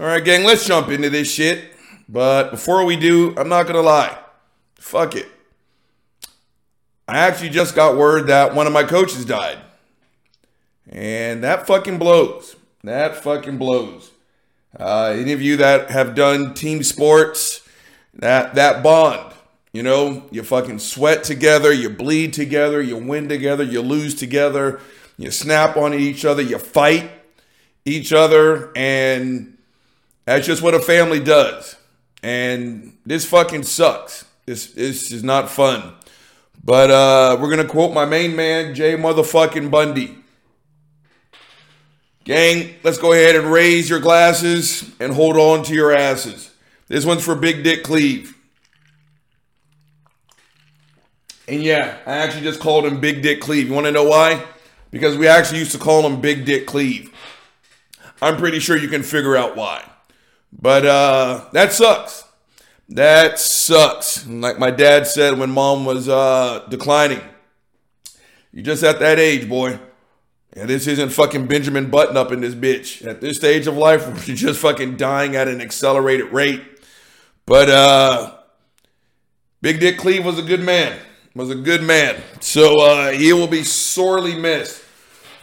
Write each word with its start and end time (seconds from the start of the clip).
All 0.00 0.06
right, 0.06 0.24
gang, 0.24 0.44
let's 0.44 0.66
jump 0.66 0.88
into 0.88 1.10
this 1.10 1.30
shit. 1.30 1.74
But 2.08 2.52
before 2.52 2.86
we 2.86 2.96
do, 2.96 3.34
I'm 3.36 3.50
not 3.50 3.66
gonna 3.66 3.82
lie. 3.82 4.16
Fuck 4.76 5.14
it. 5.14 5.28
I 7.06 7.18
actually 7.18 7.50
just 7.50 7.74
got 7.74 7.98
word 7.98 8.28
that 8.28 8.54
one 8.54 8.66
of 8.66 8.72
my 8.72 8.82
coaches 8.82 9.26
died. 9.26 9.58
And 10.88 11.44
that 11.44 11.66
fucking 11.66 11.98
blows. 11.98 12.56
That 12.82 13.14
fucking 13.16 13.58
blows. 13.58 14.10
Uh, 14.74 15.14
any 15.18 15.32
of 15.32 15.42
you 15.42 15.58
that 15.58 15.90
have 15.90 16.14
done 16.14 16.54
team 16.54 16.82
sports, 16.82 17.68
that 18.14 18.54
that 18.54 18.82
bond, 18.82 19.34
you 19.74 19.82
know, 19.82 20.24
you 20.30 20.42
fucking 20.42 20.78
sweat 20.78 21.24
together, 21.24 21.74
you 21.74 21.90
bleed 21.90 22.32
together, 22.32 22.80
you 22.80 22.96
win 22.96 23.28
together, 23.28 23.64
you 23.64 23.82
lose 23.82 24.14
together, 24.14 24.80
you 25.18 25.30
snap 25.30 25.76
on 25.76 25.92
each 25.92 26.24
other, 26.24 26.40
you 26.40 26.58
fight 26.58 27.10
each 27.84 28.14
other, 28.14 28.72
and 28.74 29.58
that's 30.24 30.46
just 30.46 30.62
what 30.62 30.74
a 30.74 30.80
family 30.80 31.20
does. 31.20 31.76
And 32.22 32.96
this 33.06 33.24
fucking 33.24 33.64
sucks. 33.64 34.24
This 34.46 34.72
this 34.72 35.12
is 35.12 35.24
not 35.24 35.48
fun. 35.48 35.94
But 36.62 36.90
uh, 36.90 37.38
we're 37.40 37.50
gonna 37.50 37.68
quote 37.68 37.92
my 37.92 38.04
main 38.04 38.36
man, 38.36 38.74
Jay 38.74 38.94
motherfucking 38.96 39.70
Bundy. 39.70 40.16
Gang, 42.24 42.74
let's 42.82 42.98
go 42.98 43.12
ahead 43.12 43.34
and 43.34 43.50
raise 43.50 43.88
your 43.88 43.98
glasses 43.98 44.90
and 45.00 45.14
hold 45.14 45.36
on 45.36 45.62
to 45.64 45.74
your 45.74 45.92
asses. 45.92 46.50
This 46.86 47.06
one's 47.06 47.24
for 47.24 47.34
Big 47.34 47.64
Dick 47.64 47.82
Cleve. 47.82 48.36
And 51.48 51.62
yeah, 51.62 51.98
I 52.06 52.18
actually 52.18 52.42
just 52.42 52.60
called 52.60 52.84
him 52.84 53.00
Big 53.00 53.22
Dick 53.22 53.40
Cleve. 53.40 53.68
You 53.68 53.74
want 53.74 53.86
to 53.86 53.92
know 53.92 54.04
why? 54.04 54.44
Because 54.90 55.16
we 55.16 55.26
actually 55.26 55.60
used 55.60 55.72
to 55.72 55.78
call 55.78 56.06
him 56.06 56.20
Big 56.20 56.44
Dick 56.44 56.66
Cleve. 56.66 57.12
I'm 58.22 58.36
pretty 58.36 58.60
sure 58.60 58.76
you 58.76 58.88
can 58.88 59.02
figure 59.02 59.36
out 59.36 59.56
why. 59.56 59.82
But 60.52 60.84
uh, 60.84 61.44
that 61.52 61.72
sucks. 61.72 62.24
That 62.88 63.38
sucks. 63.38 64.26
Like 64.26 64.58
my 64.58 64.70
dad 64.70 65.06
said 65.06 65.38
when 65.38 65.50
mom 65.50 65.84
was 65.84 66.08
uh, 66.08 66.66
declining, 66.68 67.20
you're 68.52 68.64
just 68.64 68.82
at 68.82 68.98
that 68.98 69.18
age, 69.18 69.48
boy. 69.48 69.78
And 70.54 70.68
this 70.68 70.88
isn't 70.88 71.10
fucking 71.10 71.46
Benjamin 71.46 71.90
Button 71.90 72.16
up 72.16 72.32
in 72.32 72.40
this 72.40 72.56
bitch. 72.56 73.06
At 73.06 73.20
this 73.20 73.36
stage 73.36 73.68
of 73.68 73.76
life, 73.76 74.02
you're 74.26 74.36
just 74.36 74.60
fucking 74.60 74.96
dying 74.96 75.36
at 75.36 75.46
an 75.46 75.60
accelerated 75.60 76.32
rate. 76.32 76.62
But 77.46 77.70
uh, 77.70 78.34
Big 79.62 79.78
Dick 79.78 79.98
Cleve 79.98 80.24
was 80.24 80.38
a 80.38 80.42
good 80.42 80.60
man. 80.60 80.98
Was 81.34 81.50
a 81.50 81.54
good 81.54 81.84
man. 81.84 82.20
So 82.40 82.80
uh, 82.80 83.12
he 83.12 83.32
will 83.32 83.46
be 83.46 83.62
sorely 83.62 84.34
missed. 84.34 84.82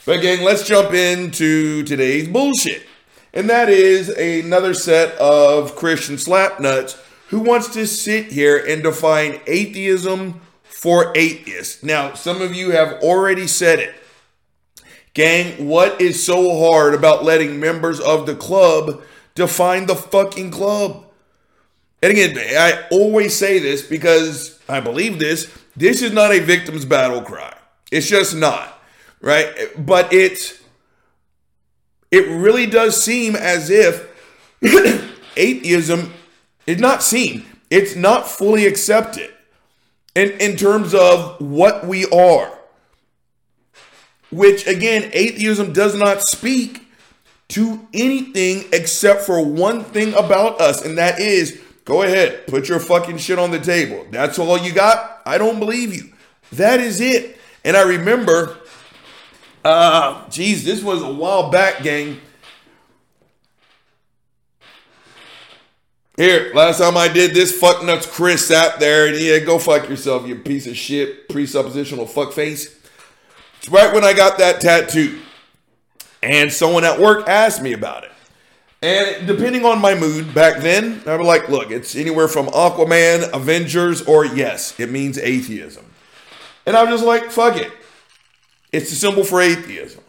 But 0.06 0.22
gang, 0.22 0.44
let's 0.44 0.68
jump 0.68 0.94
into 0.94 1.84
today's 1.84 2.28
bullshit. 2.28 2.84
And 3.38 3.52
that 3.52 3.70
is 3.70 4.10
another 4.10 4.74
set 4.74 5.16
of 5.20 5.76
Christian 5.76 6.18
slapnuts 6.18 7.00
who 7.28 7.40
wants 7.40 7.68
to 7.76 7.86
sit 7.86 8.32
here 8.32 8.58
and 8.58 8.82
define 8.82 9.42
atheism 9.46 10.42
for 10.64 11.14
atheists. 11.16 11.84
Now, 11.84 12.16
some 12.16 12.42
of 12.42 12.56
you 12.56 12.72
have 12.72 12.94
already 12.94 13.46
said 13.46 13.78
it. 13.78 13.94
Gang, 15.14 15.68
what 15.68 16.02
is 16.02 16.26
so 16.26 16.68
hard 16.68 16.96
about 16.96 17.24
letting 17.24 17.60
members 17.60 18.00
of 18.00 18.26
the 18.26 18.36
club 18.36 19.04
define 19.36 19.86
the 19.86 19.96
fucking 19.96 20.50
club? 20.50 21.06
And 22.02 22.12
again, 22.12 22.36
I 22.36 22.88
always 22.90 23.36
say 23.36 23.60
this 23.60 23.84
because 23.84 24.60
I 24.68 24.80
believe 24.80 25.20
this. 25.20 25.56
This 25.76 26.02
is 26.02 26.12
not 26.12 26.32
a 26.32 26.40
victim's 26.40 26.86
battle 26.86 27.22
cry. 27.22 27.56
It's 27.92 28.08
just 28.08 28.36
not, 28.36 28.82
right? 29.22 29.54
But 29.78 30.12
it's 30.12 30.60
it 32.12 32.28
really 32.28 32.66
does 32.66 33.02
seem 33.02 33.36
as 33.36 33.70
if 33.70 34.08
atheism 35.38 36.14
is 36.66 36.80
not 36.80 37.04
seen. 37.04 37.46
It's 37.70 37.96
not 37.96 38.28
fully 38.28 38.66
accepted 38.66 39.34
in, 40.16 40.32
in 40.40 40.56
terms 40.56 40.94
of 40.94 41.40
what 41.42 41.86
we 41.86 42.06
are. 42.06 42.58
Which 44.32 44.68
again, 44.68 45.10
atheism 45.14 45.74
does 45.74 45.96
not 45.96 46.22
speak 46.22 46.88
to 47.50 47.88
anything 47.94 48.66
except 48.74 49.22
for 49.22 49.44
one 49.44 49.84
thing 49.84 50.14
about 50.14 50.60
us, 50.60 50.84
and 50.84 50.98
that 50.98 51.20
is 51.20 51.62
go 51.86 52.02
ahead, 52.02 52.46
put 52.48 52.68
your 52.68 52.80
fucking 52.80 53.18
shit 53.18 53.40
on 53.40 53.52
the 53.52 53.60
table. 53.60 54.06
That's 54.12 54.38
all 54.38 54.58
you 54.58 54.74
got? 54.74 55.22
I 55.26 55.38
don't 55.38 55.60
believe 55.60 55.96
you. 55.96 56.12
That 56.52 56.82
is 56.82 57.00
it. 57.00 57.38
And 57.64 57.78
I 57.78 57.84
remember 57.84 58.58
uh, 59.68 60.30
geez, 60.30 60.64
this 60.64 60.82
was 60.82 61.02
a 61.02 61.12
while 61.12 61.50
back, 61.50 61.84
gang. 61.84 62.22
Here, 66.16 66.52
last 66.56 66.80
time 66.80 66.98
I 66.98 67.08
did 67.10 67.36
this, 67.36 67.58
fuck 67.58 67.84
nuts 67.84 68.08
Chris 68.08 68.48
sat 68.48 68.80
there 68.80 69.08
and 69.08 69.20
yeah, 69.20 69.40
go 69.40 69.60
fuck 69.60 69.88
yourself, 69.88 70.26
you 70.26 70.36
piece 70.36 70.66
of 70.66 70.76
shit, 70.76 71.30
presuppositional 71.30 72.08
fuck 72.10 72.34
face. 72.34 72.80
It's 73.60 73.70
right 73.70 73.94
when 73.94 74.04
I 74.04 74.14
got 74.14 74.38
that 74.40 74.62
tattoo. 74.62 75.20
And 76.24 76.52
someone 76.52 76.84
at 76.84 77.00
work 77.00 77.28
asked 77.28 77.62
me 77.62 77.74
about 77.74 78.04
it. 78.04 78.12
And 78.82 79.28
depending 79.28 79.66
on 79.66 79.80
my 79.80 79.96
mood 79.96 80.34
back 80.34 80.62
then, 80.62 81.04
I 81.06 81.16
was 81.18 81.28
like, 81.28 81.50
look, 81.50 81.72
it's 81.72 81.96
anywhere 81.96 82.28
from 82.28 82.48
Aquaman, 82.48 83.32
Avengers, 83.34 84.02
or 84.04 84.26
yes, 84.26 84.80
it 84.80 84.90
means 84.90 85.18
atheism. 85.18 85.86
And 86.66 86.76
I 86.76 86.84
was 86.84 86.92
just 86.92 87.06
like, 87.06 87.32
fuck 87.32 87.58
it. 87.58 87.72
It's 88.72 88.92
a 88.92 88.96
symbol 88.96 89.24
for 89.24 89.42
atheism. 89.42 90.04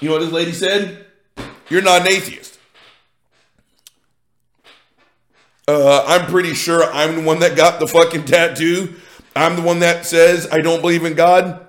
You 0.00 0.08
know 0.08 0.14
what 0.14 0.20
this 0.20 0.32
lady 0.32 0.52
said? 0.52 1.06
You're 1.68 1.82
not 1.82 2.02
an 2.02 2.08
atheist. 2.08 2.58
Uh, 5.68 6.04
I'm 6.06 6.26
pretty 6.26 6.54
sure 6.54 6.84
I'm 6.84 7.16
the 7.16 7.22
one 7.22 7.38
that 7.38 7.56
got 7.56 7.78
the 7.78 7.86
fucking 7.86 8.24
tattoo. 8.24 8.94
I'm 9.34 9.56
the 9.56 9.62
one 9.62 9.78
that 9.78 10.04
says 10.04 10.48
I 10.50 10.60
don't 10.60 10.80
believe 10.80 11.04
in 11.04 11.14
God. 11.14 11.64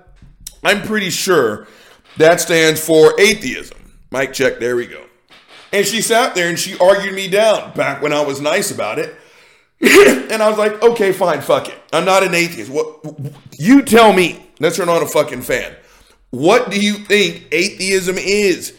I'm 0.62 0.82
pretty 0.82 1.10
sure 1.10 1.68
that 2.16 2.40
stands 2.40 2.84
for 2.84 3.18
atheism. 3.20 3.78
Mic 4.10 4.32
check, 4.32 4.58
there 4.58 4.76
we 4.76 4.86
go. 4.86 5.04
And 5.72 5.86
she 5.86 6.02
sat 6.02 6.34
there 6.34 6.48
and 6.48 6.58
she 6.58 6.78
argued 6.78 7.14
me 7.14 7.28
down 7.28 7.72
back 7.74 8.02
when 8.02 8.12
I 8.12 8.20
was 8.20 8.40
nice 8.40 8.70
about 8.70 8.98
it. 8.98 9.14
and 9.80 10.42
I 10.42 10.48
was 10.48 10.58
like, 10.58 10.82
okay, 10.82 11.12
fine, 11.12 11.40
fuck 11.40 11.68
it. 11.68 11.78
I'm 11.92 12.04
not 12.04 12.22
an 12.22 12.34
atheist. 12.34 12.70
What 12.70 13.04
you 13.58 13.82
tell 13.82 14.12
me, 14.12 14.50
unless 14.58 14.78
you're 14.78 14.86
not 14.86 15.02
a 15.02 15.06
fucking 15.06 15.42
fan. 15.42 15.74
What 16.30 16.70
do 16.70 16.80
you 16.80 16.94
think 16.94 17.46
atheism 17.52 18.16
is? 18.18 18.74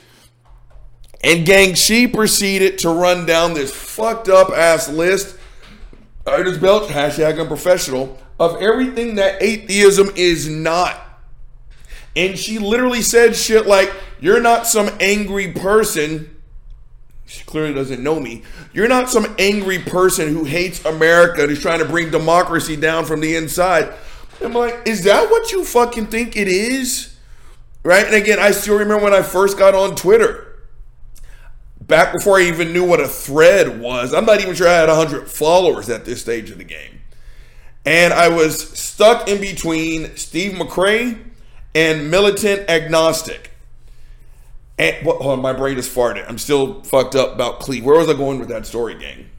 And 1.23 1.45
gang, 1.45 1.73
she 1.73 2.07
proceeded 2.07 2.79
to 2.79 2.89
run 2.89 3.25
down 3.25 3.53
this 3.53 3.71
fucked 3.71 4.29
up 4.29 4.49
ass 4.49 4.89
list. 4.89 5.37
I 6.27 6.43
just 6.43 6.59
belt 6.59 6.89
hashtag 6.89 7.39
unprofessional 7.39 8.19
of 8.39 8.61
everything 8.61 9.15
that 9.15 9.41
atheism 9.41 10.09
is 10.15 10.49
not. 10.49 11.01
And 12.15 12.37
she 12.37 12.59
literally 12.59 13.01
said 13.01 13.35
shit 13.35 13.67
like, 13.67 13.91
You're 14.19 14.41
not 14.41 14.67
some 14.67 14.89
angry 14.99 15.51
person 15.51 16.34
she 17.25 17.43
clearly 17.45 17.73
doesn't 17.73 18.03
know 18.03 18.19
me. 18.19 18.43
You're 18.73 18.87
not 18.87 19.09
some 19.09 19.35
angry 19.39 19.79
person 19.79 20.33
who 20.33 20.43
hates 20.43 20.83
America 20.85 21.43
and 21.43 21.51
is 21.51 21.61
trying 21.61 21.79
to 21.79 21.85
bring 21.85 22.11
democracy 22.11 22.75
down 22.75 23.05
from 23.05 23.19
the 23.19 23.35
inside. 23.35 23.93
I'm 24.41 24.53
like, 24.53 24.81
is 24.85 25.03
that 25.05 25.29
what 25.29 25.51
you 25.51 25.63
fucking 25.63 26.07
think 26.07 26.37
it 26.37 26.47
is? 26.47 27.17
Right? 27.83 28.05
And 28.05 28.15
again, 28.15 28.39
I 28.39 28.51
still 28.51 28.77
remember 28.77 29.03
when 29.03 29.13
I 29.13 29.21
first 29.21 29.57
got 29.57 29.73
on 29.73 29.95
Twitter. 29.95 30.41
Back 31.81 32.13
before 32.13 32.37
I 32.39 32.43
even 32.43 32.73
knew 32.73 32.83
what 32.83 32.99
a 32.99 33.07
thread 33.07 33.79
was. 33.79 34.13
I'm 34.13 34.25
not 34.25 34.41
even 34.41 34.55
sure 34.55 34.67
I 34.67 34.73
had 34.73 34.89
100 34.89 35.29
followers 35.29 35.89
at 35.89 36.05
this 36.05 36.21
stage 36.21 36.49
of 36.49 36.57
the 36.57 36.63
game. 36.63 37.01
And 37.85 38.13
I 38.13 38.29
was 38.29 38.69
stuck 38.77 39.27
in 39.27 39.39
between 39.39 40.15
Steve 40.15 40.53
McRae 40.53 41.19
and 41.75 42.09
militant 42.09 42.67
agnostic. 42.69 43.51
And 44.77 45.05
what, 45.05 45.21
hold 45.21 45.37
on, 45.37 45.41
my 45.41 45.53
brain 45.53 45.77
is 45.77 45.87
farted. 45.87 46.25
I'm 46.27 46.37
still 46.37 46.83
fucked 46.83 47.15
up 47.15 47.33
about 47.33 47.59
Cleve. 47.59 47.85
Where 47.85 47.97
was 47.97 48.09
I 48.09 48.13
going 48.13 48.39
with 48.39 48.49
that 48.49 48.65
story, 48.65 48.95
gang? 48.95 49.29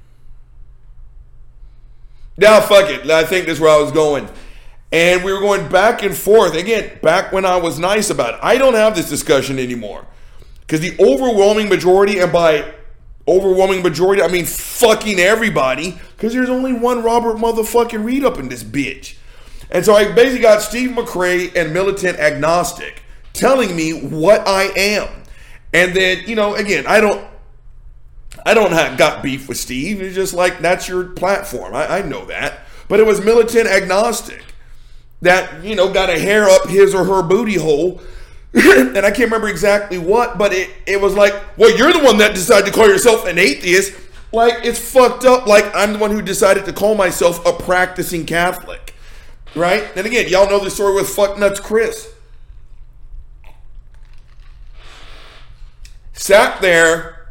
Now, 2.38 2.61
fuck 2.61 2.88
it. 2.91 3.09
I 3.11 3.25
think 3.25 3.47
that's 3.47 3.61
where 3.61 3.71
I 3.71 3.81
was 3.81 3.93
going. 3.93 4.29
And 4.93 5.25
we 5.25 5.33
were 5.33 5.41
going 5.41 5.69
back 5.69 6.03
and 6.03 6.17
forth. 6.17 6.55
Again, 6.55 6.99
back 7.03 7.33
when 7.33 7.44
I 7.44 7.56
was 7.56 7.79
nice 7.79 8.09
about 8.09 8.35
it. 8.35 8.41
I 8.43 8.56
don't 8.56 8.75
have 8.75 8.94
this 8.94 9.09
discussion 9.09 9.59
anymore. 9.59 10.06
Because 10.61 10.81
the 10.81 10.97
overwhelming 11.00 11.69
majority, 11.69 12.19
and 12.19 12.33
by 12.33 12.73
overwhelming 13.29 13.83
majority, 13.83 14.23
I 14.23 14.29
mean 14.29 14.47
fucking 14.47 15.19
everybody, 15.19 15.99
because 16.17 16.33
there's 16.33 16.49
only 16.49 16.73
one 16.73 17.03
Robert 17.03 17.37
motherfucking 17.37 18.05
Reed 18.05 18.25
up 18.25 18.38
in 18.38 18.49
this 18.49 18.65
bitch. 18.65 19.17
And 19.71 19.85
so 19.85 19.94
I 19.94 20.12
basically 20.12 20.41
got 20.41 20.62
Steve 20.62 20.91
McRae 20.91 21.55
and 21.56 21.73
militant 21.73 22.19
agnostic 22.19 23.03
telling 23.33 23.75
me 23.75 24.00
what 24.00 24.47
I 24.47 24.65
am. 24.77 25.09
And 25.76 25.94
then, 25.94 26.25
you 26.26 26.34
know, 26.34 26.55
again, 26.55 26.87
I 26.87 27.00
don't 27.00 27.23
I 28.46 28.55
don't 28.55 28.73
have 28.73 28.96
got 28.96 29.23
beef 29.23 29.46
with 29.46 29.58
Steve. 29.58 30.00
It's 30.00 30.14
just 30.14 30.32
like 30.32 30.61
that's 30.61 30.88
your 30.88 31.05
platform. 31.05 31.75
I, 31.75 31.99
I 31.99 32.02
know 32.02 32.25
that. 32.26 32.61
But 32.88 32.99
it 32.99 33.06
was 33.06 33.23
militant 33.23 33.69
agnostic 33.69 34.43
that, 35.20 35.62
you 35.62 35.76
know, 35.76 35.93
got 35.93 36.08
a 36.08 36.19
hair 36.19 36.44
up 36.44 36.69
his 36.69 36.94
or 36.94 37.05
her 37.05 37.23
booty 37.23 37.58
hole 37.58 38.00
and 38.55 38.96
I 38.99 39.11
can't 39.11 39.25
remember 39.31 39.49
exactly 39.49 39.99
what, 39.99 40.38
but 40.38 40.55
it, 40.55 40.70
it 40.87 40.99
was 40.99 41.14
like, 41.14 41.34
well, 41.58 41.76
you're 41.76 41.93
the 41.93 42.02
one 42.02 42.17
that 42.19 42.34
decided 42.34 42.64
to 42.64 42.73
call 42.73 42.88
yourself 42.88 43.26
an 43.26 43.38
atheist. 43.38 43.93
Like, 44.32 44.64
it's 44.64 44.78
fucked 44.78 45.26
up. 45.26 45.46
Like, 45.46 45.70
I'm 45.75 45.93
the 45.93 45.99
one 45.99 46.11
who 46.11 46.23
decided 46.23 46.64
to 46.64 46.73
call 46.73 46.94
myself 46.94 47.44
a 47.44 47.52
practicing 47.52 48.25
Catholic. 48.25 48.94
Right? 49.55 49.84
And 49.94 50.06
again, 50.06 50.28
y'all 50.31 50.49
know 50.49 50.64
the 50.64 50.70
story 50.70 50.94
with 50.94 51.06
Fuck 51.06 51.38
Nuts 51.38 51.61
Chris. 51.61 52.14
Sat 56.17 56.61
there, 56.61 57.29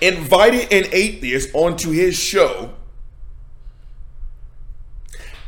invited 0.00 0.72
an 0.72 0.88
atheist 0.92 1.50
onto 1.54 1.90
his 1.90 2.16
show 2.16 2.74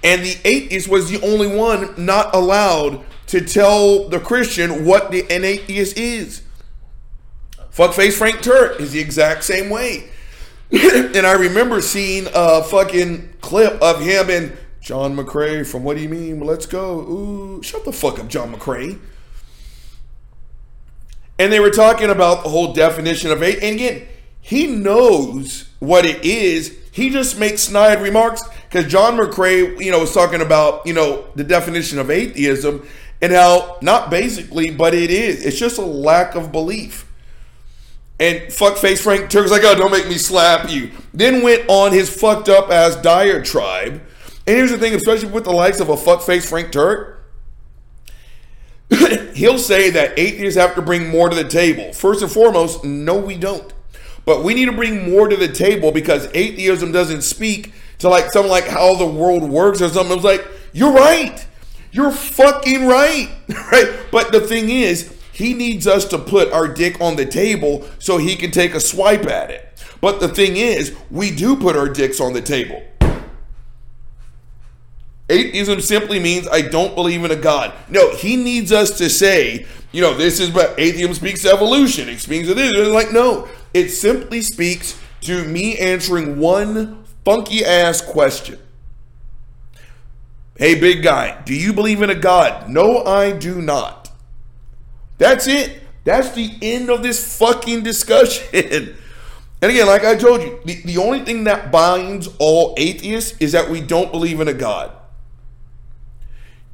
and 0.06 0.22
the 0.22 0.36
atheist 0.44 0.86
was 0.86 1.10
the 1.10 1.20
only 1.20 1.48
one 1.48 1.92
not 1.96 2.32
allowed 2.32 3.04
to 3.26 3.40
tell 3.40 4.08
the 4.08 4.20
Christian 4.20 4.84
what 4.84 5.10
the 5.10 5.22
an 5.28 5.44
atheist 5.44 5.98
is. 5.98 6.42
Fuckface 7.72 8.12
Frank 8.12 8.36
Turek 8.36 8.78
is 8.78 8.92
the 8.92 9.00
exact 9.00 9.42
same 9.42 9.68
way. 9.68 10.08
and 10.70 11.26
I 11.26 11.32
remember 11.32 11.80
seeing 11.80 12.28
a 12.32 12.62
fucking 12.62 13.34
clip 13.40 13.82
of 13.82 14.00
him 14.00 14.30
and 14.30 14.56
John 14.80 15.16
McCrae 15.16 15.66
from 15.66 15.82
What 15.82 15.96
Do 15.96 16.04
You 16.04 16.08
Mean? 16.08 16.38
Let's 16.38 16.66
go. 16.66 17.00
Ooh, 17.00 17.62
shut 17.64 17.84
the 17.84 17.92
fuck 17.92 18.20
up, 18.20 18.28
John 18.28 18.54
McCrae. 18.54 19.00
And 21.38 21.52
they 21.52 21.60
were 21.60 21.70
talking 21.70 22.10
about 22.10 22.42
the 22.42 22.48
whole 22.48 22.72
definition 22.72 23.30
of 23.30 23.42
atheist. 23.42 23.64
And 23.64 23.74
again, 23.76 24.08
he 24.40 24.66
knows 24.66 25.68
what 25.80 26.06
it 26.06 26.24
is. 26.24 26.76
He 26.92 27.10
just 27.10 27.38
makes 27.38 27.62
snide 27.62 28.00
remarks 28.00 28.42
because 28.68 28.90
John 28.90 29.18
McCrae, 29.18 29.82
you 29.82 29.90
know, 29.90 30.00
was 30.00 30.14
talking 30.14 30.40
about, 30.40 30.86
you 30.86 30.94
know, 30.94 31.26
the 31.34 31.44
definition 31.44 31.98
of 31.98 32.10
atheism 32.10 32.86
and 33.20 33.32
how 33.32 33.76
not 33.82 34.10
basically, 34.10 34.70
but 34.70 34.94
it 34.94 35.10
is. 35.10 35.44
It's 35.44 35.58
just 35.58 35.78
a 35.78 35.84
lack 35.84 36.34
of 36.34 36.52
belief. 36.52 37.10
And 38.18 38.40
fuckface 38.44 39.02
Frank 39.02 39.30
Turek's 39.30 39.50
like, 39.50 39.62
oh, 39.64 39.74
don't 39.74 39.92
make 39.92 40.08
me 40.08 40.16
slap 40.16 40.70
you. 40.70 40.90
Then 41.12 41.42
went 41.42 41.68
on 41.68 41.92
his 41.92 42.08
fucked 42.08 42.48
up 42.48 42.70
ass 42.70 42.96
diatribe. 42.96 44.00
And 44.46 44.56
here's 44.56 44.70
the 44.70 44.78
thing, 44.78 44.94
especially 44.94 45.30
with 45.30 45.44
the 45.44 45.52
likes 45.52 45.80
of 45.80 45.90
a 45.90 45.96
fuckface 45.96 46.48
Frank 46.48 46.72
Turek, 46.72 47.15
he'll 49.34 49.58
say 49.58 49.90
that 49.90 50.18
atheists 50.18 50.58
have 50.58 50.74
to 50.74 50.82
bring 50.82 51.08
more 51.08 51.28
to 51.28 51.36
the 51.36 51.48
table. 51.48 51.92
First 51.92 52.22
and 52.22 52.30
foremost, 52.30 52.84
no, 52.84 53.16
we 53.16 53.36
don't. 53.36 53.72
But 54.24 54.42
we 54.42 54.54
need 54.54 54.66
to 54.66 54.72
bring 54.72 55.10
more 55.10 55.28
to 55.28 55.36
the 55.36 55.48
table 55.48 55.92
because 55.92 56.28
atheism 56.34 56.92
doesn't 56.92 57.22
speak 57.22 57.72
to 57.98 58.08
like 58.08 58.30
something 58.30 58.50
like 58.50 58.66
how 58.66 58.94
the 58.94 59.06
world 59.06 59.42
works 59.42 59.80
or 59.80 59.88
something. 59.88 60.12
It 60.12 60.16
was 60.16 60.24
like, 60.24 60.46
you're 60.72 60.92
right. 60.92 61.46
You're 61.92 62.10
fucking 62.10 62.86
right. 62.86 63.30
right? 63.72 63.98
But 64.10 64.32
the 64.32 64.40
thing 64.40 64.68
is, 64.68 65.12
he 65.32 65.54
needs 65.54 65.86
us 65.86 66.06
to 66.06 66.18
put 66.18 66.52
our 66.52 66.66
dick 66.66 67.00
on 67.00 67.16
the 67.16 67.26
table 67.26 67.86
so 67.98 68.18
he 68.18 68.36
can 68.36 68.50
take 68.50 68.74
a 68.74 68.80
swipe 68.80 69.26
at 69.26 69.50
it. 69.50 69.62
But 70.00 70.20
the 70.20 70.28
thing 70.28 70.56
is, 70.56 70.94
we 71.10 71.30
do 71.30 71.56
put 71.56 71.76
our 71.76 71.88
dicks 71.88 72.20
on 72.20 72.32
the 72.32 72.42
table. 72.42 72.82
Atheism 75.28 75.80
simply 75.80 76.20
means 76.20 76.46
I 76.48 76.62
don't 76.62 76.94
believe 76.94 77.24
in 77.24 77.30
a 77.30 77.36
God. 77.36 77.72
No, 77.88 78.14
he 78.14 78.36
needs 78.36 78.70
us 78.70 78.96
to 78.98 79.10
say, 79.10 79.66
you 79.90 80.00
know, 80.00 80.14
this 80.14 80.38
is 80.38 80.52
what 80.52 80.78
atheism 80.78 81.14
speaks 81.14 81.44
evolution. 81.44 82.08
It 82.08 82.20
speaks 82.20 82.46
to 82.48 82.54
this. 82.54 82.72
It's 82.74 82.90
like, 82.90 83.12
no, 83.12 83.48
it 83.74 83.88
simply 83.88 84.42
speaks 84.42 85.00
to 85.22 85.44
me 85.44 85.76
answering 85.78 86.38
one 86.38 87.04
funky 87.24 87.64
ass 87.64 88.00
question. 88.00 88.58
Hey, 90.56 90.78
big 90.78 91.02
guy, 91.02 91.42
do 91.42 91.54
you 91.54 91.72
believe 91.72 92.02
in 92.02 92.08
a 92.08 92.14
God? 92.14 92.70
No, 92.70 93.04
I 93.04 93.32
do 93.32 93.60
not. 93.60 94.10
That's 95.18 95.46
it. 95.46 95.82
That's 96.04 96.30
the 96.32 96.56
end 96.62 96.88
of 96.88 97.02
this 97.02 97.36
fucking 97.36 97.82
discussion. 97.82 98.46
and 98.54 98.96
again, 99.60 99.86
like 99.86 100.04
I 100.04 100.14
told 100.14 100.40
you, 100.40 100.60
the, 100.64 100.82
the 100.82 100.98
only 100.98 101.20
thing 101.20 101.44
that 101.44 101.72
binds 101.72 102.28
all 102.38 102.74
atheists 102.76 103.36
is 103.38 103.52
that 103.52 103.68
we 103.68 103.80
don't 103.80 104.12
believe 104.12 104.40
in 104.40 104.48
a 104.48 104.54
God. 104.54 104.95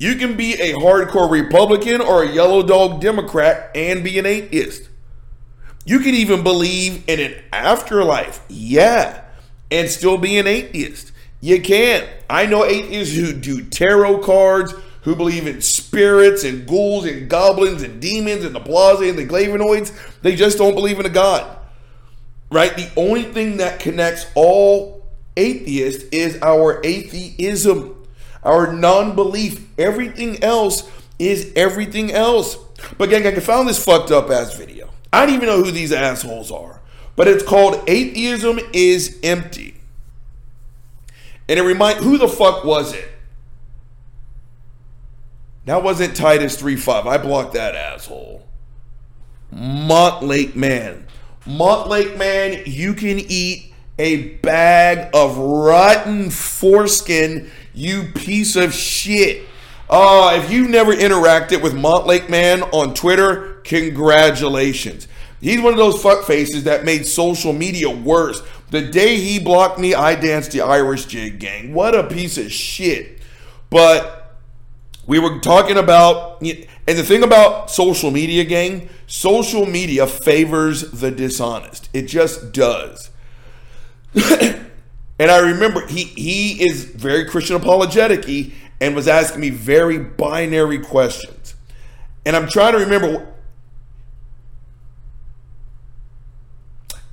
You 0.03 0.17
can 0.17 0.37
be 0.37 0.55
a 0.55 0.75
hardcore 0.75 1.31
Republican 1.31 2.01
or 2.01 2.23
a 2.23 2.29
yellow 2.29 2.63
dog 2.63 3.01
Democrat 3.01 3.71
and 3.75 4.03
be 4.03 4.19
an 4.19 4.27
atheist. 4.27 4.89
You 5.85 6.01
can 6.01 6.15
even 6.15 6.43
believe 6.43 7.05
in 7.09 7.21
an 7.21 7.35
afterlife. 7.53 8.45
Yeah 8.49 9.23
and 9.73 9.89
still 9.89 10.19
be 10.19 10.39
an 10.39 10.47
atheist. 10.47 11.11
You 11.41 11.61
can. 11.61 12.07
I 12.29 12.47
know 12.47 12.65
atheists 12.65 13.17
who 13.17 13.33
do 13.33 13.65
tarot 13.65 14.19
cards, 14.19 14.75
who 15.03 15.17
believe 15.17 15.47
in 15.47 15.63
spirits 15.63 16.45
and 16.45 16.69
ghouls 16.69 17.07
and 17.07 17.29
goblins 17.29 17.83
and 17.83 18.01
demons 18.01 18.45
and 18.45 18.55
the 18.55 18.61
blase 18.61 19.01
and 19.09 19.19
the 19.19 19.27
flavonoids. 19.27 19.93
They 20.21 20.37
just 20.37 20.59
don't 20.59 20.75
believe 20.75 21.01
in 21.01 21.07
a 21.07 21.11
God. 21.11 21.59
Right? 22.51 22.77
The 22.77 22.91
only 22.97 23.25
thing 23.25 23.57
that 23.57 23.81
connects 23.81 24.27
all 24.35 25.07
atheists 25.37 26.05
is 26.13 26.39
our 26.43 26.81
atheism, 26.85 28.02
our 28.43 28.73
non 28.73 29.15
belief. 29.15 29.67
Everything 29.79 30.43
else 30.43 30.91
is 31.19 31.53
everything 31.57 32.13
else. 32.13 32.57
But 32.99 33.11
gang, 33.11 33.27
I 33.27 33.35
found 33.41 33.69
this 33.69 33.83
fucked 33.83 34.11
up 34.11 34.31
ass 34.31 34.57
video. 34.57 34.91
I 35.13 35.25
don't 35.25 35.35
even 35.35 35.47
know 35.47 35.63
who 35.63 35.71
these 35.71 35.93
assholes 35.93 36.51
are 36.51 36.83
but 37.17 37.29
it's 37.29 37.43
called 37.43 37.83
Atheism 37.89 38.59
is 38.73 39.19
Empty. 39.23 39.81
And 41.49 41.59
it 41.59 41.63
remind 41.63 41.99
who 41.99 42.19
the 42.19 42.29
fuck 42.29 42.65
was 42.65 42.95
it? 42.95 43.09
That 45.67 45.83
wasn't 45.83 46.17
Titus 46.17 46.61
3.5. 46.61 47.07
I 47.07 47.19
blocked 47.19 47.55
that 47.55 47.75
asshole. 47.75 48.47
Montlake 49.55 50.57
Man. 50.57 51.07
Montlake 51.47 52.17
Man, 52.17 52.63
you 52.67 52.95
can 52.95 53.19
eat 53.19 53.73
a 53.99 54.29
bag 54.39 55.11
of 55.13 55.37
rotten 55.37 56.31
foreskin, 56.31 57.51
you 57.75 58.05
piece 58.15 58.57
of 58.57 58.73
shit. 58.73 59.47
Uh, 59.89 60.41
if 60.43 60.51
you've 60.51 60.71
never 60.71 60.95
interacted 60.95 61.63
with 61.63 61.75
Montlake 61.75 62.29
Man 62.29 62.63
on 62.65 62.95
Twitter, 62.95 63.61
congratulations. 63.65 65.09
He's 65.41 65.61
one 65.61 65.73
of 65.73 65.79
those 65.79 66.01
fuck 66.01 66.25
faces 66.25 66.65
that 66.65 66.85
made 66.85 67.05
social 67.05 67.53
media 67.53 67.91
worse. 67.91 68.43
The 68.71 68.81
day 68.81 69.17
he 69.17 69.39
blocked 69.39 69.79
me, 69.79 69.93
I 69.93 70.15
danced 70.15 70.53
the 70.53 70.63
Irish 70.63 71.07
jig 71.07 71.41
gang. 71.41 71.75
What 71.75 71.95
a 71.95 72.05
piece 72.05 72.39
of 72.39 72.51
shit. 72.51 73.21
But 73.69 74.39
we 75.07 75.19
were 75.19 75.41
talking 75.41 75.77
about, 75.77 76.41
and 76.41 76.67
the 76.87 77.03
thing 77.03 77.23
about 77.23 77.71
social 77.71 78.11
media 78.11 78.45
gang, 78.45 78.89
social 79.07 79.67
media 79.67 80.07
favors 80.07 80.91
the 80.93 81.11
dishonest. 81.11 81.91
It 81.93 82.03
just 82.07 82.53
does. 82.53 83.11
and 85.23 85.31
I 85.31 85.39
remember 85.39 85.87
he 85.87 86.03
he 86.03 86.67
is 86.69 86.83
very 86.83 87.27
Christian 87.27 87.55
apologetic 87.55 88.29
and 88.81 88.97
was 88.97 89.07
asking 89.07 89.41
me 89.41 89.51
very 89.51 89.97
binary 89.97 90.81
questions. 90.81 91.55
And 92.27 92.35
I'm 92.35 92.49
trying 92.49 92.73
to 92.73 92.81
remember 92.81 93.29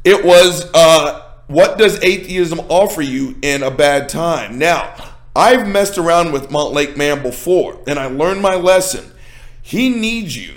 It 0.04 0.26
was 0.26 0.68
uh, 0.74 1.22
what 1.46 1.78
does 1.78 2.04
atheism 2.04 2.62
offer 2.62 3.04
you 3.04 3.36
in 3.44 3.62
a 3.62 3.70
bad 3.70 4.10
time? 4.10 4.58
Now, 4.58 4.96
I've 5.36 5.68
messed 5.68 6.00
around 6.00 6.32
with 6.32 6.50
Montlake 6.50 6.98
Man 6.98 7.22
before, 7.22 7.80
and 7.86 8.00
I 8.00 8.08
learned 8.08 8.42
my 8.42 8.56
lesson. 8.56 9.12
He 9.62 9.90
needs 9.90 10.36
you 10.36 10.56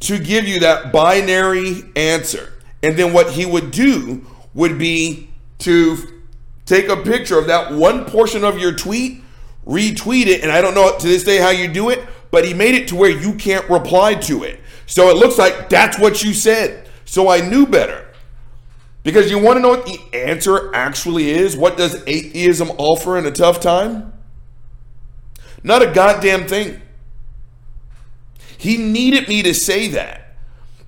to 0.00 0.20
give 0.20 0.46
you 0.46 0.60
that 0.60 0.92
binary 0.92 1.82
answer. 1.96 2.52
And 2.80 2.96
then 2.96 3.12
what 3.12 3.32
he 3.32 3.44
would 3.44 3.72
do 3.72 4.24
would 4.54 4.78
be 4.78 5.30
to 5.60 6.13
take 6.66 6.88
a 6.88 6.96
picture 6.96 7.38
of 7.38 7.46
that 7.46 7.72
one 7.72 8.04
portion 8.04 8.44
of 8.44 8.58
your 8.58 8.72
tweet, 8.72 9.22
retweet 9.66 10.26
it, 10.26 10.42
and 10.42 10.50
I 10.50 10.60
don't 10.60 10.74
know 10.74 10.96
to 10.96 11.06
this 11.06 11.24
day 11.24 11.38
how 11.38 11.50
you 11.50 11.68
do 11.68 11.90
it, 11.90 12.06
but 12.30 12.44
he 12.44 12.54
made 12.54 12.74
it 12.74 12.88
to 12.88 12.96
where 12.96 13.10
you 13.10 13.34
can't 13.34 13.68
reply 13.68 14.14
to 14.14 14.44
it. 14.44 14.60
So 14.86 15.08
it 15.08 15.16
looks 15.16 15.38
like 15.38 15.68
that's 15.68 15.98
what 15.98 16.22
you 16.22 16.34
said. 16.34 16.88
So 17.04 17.28
I 17.28 17.40
knew 17.40 17.66
better. 17.66 18.06
Because 19.02 19.30
you 19.30 19.38
want 19.38 19.58
to 19.58 19.60
know 19.60 19.68
what 19.68 19.86
the 19.86 19.98
answer 20.12 20.74
actually 20.74 21.30
is? 21.30 21.56
What 21.56 21.76
does 21.76 22.02
atheism 22.06 22.70
offer 22.78 23.18
in 23.18 23.26
a 23.26 23.30
tough 23.30 23.60
time? 23.60 24.12
Not 25.62 25.82
a 25.82 25.92
goddamn 25.92 26.46
thing. 26.46 26.80
He 28.56 28.78
needed 28.78 29.28
me 29.28 29.42
to 29.42 29.52
say 29.52 29.88
that. 29.88 30.36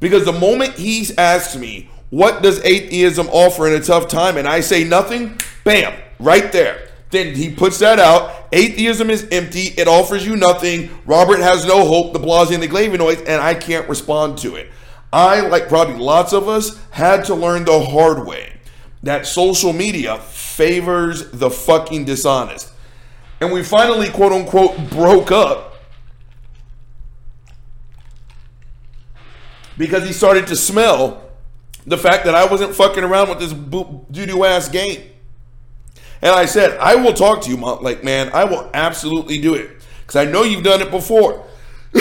Because 0.01 0.25
the 0.25 0.33
moment 0.33 0.75
he 0.75 1.07
asked 1.17 1.59
me, 1.59 1.91
what 2.11 2.43
does 2.43 2.65
atheism 2.65 3.29
offer 3.31 3.67
in 3.67 3.81
a 3.81 3.85
tough 3.85 4.09
time? 4.09 4.37
And 4.37 4.49
I 4.49 4.61
say 4.61 4.85
nothing, 4.85 5.39
bam, 5.65 5.95
right 6.19 6.51
there. 6.53 6.89
Then 7.11 7.35
he 7.35 7.55
puts 7.55 7.79
that 7.79 7.99
out. 7.99 8.49
Atheism 8.53 9.11
is 9.11 9.29
empty. 9.31 9.69
It 9.77 9.89
offers 9.89 10.27
you 10.27 10.37
nothing. 10.37 10.91
Robert 11.07 11.39
has 11.39 11.65
no 11.67 11.87
hope, 11.87 12.13
the 12.13 12.19
Blasi 12.19 12.55
and 12.55 12.63
the 12.63 12.69
Glavinoids, 12.69 13.21
and 13.21 13.41
I 13.41 13.55
can't 13.55 13.89
respond 13.89 14.39
to 14.39 14.57
it. 14.57 14.71
I, 15.13 15.41
like 15.41 15.69
probably 15.69 15.97
lots 15.97 16.33
of 16.33 16.49
us, 16.49 16.81
had 16.91 17.25
to 17.27 17.35
learn 17.35 17.65
the 17.65 17.81
hard 17.81 18.27
way 18.27 18.55
that 19.03 19.27
social 19.27 19.73
media 19.73 20.19
favors 20.19 21.31
the 21.31 21.49
fucking 21.49 22.05
dishonest. 22.05 22.73
And 23.41 23.53
we 23.53 23.63
finally, 23.63 24.09
quote 24.09 24.33
unquote, 24.33 24.91
broke 24.91 25.31
up. 25.31 25.77
because 29.79 30.05
he 30.05 30.13
started 30.13 30.47
to 30.49 30.57
smell 30.57 31.23
the 31.87 31.97
fact 31.97 32.25
that 32.25 32.35
I 32.35 32.47
wasn't 32.47 32.75
fucking 32.75 33.05
around 33.05 33.29
with 33.29 33.39
this 33.39 33.53
doo 33.53 34.05
doo 34.11 34.45
ass 34.45 34.69
game. 34.69 35.11
And 36.23 36.33
I 36.33 36.47
said, 36.47 36.79
I 36.79 36.97
will 36.97 37.13
talk 37.13 37.43
to 37.43 37.51
you, 37.51 37.57
Montlake, 37.57 38.03
man. 38.03 38.31
I 38.33 38.45
will 38.45 38.71
absolutely 38.75 39.39
do 39.39 39.55
it 39.55 39.71
because 40.01 40.17
I 40.17 40.25
know 40.31 40.43
you've 40.43 40.65
done 40.65 40.81
it 40.81 40.91
before. 40.91 41.47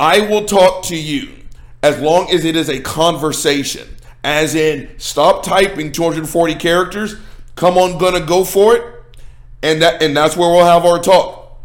I 0.00 0.20
will 0.20 0.44
talk 0.46 0.84
to 0.86 0.96
you 0.96 1.34
as 1.82 2.00
long 2.00 2.30
as 2.30 2.44
it 2.44 2.56
is 2.56 2.68
a 2.68 2.80
conversation. 2.80 3.88
As 4.24 4.54
in, 4.54 4.90
stop 4.98 5.44
typing 5.44 5.92
240 5.92 6.54
characters. 6.56 7.16
Come 7.54 7.78
on, 7.78 7.98
gonna 7.98 8.24
go 8.24 8.44
for 8.44 8.76
it, 8.76 8.82
and 9.62 9.82
that 9.82 10.02
and 10.02 10.16
that's 10.16 10.36
where 10.36 10.50
we'll 10.50 10.64
have 10.64 10.84
our 10.84 11.00
talk. 11.00 11.58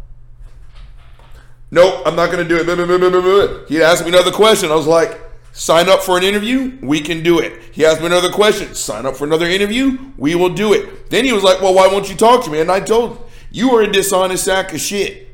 Nope, 1.70 2.02
I'm 2.06 2.16
not 2.16 2.30
gonna 2.30 2.44
do 2.44 2.56
it. 2.58 3.68
He 3.68 3.82
asked 3.82 4.04
me 4.04 4.10
another 4.10 4.30
question. 4.30 4.70
I 4.70 4.74
was 4.76 4.86
like, 4.86 5.20
sign 5.54 5.88
up 5.88 6.02
for 6.02 6.18
an 6.18 6.24
interview. 6.24 6.76
We 6.82 7.00
can 7.00 7.22
do 7.22 7.38
it. 7.38 7.62
He 7.72 7.86
asked 7.86 8.00
me 8.00 8.06
another 8.06 8.30
question. 8.30 8.74
Sign 8.74 9.06
up 9.06 9.16
for 9.16 9.24
another 9.24 9.46
interview. 9.46 9.98
We 10.18 10.34
will 10.34 10.52
do 10.52 10.74
it. 10.74 11.08
Then 11.08 11.24
he 11.24 11.32
was 11.32 11.42
like, 11.42 11.62
well, 11.62 11.72
why 11.72 11.86
won't 11.86 12.10
you 12.10 12.16
talk 12.16 12.44
to 12.44 12.50
me? 12.50 12.60
And 12.60 12.70
I 12.70 12.80
told 12.80 13.16
him, 13.16 13.24
you 13.50 13.70
are 13.70 13.82
a 13.82 13.90
dishonest 13.90 14.44
sack 14.44 14.74
of 14.74 14.80
shit. 14.80 15.28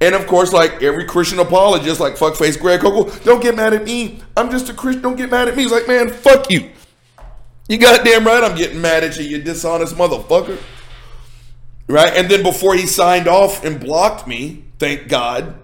And 0.00 0.16
of 0.16 0.26
course, 0.26 0.52
like 0.52 0.82
every 0.82 1.06
Christian 1.06 1.38
apologist, 1.38 2.00
like 2.00 2.16
fuckface 2.16 2.60
Greg 2.60 2.80
Koukl, 2.80 3.22
don't 3.24 3.40
get 3.40 3.54
mad 3.54 3.72
at 3.72 3.84
me. 3.84 4.20
I'm 4.36 4.50
just 4.50 4.68
a 4.68 4.74
Christian. 4.74 5.02
Don't 5.02 5.16
get 5.16 5.30
mad 5.30 5.48
at 5.48 5.56
me. 5.56 5.62
He's 5.62 5.72
like, 5.72 5.86
man, 5.86 6.10
fuck 6.10 6.50
you. 6.50 6.70
You 7.68 7.78
goddamn 7.78 8.26
right 8.26 8.42
I'm 8.42 8.56
getting 8.56 8.80
mad 8.80 9.04
at 9.04 9.16
you, 9.16 9.24
you 9.24 9.40
dishonest 9.40 9.94
motherfucker. 9.94 10.58
Right? 11.86 12.12
And 12.16 12.28
then 12.28 12.42
before 12.42 12.74
he 12.74 12.86
signed 12.86 13.28
off 13.28 13.64
and 13.64 13.78
blocked 13.78 14.26
me, 14.26 14.64
thank 14.78 15.08
God, 15.08 15.54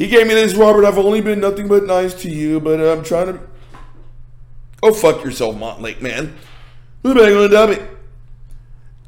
he 0.00 0.06
gave 0.06 0.26
me 0.26 0.32
this, 0.32 0.54
Robert, 0.54 0.86
I've 0.86 0.96
only 0.96 1.20
been 1.20 1.40
nothing 1.40 1.68
but 1.68 1.84
nice 1.84 2.14
to 2.22 2.30
you, 2.30 2.58
but 2.58 2.80
uh, 2.80 2.90
I'm 2.90 3.04
trying 3.04 3.34
to. 3.34 3.40
Oh, 4.82 4.94
fuck 4.94 5.22
yourself, 5.22 5.54
Montlake, 5.56 6.00
man. 6.00 6.38
Who's 7.02 7.12
gonna 7.12 7.50
dub 7.50 7.68
it? 7.68 7.82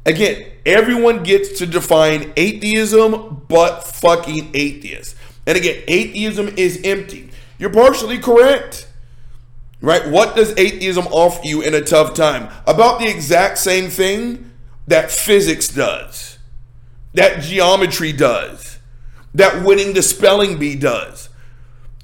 Again, 0.05 0.51
everyone 0.67 1.23
gets 1.23 1.57
to 1.57 1.65
define 1.65 2.31
atheism 2.37 3.41
but 3.47 3.81
fucking 3.81 4.51
atheist. 4.53 5.15
And 5.47 5.57
again, 5.57 5.81
atheism 5.87 6.49
is 6.57 6.79
empty. 6.83 7.31
You're 7.57 7.71
partially 7.71 8.19
correct. 8.19 8.87
Right? 9.81 10.07
What 10.07 10.35
does 10.35 10.55
atheism 10.59 11.07
offer 11.07 11.43
you 11.43 11.63
in 11.63 11.73
a 11.73 11.81
tough 11.81 12.13
time? 12.13 12.53
About 12.67 12.99
the 12.99 13.07
exact 13.07 13.57
same 13.57 13.89
thing 13.89 14.51
that 14.85 15.09
physics 15.09 15.69
does, 15.69 16.37
that 17.15 17.41
geometry 17.41 18.11
does, 18.11 18.72
that 19.35 19.63
winning 19.63 19.93
the 19.93 20.01
spelling 20.01 20.57
bee 20.57 20.75
does. 20.75 21.29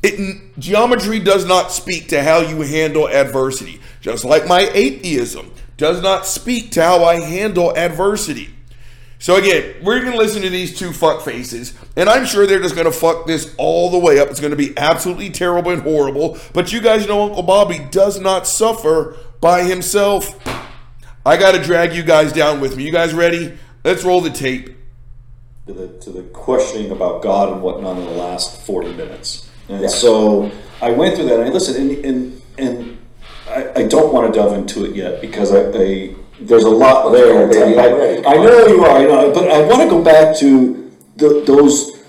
It, 0.01 0.57
geometry 0.57 1.19
does 1.19 1.45
not 1.45 1.71
speak 1.71 2.07
to 2.09 2.23
how 2.23 2.39
you 2.39 2.61
handle 2.61 3.07
adversity, 3.09 3.81
just 4.01 4.23
like 4.23 4.47
my 4.47 4.69
atheism 4.73 5.51
does 5.77 6.01
not 6.01 6.25
speak 6.25 6.71
to 6.71 6.83
how 6.83 7.03
I 7.03 7.19
handle 7.19 7.75
adversity. 7.75 8.49
So 9.21 9.35
again, 9.35 9.75
we're 9.83 9.99
going 9.99 10.13
to 10.13 10.17
listen 10.17 10.41
to 10.43 10.49
these 10.49 10.77
two 10.79 10.93
fuck 10.93 11.21
faces, 11.21 11.73
and 11.97 12.07
I'm 12.07 12.25
sure 12.25 12.47
they're 12.47 12.61
just 12.61 12.75
going 12.75 12.85
to 12.85 12.91
fuck 12.91 13.27
this 13.27 13.53
all 13.57 13.89
the 13.89 13.99
way 13.99 14.19
up. 14.19 14.29
It's 14.29 14.39
going 14.39 14.51
to 14.51 14.57
be 14.57 14.77
absolutely 14.77 15.29
terrible 15.29 15.71
and 15.71 15.81
horrible. 15.81 16.37
But 16.53 16.71
you 16.71 16.79
guys 16.79 17.05
know 17.05 17.23
Uncle 17.23 17.43
Bobby 17.43 17.79
does 17.91 18.19
not 18.21 18.47
suffer 18.47 19.17
by 19.41 19.63
himself. 19.63 20.39
I 21.25 21.35
got 21.35 21.51
to 21.51 21.61
drag 21.61 21.93
you 21.93 22.03
guys 22.03 22.31
down 22.31 22.61
with 22.61 22.77
me. 22.77 22.85
You 22.85 22.93
guys 22.93 23.13
ready? 23.13 23.57
Let's 23.83 24.05
roll 24.05 24.21
the 24.21 24.29
tape. 24.29 24.78
To 25.69 25.75
the, 25.75 25.87
to 25.99 26.09
the 26.09 26.23
questioning 26.33 26.89
about 26.89 27.21
God 27.21 27.53
and 27.53 27.61
whatnot 27.61 27.99
in 27.99 28.05
the 28.05 28.11
last 28.13 28.59
40 28.61 28.93
minutes. 28.93 29.47
And 29.67 29.83
yeah. 29.83 29.87
so 29.87 30.51
I 30.81 30.89
went 30.89 31.15
through 31.15 31.25
that, 31.25 31.41
and 31.41 31.47
I 31.47 31.53
listened, 31.53 31.91
and, 31.91 32.03
and, 32.03 32.41
and 32.57 32.97
I, 33.47 33.81
I 33.81 33.87
don't 33.87 34.11
want 34.11 34.33
to 34.33 34.39
delve 34.39 34.57
into 34.57 34.83
it 34.85 34.95
yet 34.95 35.21
because 35.21 35.53
I, 35.53 35.69
I 35.69 36.15
there's 36.41 36.63
a 36.63 36.71
lot 36.71 37.11
there. 37.11 37.47
I, 37.79 38.17
I, 38.17 38.33
know 38.33 38.65
you 38.65 38.83
are, 38.83 38.99
you 38.99 39.07
know, 39.09 39.31
but 39.31 39.47
I 39.47 39.61
want 39.67 39.83
to 39.83 39.89
go 39.89 40.03
back 40.03 40.35
to 40.39 40.91
the, 41.17 41.43
those 41.45 42.03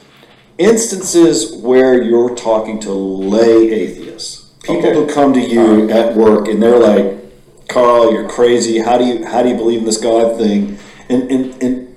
instances 0.56 1.54
where 1.56 2.02
you're 2.02 2.34
talking 2.34 2.80
to 2.80 2.90
lay 2.92 3.70
atheists, 3.72 4.54
people 4.62 4.86
okay. 4.86 4.94
who 4.94 5.06
come 5.06 5.34
to 5.34 5.40
you 5.40 5.90
at 5.90 6.16
work 6.16 6.48
and 6.48 6.62
they're 6.62 6.78
like, 6.78 7.68
"Carl, 7.68 8.10
you're 8.10 8.26
crazy. 8.26 8.78
How 8.78 8.96
do 8.96 9.04
you 9.04 9.26
how 9.26 9.42
do 9.42 9.50
you 9.50 9.56
believe 9.56 9.80
in 9.80 9.84
this 9.84 10.00
God 10.00 10.38
thing?" 10.38 10.78
And 11.10 11.30
and 11.30 11.62
and 11.62 11.89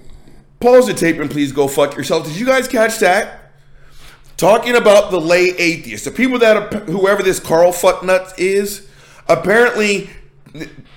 pause 0.63 0.87
the 0.87 0.93
tape 0.93 1.19
and 1.19 1.29
please 1.29 1.51
go 1.51 1.67
fuck 1.67 1.95
yourself. 1.95 2.25
Did 2.25 2.37
you 2.37 2.45
guys 2.45 2.67
catch 2.67 2.99
that? 2.99 3.51
Talking 4.37 4.75
about 4.75 5.11
the 5.11 5.19
lay 5.19 5.49
atheists, 5.49 6.05
the 6.05 6.11
people 6.11 6.39
that 6.39 6.57
are, 6.57 6.79
whoever 6.85 7.21
this 7.21 7.39
Carl 7.39 7.71
fucknuts 7.71 8.33
is 8.39 8.87
apparently 9.27 10.09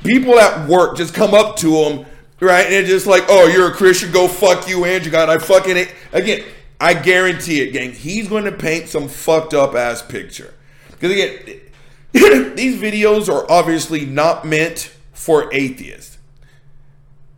people 0.05 0.39
at 0.39 0.69
work 0.69 0.97
just 0.97 1.15
come 1.15 1.35
up 1.35 1.57
to 1.57 1.75
him, 1.75 2.07
right? 2.41 2.67
And 2.67 2.87
just 2.87 3.07
like, 3.07 3.25
oh, 3.29 3.47
you're 3.47 3.71
a 3.71 3.75
Christian, 3.75 4.11
go 4.13 4.27
fuck 4.29 4.69
you, 4.69 4.85
Andrew 4.85 5.13
God. 5.13 5.29
I 5.29 5.39
fucking 5.39 5.87
again, 6.13 6.45
I 6.81 6.95
guarantee 6.95 7.61
it, 7.61 7.73
gang. 7.73 7.93
He's 7.93 8.29
going 8.29 8.45
to 8.45 8.53
paint 8.53 8.89
some 8.89 9.09
fucked 9.09 9.53
up 9.53 9.75
ass 9.75 10.01
picture. 10.01 10.55
Because 10.93 11.13
again, 11.13 11.61
these 12.57 12.81
videos 12.81 13.29
are 13.29 13.51
obviously 13.51 14.07
not 14.07 14.47
meant 14.47 14.93
for 15.13 15.53
atheists. 15.53 16.16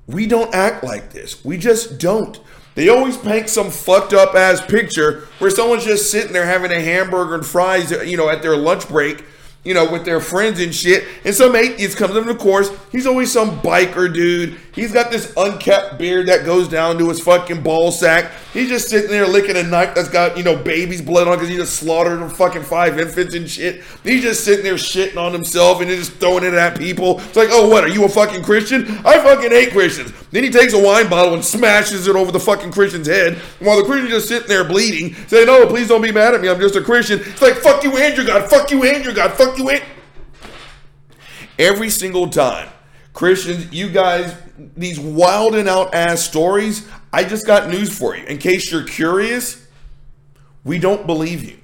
We 0.08 0.26
don't 0.26 0.52
act 0.52 0.82
like 0.82 1.12
this. 1.12 1.44
We 1.44 1.56
just 1.56 2.00
don't. 2.00 2.40
They 2.74 2.88
always 2.88 3.16
paint 3.16 3.48
some 3.48 3.70
fucked 3.70 4.12
up 4.12 4.34
ass 4.34 4.64
picture 4.64 5.28
where 5.38 5.50
someone's 5.50 5.84
just 5.84 6.10
sitting 6.10 6.32
there 6.32 6.46
having 6.46 6.72
a 6.72 6.80
hamburger 6.80 7.36
and 7.36 7.46
fries, 7.46 7.90
you 7.90 8.16
know, 8.16 8.28
at 8.28 8.42
their 8.42 8.56
lunch 8.56 8.88
break 8.88 9.24
you 9.64 9.74
know, 9.74 9.90
with 9.90 10.06
their 10.06 10.20
friends 10.20 10.60
and 10.60 10.74
shit. 10.74 11.04
And 11.24 11.34
some 11.34 11.54
atheist 11.54 11.98
comes 11.98 12.16
in, 12.16 12.28
of 12.28 12.38
course, 12.38 12.70
he's 12.90 13.06
always 13.06 13.30
some 13.30 13.60
biker 13.60 14.12
dude. 14.12 14.58
He's 14.78 14.92
got 14.92 15.10
this 15.10 15.32
unkept 15.36 15.98
beard 15.98 16.28
that 16.28 16.44
goes 16.44 16.68
down 16.68 16.98
to 16.98 17.08
his 17.08 17.20
fucking 17.20 17.64
ball 17.64 17.90
sack. 17.90 18.30
He's 18.52 18.68
just 18.68 18.88
sitting 18.88 19.10
there 19.10 19.26
licking 19.26 19.56
a 19.56 19.64
knife 19.64 19.92
that's 19.96 20.08
got, 20.08 20.36
you 20.36 20.44
know, 20.44 20.54
baby's 20.54 21.02
blood 21.02 21.26
on 21.26 21.34
because 21.34 21.48
he 21.48 21.56
just 21.56 21.74
slaughtered 21.80 22.30
fucking 22.30 22.62
five 22.62 22.96
infants 22.96 23.34
and 23.34 23.50
shit. 23.50 23.82
He's 24.04 24.22
just 24.22 24.44
sitting 24.44 24.64
there 24.64 24.74
shitting 24.74 25.16
on 25.16 25.32
himself 25.32 25.80
and 25.80 25.90
just 25.90 26.12
throwing 26.12 26.44
it 26.44 26.54
at 26.54 26.78
people. 26.78 27.18
It's 27.18 27.34
like, 27.34 27.48
oh, 27.50 27.68
what, 27.68 27.82
are 27.82 27.88
you 27.88 28.04
a 28.04 28.08
fucking 28.08 28.44
Christian? 28.44 28.86
I 29.04 29.18
fucking 29.18 29.50
hate 29.50 29.72
Christians. 29.72 30.12
Then 30.30 30.44
he 30.44 30.50
takes 30.50 30.74
a 30.74 30.80
wine 30.80 31.10
bottle 31.10 31.34
and 31.34 31.44
smashes 31.44 32.06
it 32.06 32.14
over 32.14 32.30
the 32.30 32.38
fucking 32.38 32.70
Christian's 32.70 33.08
head 33.08 33.34
while 33.58 33.78
the 33.78 33.84
Christian's 33.84 34.12
just 34.12 34.28
sitting 34.28 34.46
there 34.46 34.62
bleeding, 34.62 35.12
saying, 35.26 35.48
oh, 35.48 35.66
please 35.66 35.88
don't 35.88 36.02
be 36.02 36.12
mad 36.12 36.34
at 36.34 36.40
me. 36.40 36.48
I'm 36.48 36.60
just 36.60 36.76
a 36.76 36.82
Christian. 36.82 37.18
It's 37.18 37.42
like, 37.42 37.54
fuck 37.54 37.82
you 37.82 37.96
and 37.96 38.16
your 38.16 38.26
God. 38.26 38.48
Fuck 38.48 38.70
you 38.70 38.84
and 38.84 39.04
your 39.04 39.12
God. 39.12 39.32
Fuck 39.32 39.58
you 39.58 39.70
and. 39.70 39.82
Every 41.58 41.90
single 41.90 42.28
time. 42.28 42.68
Christians, 43.12 43.72
you 43.72 43.88
guys, 43.88 44.32
these 44.76 44.98
wild 44.98 45.54
and 45.54 45.68
out 45.68 45.94
ass 45.94 46.22
stories, 46.22 46.86
I 47.12 47.24
just 47.24 47.46
got 47.46 47.68
news 47.68 47.96
for 47.96 48.16
you. 48.16 48.24
In 48.24 48.38
case 48.38 48.70
you're 48.70 48.84
curious, 48.84 49.66
we 50.64 50.78
don't 50.78 51.06
believe 51.06 51.44
you. 51.44 51.58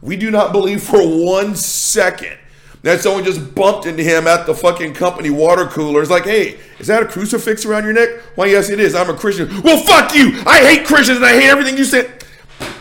We 0.00 0.16
do 0.16 0.30
not 0.30 0.52
believe 0.52 0.82
for 0.82 1.00
one 1.02 1.56
second 1.56 2.38
that 2.82 3.00
someone 3.00 3.24
just 3.24 3.54
bumped 3.54 3.86
into 3.86 4.02
him 4.02 4.26
at 4.26 4.46
the 4.46 4.54
fucking 4.54 4.94
company 4.94 5.30
water 5.30 5.66
cooler. 5.66 6.00
It's 6.00 6.10
like, 6.10 6.24
hey, 6.24 6.58
is 6.78 6.86
that 6.86 7.02
a 7.02 7.06
crucifix 7.06 7.64
around 7.64 7.84
your 7.84 7.92
neck? 7.92 8.08
Why, 8.36 8.46
yes, 8.46 8.70
it 8.70 8.78
is. 8.78 8.94
I'm 8.94 9.10
a 9.10 9.14
Christian. 9.14 9.62
Well, 9.62 9.82
fuck 9.84 10.14
you. 10.14 10.40
I 10.46 10.60
hate 10.60 10.86
Christians 10.86 11.18
and 11.18 11.26
I 11.26 11.32
hate 11.32 11.50
everything 11.50 11.76
you 11.76 11.84
said. 11.84 12.24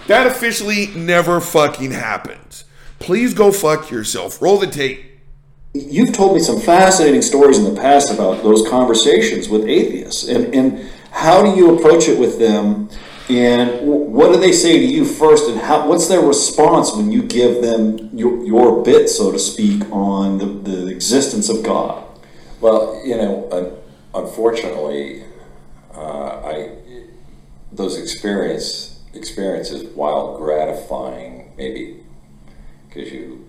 That 0.07 0.27
officially 0.27 0.87
never 0.87 1.41
fucking 1.41 1.91
happens. 1.91 2.65
Please 2.99 3.33
go 3.33 3.51
fuck 3.51 3.89
yourself. 3.89 4.41
Roll 4.41 4.57
the 4.57 4.67
tape. 4.67 5.16
You've 5.79 6.13
told 6.13 6.35
me 6.35 6.39
some 6.39 6.59
fascinating 6.59 7.21
stories 7.21 7.57
in 7.57 7.63
the 7.63 7.79
past 7.79 8.11
about 8.11 8.43
those 8.43 8.67
conversations 8.67 9.49
with 9.49 9.65
atheists. 9.65 10.27
And, 10.27 10.53
and 10.53 10.89
how 11.11 11.43
do 11.43 11.57
you 11.57 11.77
approach 11.77 12.07
it 12.07 12.19
with 12.19 12.39
them? 12.39 12.89
And 13.29 13.85
what 13.85 14.31
do 14.31 14.39
they 14.39 14.53
say 14.53 14.79
to 14.79 14.85
you 14.85 15.03
first? 15.03 15.49
And 15.49 15.59
how, 15.59 15.87
what's 15.87 16.07
their 16.07 16.21
response 16.21 16.93
when 16.93 17.11
you 17.11 17.23
give 17.23 17.61
them 17.61 18.09
your, 18.13 18.43
your 18.45 18.83
bit, 18.83 19.09
so 19.09 19.31
to 19.31 19.39
speak, 19.39 19.83
on 19.91 20.37
the, 20.37 20.45
the 20.45 20.87
existence 20.87 21.49
of 21.49 21.63
God? 21.63 22.03
Well, 22.61 23.01
you 23.05 23.17
know, 23.17 23.81
unfortunately, 24.15 25.23
uh, 25.93 26.41
I 26.45 26.71
those 27.71 27.97
experience 27.97 29.01
experiences, 29.13 29.83
while 29.95 30.37
gratifying, 30.37 31.53
maybe 31.57 32.03
because 32.87 33.11
you 33.11 33.47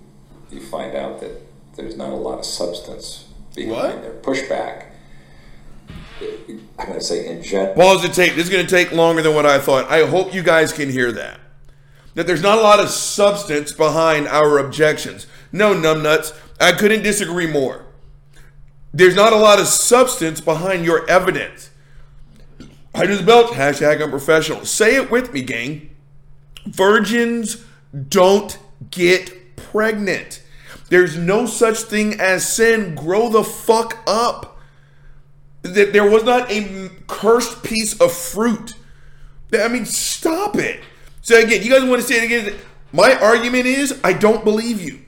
you 0.50 0.60
find 0.60 0.96
out 0.96 1.20
that 1.20 1.47
there's 1.78 1.96
not 1.96 2.10
a 2.10 2.16
lot 2.16 2.38
of 2.38 2.44
substance 2.44 3.24
behind 3.54 3.70
what? 3.70 4.02
their 4.02 4.12
pushback. 4.14 4.86
I'm 6.78 6.86
going 6.86 6.98
to 6.98 7.00
say 7.00 7.28
in 7.28 7.42
general. 7.42 7.74
Pause 7.74 8.02
the 8.02 8.08
tape. 8.08 8.34
This 8.34 8.44
is 8.44 8.50
going 8.50 8.66
to 8.66 8.70
take 8.70 8.90
longer 8.92 9.22
than 9.22 9.34
what 9.34 9.46
I 9.46 9.58
thought. 9.58 9.88
I 9.88 10.04
hope 10.06 10.34
you 10.34 10.42
guys 10.42 10.72
can 10.72 10.90
hear 10.90 11.12
that. 11.12 11.38
That 12.14 12.26
there's 12.26 12.42
not 12.42 12.58
a 12.58 12.60
lot 12.60 12.80
of 12.80 12.88
substance 12.88 13.70
behind 13.70 14.26
our 14.26 14.58
objections. 14.58 15.28
No, 15.52 15.72
numbnuts. 15.72 16.36
I 16.60 16.72
couldn't 16.72 17.02
disagree 17.02 17.46
more. 17.46 17.86
There's 18.92 19.14
not 19.14 19.32
a 19.32 19.36
lot 19.36 19.60
of 19.60 19.68
substance 19.68 20.40
behind 20.40 20.84
your 20.84 21.08
evidence. 21.08 21.70
I 22.92 23.06
just 23.06 23.24
belt, 23.24 23.52
Hashtag 23.52 24.02
unprofessional. 24.02 24.64
Say 24.64 24.96
it 24.96 25.10
with 25.10 25.32
me, 25.32 25.42
gang. 25.42 25.90
Virgins 26.66 27.64
don't 28.08 28.58
get 28.90 29.56
pregnant. 29.56 30.42
There's 30.90 31.16
no 31.16 31.46
such 31.46 31.78
thing 31.78 32.18
as 32.20 32.50
sin. 32.50 32.94
Grow 32.94 33.28
the 33.28 33.44
fuck 33.44 33.98
up. 34.06 34.58
There 35.62 36.08
was 36.08 36.24
not 36.24 36.50
a 36.50 36.90
cursed 37.06 37.62
piece 37.62 38.00
of 38.00 38.12
fruit. 38.12 38.74
I 39.52 39.68
mean, 39.68 39.84
stop 39.84 40.56
it. 40.56 40.80
So 41.22 41.38
again, 41.38 41.62
you 41.62 41.70
guys 41.70 41.88
want 41.88 42.00
to 42.00 42.06
say 42.06 42.22
it 42.22 42.24
again? 42.24 42.58
My 42.92 43.14
argument 43.14 43.66
is 43.66 43.98
I 44.02 44.14
don't 44.14 44.44
believe 44.44 44.80
you. 44.80 45.00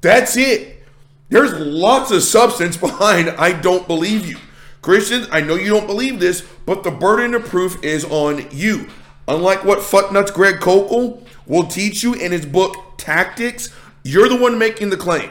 That's 0.00 0.36
it. 0.36 0.82
There's 1.28 1.52
lots 1.52 2.10
of 2.10 2.22
substance 2.22 2.76
behind 2.78 3.30
I 3.30 3.52
don't 3.52 3.86
believe 3.86 4.26
you. 4.26 4.38
Christians, 4.80 5.28
I 5.30 5.40
know 5.40 5.54
you 5.54 5.68
don't 5.68 5.86
believe 5.86 6.20
this, 6.20 6.46
but 6.64 6.82
the 6.82 6.90
burden 6.90 7.34
of 7.34 7.44
proof 7.44 7.82
is 7.84 8.04
on 8.04 8.46
you. 8.50 8.88
Unlike 9.26 9.64
what 9.64 9.80
fucknuts 9.80 10.32
Greg 10.32 10.60
Koukl 10.60 11.26
will 11.46 11.66
teach 11.66 12.02
you 12.02 12.14
in 12.14 12.32
his 12.32 12.46
book 12.46 12.96
Tactics, 12.96 13.68
you're 14.02 14.28
the 14.28 14.36
one 14.36 14.58
making 14.58 14.90
the 14.90 14.96
claim. 14.96 15.30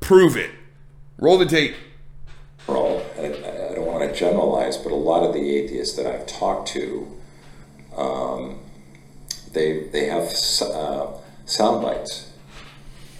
Prove 0.00 0.36
it. 0.36 0.50
Roll 1.18 1.38
the 1.38 1.46
tape. 1.46 1.74
Well, 2.66 3.04
I, 3.18 3.26
I 3.26 3.74
don't 3.74 3.86
want 3.86 4.08
to 4.08 4.18
generalize, 4.18 4.76
but 4.76 4.92
a 4.92 4.96
lot 4.96 5.22
of 5.22 5.34
the 5.34 5.56
atheists 5.56 5.96
that 5.96 6.06
I've 6.06 6.26
talked 6.26 6.68
to, 6.68 7.20
um, 7.96 8.60
they 9.52 9.88
they 9.88 10.06
have 10.06 10.32
uh, 10.62 11.06
sound 11.46 11.82
bites, 11.82 12.32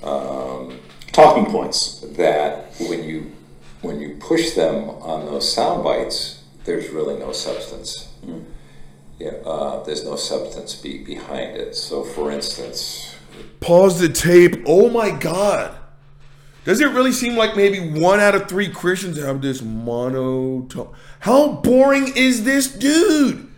um, 0.03 0.79
talking 1.13 1.47
points 1.47 2.01
that 2.17 2.73
when 2.81 3.05
you 3.05 3.33
when 3.83 4.01
you 4.01 4.17
push 4.21 4.53
them 4.53 4.91
on 4.91 5.27
those 5.27 5.53
sound 5.53 5.83
bites, 5.83 6.45
there's 6.65 6.91
really 6.91 7.19
no 7.19 7.33
substance. 7.33 8.09
Mm. 8.25 8.45
Yeah, 9.19 9.33
uh, 9.45 9.83
there's 9.85 10.05
no 10.05 10.17
substance 10.17 10.75
be 10.75 10.99
behind 10.99 11.57
it. 11.57 11.75
So, 11.75 12.03
for 12.03 12.31
instance, 12.31 13.10
pause 13.61 14.01
the 14.01 14.09
tape. 14.09 14.63
Oh 14.67 14.91
my 14.91 15.11
God. 15.11 15.77
Does 16.65 16.81
it 16.81 16.91
really 16.91 17.13
seem 17.13 17.37
like 17.37 17.57
maybe 17.57 18.01
one 18.01 18.21
out 18.21 18.35
of 18.35 18.49
three 18.49 18.69
Christians 18.69 19.21
have 19.21 19.41
this 19.41 19.63
monotone? 19.63 20.95
How 21.21 21.53
boring 21.53 22.13
is 22.15 22.45
this 22.45 22.69
dude? 22.69 23.49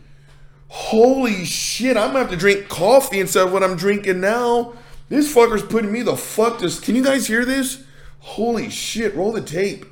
Holy 0.68 1.44
shit, 1.44 1.96
I'm 1.96 2.08
gonna 2.08 2.20
have 2.20 2.30
to 2.30 2.36
drink 2.36 2.68
coffee 2.68 3.20
instead 3.20 3.46
of 3.46 3.52
what 3.52 3.62
I'm 3.62 3.76
drinking 3.76 4.20
now. 4.20 4.72
This 5.08 5.34
fucker's 5.34 5.62
putting 5.62 5.92
me 5.92 6.00
the 6.00 6.16
fuck 6.16 6.60
to. 6.60 6.70
Can 6.80 6.94
you 6.94 7.04
guys 7.04 7.26
hear 7.26 7.44
this? 7.44 7.84
Holy 8.20 8.70
shit, 8.70 9.14
roll 9.14 9.32
the 9.32 9.42
tape. 9.42 9.84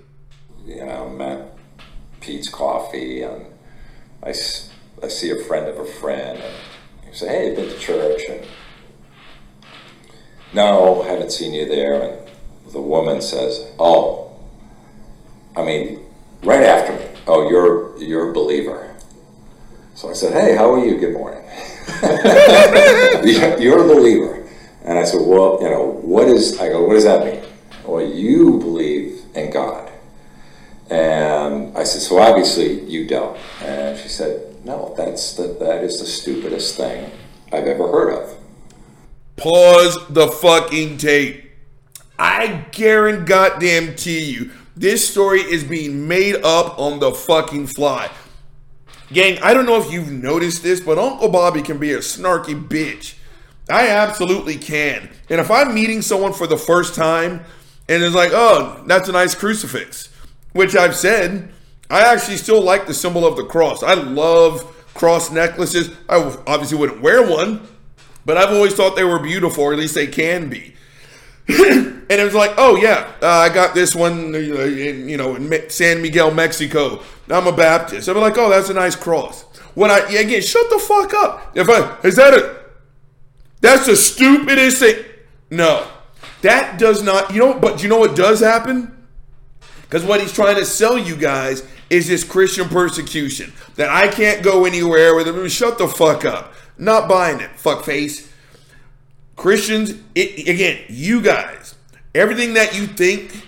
You 0.65 0.87
know, 0.87 1.11
Matt 1.11 1.59
Peet's 2.21 2.49
coffee, 2.49 3.23
and 3.23 3.45
I, 4.23 4.31
I 4.31 5.09
see 5.09 5.31
a 5.31 5.45
friend 5.45 5.67
of 5.67 5.79
a 5.79 5.85
friend, 5.85 6.39
and 6.39 6.55
you 7.07 7.13
say, 7.13 7.29
hey, 7.29 7.47
you've 7.49 7.57
been 7.57 7.69
to 7.69 7.79
church? 7.79 8.23
And 8.31 8.47
no, 10.53 11.03
haven't 11.03 11.33
seen 11.33 11.55
you 11.55 11.67
there. 11.67 12.03
And 12.03 12.29
the 12.73 12.81
woman 12.81 13.21
says, 13.21 13.71
"Oh, 13.79 14.33
I 15.57 15.65
mean, 15.65 16.01
right 16.43 16.63
after 16.63 16.93
me. 16.95 17.07
Oh, 17.27 17.49
you're 17.49 17.97
you're 17.99 18.31
a 18.31 18.33
believer." 18.33 18.95
So 19.95 20.11
I 20.11 20.15
said, 20.15 20.33
"Hey, 20.33 20.57
how 20.57 20.73
are 20.73 20.85
you? 20.85 20.99
Good 20.99 21.15
morning. 21.15 21.43
you're 23.63 23.85
a 23.85 23.95
believer." 23.95 24.49
And 24.85 24.99
I 24.99 25.05
said, 25.05 25.21
"Well, 25.25 25.59
you 25.61 25.71
know, 25.71 25.99
what 26.03 26.29
is?" 26.29 26.59
I 26.59 26.69
go, 26.69 26.85
"What 26.85 26.95
does 26.95 27.05
that 27.05 27.25
mean?" 27.25 27.43
Well, 27.85 28.05
you 28.05 28.59
believe 28.59 29.21
in 29.35 29.51
God. 29.53 29.91
And 30.91 31.77
I 31.77 31.85
said, 31.85 32.03
"So 32.03 32.19
obviously 32.19 32.83
you 32.91 33.07
don't." 33.07 33.39
And 33.63 33.99
she 33.99 34.09
said, 34.09 34.65
"No, 34.65 34.95
that's 34.97 35.35
the, 35.35 35.57
that 35.61 35.85
is 35.85 36.01
the 36.01 36.07
stupidest 36.07 36.77
thing 36.77 37.11
I've 37.53 37.67
ever 37.67 37.87
heard 37.89 38.13
of." 38.15 38.40
Pause 39.41 40.09
the 40.11 40.29
fucking 40.29 40.99
tape. 40.99 41.51
I 42.19 42.67
guarantee 42.73 44.25
you, 44.25 44.51
this 44.77 45.09
story 45.09 45.41
is 45.41 45.65
being 45.65 46.07
made 46.07 46.37
up 46.45 46.79
on 46.79 47.01
the 47.01 47.13
fucking 47.13 47.69
fly. 47.69 48.11
Gang, 49.11 49.39
I 49.43 49.55
don't 49.55 49.65
know 49.65 49.81
if 49.81 49.91
you've 49.91 50.13
noticed 50.13 50.63
this, 50.63 50.81
but 50.81 50.99
Uncle 50.99 51.31
Bobby 51.31 51.63
can 51.63 51.79
be 51.79 51.93
a 51.93 52.01
snarky 52.01 52.69
bitch. 52.69 53.15
I 53.71 53.89
absolutely 53.89 54.59
can. 54.59 55.09
And 55.31 55.41
if 55.41 55.51
I'm 55.51 55.75
meeting 55.75 56.03
someone 56.03 56.35
for 56.35 56.47
the 56.47 56.59
first 56.59 56.95
time 56.95 57.41
and 57.89 58.03
it's 58.03 58.15
like, 58.15 58.33
oh, 58.35 58.85
that's 58.87 59.09
a 59.09 59.13
nice 59.13 59.35
crucifix, 59.35 60.11
which 60.53 60.77
I've 60.77 60.95
said, 60.95 61.51
I 61.89 62.03
actually 62.13 62.37
still 62.37 62.61
like 62.61 62.87
the 62.87 62.95
symbol 62.95 63.27
of 63.27 63.37
the 63.37 63.45
cross. 63.45 63.83
I 63.83 63.95
love 63.95 64.65
cross 64.93 65.31
necklaces. 65.31 65.91
I 66.11 66.17
obviously 66.47 66.77
wouldn't 66.77 67.01
wear 67.01 67.27
one, 67.27 67.67
but 68.25 68.37
I've 68.37 68.51
always 68.51 68.75
thought 68.75 68.97
they 68.97 69.05
were 69.05 69.19
beautiful, 69.19 69.65
or 69.65 69.73
at 69.73 69.79
least 69.79 69.95
they 69.95 70.07
can 70.07 70.49
be. 70.49 70.75
and 71.49 72.05
it 72.09 72.25
was 72.25 72.35
like, 72.35 72.53
oh 72.59 72.77
yeah, 72.77 73.13
uh, 73.23 73.27
I 73.27 73.49
got 73.49 73.75
this 73.75 73.95
one, 73.95 74.35
in, 74.35 75.09
you 75.09 75.17
know, 75.17 75.35
in 75.35 75.71
San 75.71 76.03
Miguel, 76.03 76.33
Mexico. 76.33 77.03
I'm 77.29 77.47
a 77.47 77.53
Baptist. 77.53 78.09
I'm 78.09 78.17
like, 78.19 78.39
oh, 78.39 78.51
that's 78.51 78.69
a 78.69 78.75
nice 78.75 78.97
cross. 78.97 79.43
When 79.75 79.91
I 79.91 79.99
again, 79.99 80.43
shut 80.43 80.69
the 80.71 80.79
fuck 80.79 81.15
up. 81.15 81.53
If 81.57 81.69
I 81.69 81.99
is 82.07 82.17
that 82.17 82.35
a 82.35 82.61
that's 83.61 83.87
the 83.87 83.97
stupidest 83.97 84.79
thing. 84.79 85.05
No, 85.51 85.87
that 86.43 86.79
does 86.79 87.03
not. 87.03 87.33
You 87.33 87.41
know, 87.41 87.59
but 87.59 87.83
you 87.83 87.89
know 87.89 87.99
what 87.99 88.17
does 88.17 88.41
happen? 88.41 88.97
Because 89.83 90.05
what 90.05 90.21
he's 90.21 90.33
trying 90.33 90.57
to 90.57 90.65
sell 90.65 90.97
you 90.99 91.17
guys 91.17 91.67
is 91.91 92.07
this 92.07 92.23
Christian 92.23 92.69
persecution 92.69 93.53
that 93.75 93.91
I 93.91 94.09
can't 94.09 94.43
go 94.43 94.65
anywhere 94.65 95.15
with 95.17 95.27
him. 95.27 95.49
Shut 95.49 95.79
the 95.79 95.89
fuck 95.89 96.25
up. 96.25 96.55
Not 96.81 97.09
buying 97.09 97.41
it. 97.41 97.51
Fuck 97.57 97.85
face. 97.85 98.33
Christians, 99.37 99.95
it, 100.15 100.49
again, 100.49 100.83
you 100.89 101.21
guys, 101.21 101.75
everything 102.15 102.55
that 102.55 102.77
you 102.77 102.87
think 102.87 103.47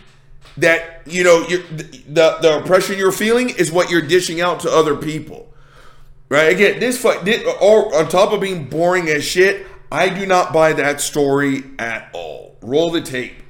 that 0.58 1.02
you 1.06 1.24
know 1.24 1.44
the 1.46 2.38
the 2.40 2.58
oppression 2.62 2.98
you're 2.98 3.10
feeling 3.10 3.48
is 3.48 3.72
what 3.72 3.90
you're 3.90 4.02
dishing 4.02 4.40
out 4.40 4.60
to 4.60 4.70
other 4.70 4.94
people, 4.94 5.52
right? 6.28 6.52
Again, 6.52 6.78
this 6.78 7.00
fuck, 7.00 7.26
or 7.60 7.94
on 7.96 8.08
top 8.08 8.32
of 8.32 8.40
being 8.40 8.68
boring 8.68 9.08
as 9.08 9.24
shit, 9.24 9.66
I 9.90 10.10
do 10.10 10.26
not 10.26 10.52
buy 10.52 10.74
that 10.74 11.00
story 11.00 11.64
at 11.78 12.10
all. 12.12 12.56
Roll 12.60 12.90
the 12.90 13.00
tape. 13.00 13.42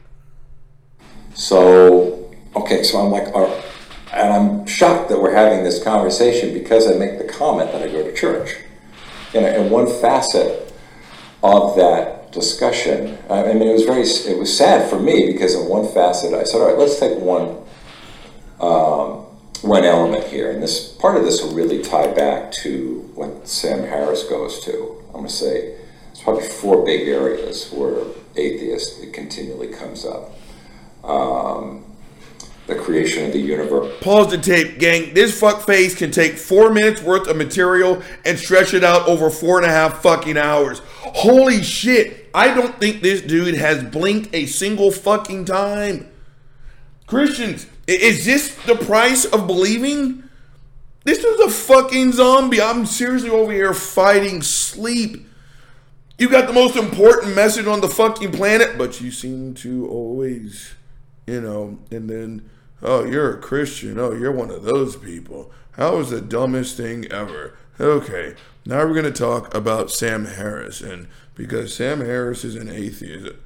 So 1.34 2.32
okay, 2.54 2.84
so 2.84 2.98
I'm 2.98 3.10
like, 3.10 3.28
and 4.12 4.32
I'm 4.32 4.66
shocked 4.66 5.08
that 5.08 5.20
we're 5.20 5.34
having 5.34 5.64
this 5.64 5.82
conversation 5.82 6.54
because 6.54 6.88
I 6.88 6.94
make 6.94 7.18
the 7.18 7.24
comment 7.24 7.72
that 7.72 7.82
I 7.82 7.88
go 7.88 8.04
to 8.04 8.14
church. 8.14 8.56
And 9.34 9.70
one 9.70 9.86
facet 9.86 10.72
of 11.42 11.76
that 11.76 12.32
discussion. 12.32 13.18
I 13.30 13.52
mean, 13.52 13.68
it 13.68 13.72
was 13.72 13.84
very, 13.84 14.02
it 14.02 14.38
was 14.38 14.56
sad 14.56 14.88
for 14.88 14.98
me 14.98 15.32
because 15.32 15.54
in 15.54 15.68
one 15.68 15.86
facet, 15.92 16.32
I 16.34 16.44
said, 16.44 16.60
all 16.60 16.68
right, 16.68 16.78
let's 16.78 16.98
take 16.98 17.18
one, 17.18 17.58
um, 18.60 19.26
one 19.62 19.84
element 19.84 20.24
here, 20.24 20.50
and 20.50 20.62
this 20.62 20.88
part 20.88 21.16
of 21.16 21.24
this 21.24 21.42
will 21.42 21.54
really 21.54 21.82
tie 21.82 22.12
back 22.12 22.52
to 22.52 23.10
what 23.14 23.46
Sam 23.46 23.80
Harris 23.80 24.24
goes 24.24 24.64
to. 24.64 25.02
I'm 25.08 25.12
going 25.12 25.26
to 25.26 25.32
say 25.32 25.76
it's 26.10 26.22
probably 26.22 26.48
four 26.48 26.84
big 26.84 27.08
areas 27.08 27.70
where 27.70 28.04
atheist 28.36 29.02
it 29.02 29.12
continually 29.12 29.68
comes 29.68 30.04
up. 30.04 30.30
Um, 31.04 31.84
the 32.66 32.74
creation 32.76 33.26
of 33.26 33.32
the 33.32 33.38
universe. 33.38 33.92
Pause 34.00 34.30
the 34.30 34.38
tape, 34.38 34.78
gang. 34.78 35.14
This 35.14 35.40
fuckface 35.40 35.96
can 35.96 36.10
take 36.10 36.36
four 36.38 36.70
minutes 36.70 37.02
worth 37.02 37.28
of 37.28 37.36
material 37.36 38.02
and 38.24 38.38
stretch 38.38 38.72
it 38.74 38.84
out 38.84 39.08
over 39.08 39.30
four 39.30 39.58
and 39.58 39.66
a 39.66 39.70
half 39.70 40.02
fucking 40.02 40.36
hours. 40.36 40.80
Holy 41.00 41.62
shit. 41.62 42.30
I 42.34 42.54
don't 42.54 42.78
think 42.78 43.02
this 43.02 43.20
dude 43.20 43.56
has 43.56 43.82
blinked 43.82 44.34
a 44.34 44.46
single 44.46 44.90
fucking 44.90 45.44
time. 45.44 46.08
Christians, 47.06 47.66
is 47.86 48.24
this 48.24 48.54
the 48.64 48.76
price 48.76 49.24
of 49.24 49.46
believing? 49.46 50.22
This 51.04 51.24
is 51.24 51.40
a 51.40 51.50
fucking 51.50 52.12
zombie. 52.12 52.62
I'm 52.62 52.86
seriously 52.86 53.28
over 53.28 53.52
here 53.52 53.74
fighting 53.74 54.40
sleep. 54.40 55.26
You 56.16 56.28
got 56.28 56.46
the 56.46 56.52
most 56.52 56.76
important 56.76 57.34
message 57.34 57.66
on 57.66 57.80
the 57.80 57.88
fucking 57.88 58.32
planet, 58.32 58.78
but 58.78 59.00
you 59.00 59.10
seem 59.10 59.54
to 59.54 59.88
always, 59.88 60.74
you 61.32 61.40
know, 61.40 61.78
and 61.90 62.08
then 62.08 62.50
Oh, 62.82 63.04
you're 63.04 63.32
a 63.34 63.40
Christian. 63.40 63.98
Oh, 63.98 64.12
you're 64.12 64.32
one 64.32 64.50
of 64.50 64.64
those 64.64 64.96
people. 64.96 65.52
How 65.72 65.96
was 65.96 66.10
the 66.10 66.20
dumbest 66.20 66.76
thing 66.76 67.06
ever? 67.12 67.56
Okay, 67.78 68.34
now 68.66 68.84
we're 68.84 68.92
going 68.92 69.04
to 69.04 69.12
talk 69.12 69.54
about 69.54 69.90
Sam 69.90 70.24
Harris. 70.24 70.80
And 70.80 71.06
because 71.34 71.74
Sam 71.74 72.00
Harris 72.00 72.44
is 72.44 72.56
an 72.56 72.68
atheist, 72.68 73.36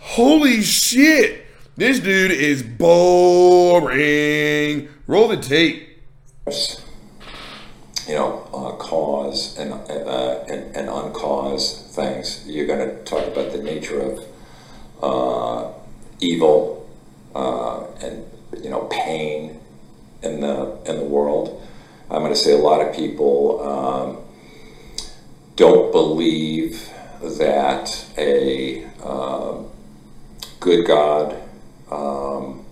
holy 0.00 0.62
shit, 0.62 1.44
this 1.76 2.00
dude 2.00 2.30
is 2.30 2.62
boring. 2.62 3.88
Roll 5.06 5.28
the 5.28 5.36
tape. 5.36 5.88
You 8.08 8.14
know, 8.14 8.48
uh, 8.52 8.72
cause 8.76 9.58
and, 9.58 9.74
uh, 9.74 10.44
and, 10.48 10.74
and 10.74 10.88
uncaused 10.88 11.94
things. 11.94 12.44
You're 12.46 12.66
going 12.66 12.88
to 12.88 12.96
talk 13.04 13.26
about 13.26 13.52
the 13.52 13.62
nature 13.62 14.00
of 14.00 14.24
uh, 15.02 15.70
evil 16.18 16.79
uh, 17.34 17.84
and 18.02 18.24
you 18.62 18.70
know 18.70 18.88
pain 18.90 19.60
in 20.22 20.40
the 20.40 20.78
in 20.86 20.96
the 20.96 21.04
world. 21.04 21.66
I'm 22.10 22.22
going 22.22 22.32
to 22.32 22.38
say 22.38 22.52
a 22.52 22.58
lot 22.58 22.80
of 22.80 22.94
people 22.94 23.62
um, 23.62 24.18
don't 25.54 25.92
believe 25.92 26.88
that 27.22 28.04
a 28.18 28.84
uh, 29.02 29.62
good 30.58 30.86
God 30.86 31.40
um, 31.90 32.64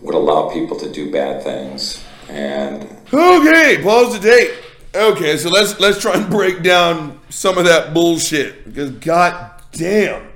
would 0.00 0.14
allow 0.14 0.50
people 0.50 0.78
to 0.80 0.90
do 0.90 1.12
bad 1.12 1.42
things, 1.42 2.04
and 2.28 2.82
Okay, 3.12 3.80
pause 3.82 4.18
the 4.18 4.20
tape. 4.20 4.52
Okay, 4.94 5.36
so 5.36 5.50
let's 5.50 5.78
let's 5.80 6.00
try 6.00 6.14
and 6.14 6.30
break 6.30 6.62
down 6.62 7.20
some 7.28 7.58
of 7.58 7.64
that 7.64 7.92
bullshit 7.94 8.64
because 8.64 8.90
god 8.92 9.52
damn. 9.72 10.29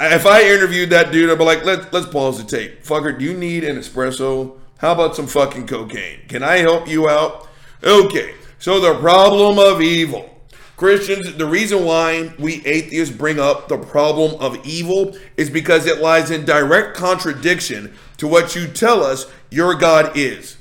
If 0.00 0.26
I 0.26 0.42
interviewed 0.42 0.90
that 0.90 1.12
dude, 1.12 1.30
I'd 1.30 1.38
be 1.38 1.44
like, 1.44 1.64
let's 1.64 1.92
let's 1.92 2.06
pause 2.06 2.42
the 2.42 2.44
tape. 2.44 2.82
Fucker, 2.84 3.16
do 3.16 3.24
you 3.24 3.36
need 3.36 3.64
an 3.64 3.76
espresso? 3.76 4.58
How 4.78 4.92
about 4.92 5.14
some 5.14 5.26
fucking 5.26 5.66
cocaine? 5.66 6.20
Can 6.28 6.42
I 6.42 6.56
help 6.58 6.88
you 6.88 7.08
out? 7.08 7.48
Okay, 7.82 8.34
so 8.58 8.80
the 8.80 8.98
problem 8.98 9.58
of 9.58 9.80
evil. 9.80 10.30
Christians, 10.76 11.36
the 11.36 11.46
reason 11.46 11.84
why 11.84 12.34
we 12.38 12.64
atheists 12.66 13.14
bring 13.14 13.38
up 13.38 13.68
the 13.68 13.78
problem 13.78 14.40
of 14.40 14.66
evil 14.66 15.16
is 15.36 15.48
because 15.48 15.86
it 15.86 16.00
lies 16.00 16.32
in 16.32 16.44
direct 16.44 16.96
contradiction 16.96 17.94
to 18.16 18.26
what 18.26 18.56
you 18.56 18.66
tell 18.66 19.04
us 19.04 19.30
your 19.50 19.74
God 19.74 20.16
is. 20.16 20.56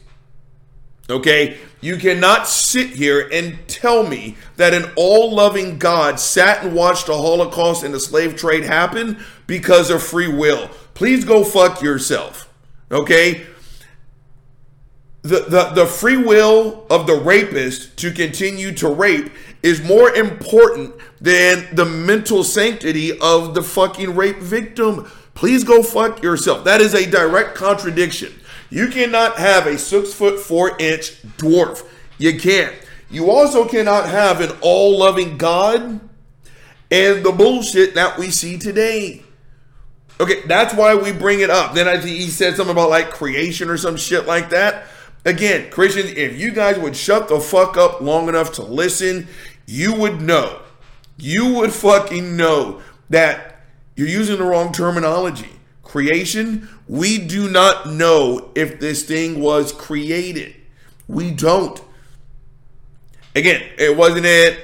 Okay? 1.09 1.57
You 1.81 1.97
cannot 1.97 2.47
sit 2.47 2.91
here 2.91 3.27
and 3.31 3.57
tell 3.67 4.07
me 4.07 4.37
that 4.55 4.73
an 4.73 4.91
all 4.95 5.33
loving 5.33 5.77
God 5.77 6.19
sat 6.19 6.63
and 6.63 6.73
watched 6.73 7.07
the 7.07 7.17
Holocaust 7.17 7.83
and 7.83 7.93
the 7.93 7.99
slave 7.99 8.37
trade 8.37 8.63
happen 8.63 9.21
because 9.47 9.89
of 9.89 10.01
free 10.01 10.29
will. 10.29 10.69
Please 10.93 11.25
go 11.25 11.43
fuck 11.43 11.81
yourself. 11.81 12.49
Okay? 12.89 13.45
The, 15.23 15.39
the, 15.41 15.63
the 15.73 15.85
free 15.85 16.17
will 16.17 16.85
of 16.89 17.07
the 17.07 17.15
rapist 17.15 17.97
to 17.97 18.11
continue 18.11 18.73
to 18.73 18.89
rape 18.89 19.31
is 19.61 19.81
more 19.81 20.13
important 20.13 20.93
than 21.19 21.73
the 21.73 21.85
mental 21.85 22.43
sanctity 22.43 23.17
of 23.19 23.55
the 23.55 23.63
fucking 23.63 24.15
rape 24.15 24.37
victim. 24.37 25.09
Please 25.33 25.63
go 25.63 25.81
fuck 25.81 26.21
yourself. 26.21 26.65
That 26.65 26.81
is 26.81 26.93
a 26.93 27.09
direct 27.09 27.55
contradiction. 27.55 28.33
You 28.73 28.87
cannot 28.87 29.37
have 29.37 29.67
a 29.67 29.77
six 29.77 30.15
foot 30.15 30.39
four 30.39 30.75
inch 30.79 31.21
dwarf. 31.37 31.85
You 32.17 32.39
can't. 32.39 32.73
You 33.07 33.29
also 33.29 33.67
cannot 33.67 34.09
have 34.09 34.41
an 34.41 34.49
all 34.61 34.97
loving 34.97 35.37
God 35.37 36.01
and 36.89 37.23
the 37.23 37.31
bullshit 37.31 37.93
that 37.93 38.17
we 38.17 38.31
see 38.31 38.57
today. 38.57 39.21
Okay, 40.19 40.41
that's 40.47 40.73
why 40.73 40.95
we 40.95 41.11
bring 41.11 41.41
it 41.41 41.51
up. 41.51 41.75
Then 41.75 41.87
I 41.87 41.99
think 41.99 42.17
he 42.17 42.31
said 42.31 42.55
something 42.55 42.73
about 42.73 42.89
like 42.89 43.11
creation 43.11 43.69
or 43.69 43.77
some 43.77 43.95
shit 43.95 44.25
like 44.25 44.49
that. 44.49 44.87
Again, 45.23 45.69
Christians, 45.69 46.09
if 46.09 46.39
you 46.39 46.51
guys 46.51 46.79
would 46.79 46.95
shut 46.95 47.29
the 47.29 47.39
fuck 47.39 47.77
up 47.77 48.01
long 48.01 48.27
enough 48.27 48.53
to 48.53 48.63
listen, 48.63 49.27
you 49.67 49.93
would 49.93 50.19
know. 50.19 50.63
You 51.17 51.53
would 51.53 51.73
fucking 51.73 52.35
know 52.35 52.81
that 53.11 53.65
you're 53.95 54.07
using 54.07 54.39
the 54.39 54.45
wrong 54.45 54.73
terminology. 54.73 55.59
Creation, 55.93 56.67
we 56.87 57.19
do 57.19 57.47
not 57.47 57.87
know 57.87 58.49
if 58.55 58.79
this 58.79 59.03
thing 59.03 59.39
was 59.39 59.71
created. 59.71 60.55
We 61.07 61.29
don't. 61.29 61.79
Again, 63.35 63.61
it 63.77 63.95
wasn't 63.95 64.25
it. 64.25 64.57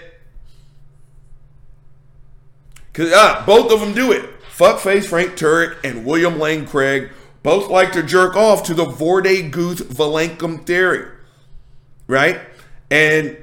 Cause 2.93 3.11
ah, 3.13 3.43
both 3.45 3.71
of 3.71 3.79
them 3.79 3.93
do 3.93 4.11
it. 4.11 4.27
Fuckface 4.57 5.05
Frank 5.05 5.33
Turek 5.33 5.77
and 5.83 6.03
William 6.03 6.39
Lane 6.39 6.65
Craig 6.65 7.11
both 7.43 7.69
like 7.69 7.91
to 7.91 8.01
jerk 8.01 8.35
off 8.35 8.63
to 8.63 8.73
the 8.73 8.85
Borde 8.85 9.51
Guth 9.51 9.87
Vilenkin 9.87 10.65
theory. 10.65 11.11
Right? 12.07 12.39
And 12.89 13.37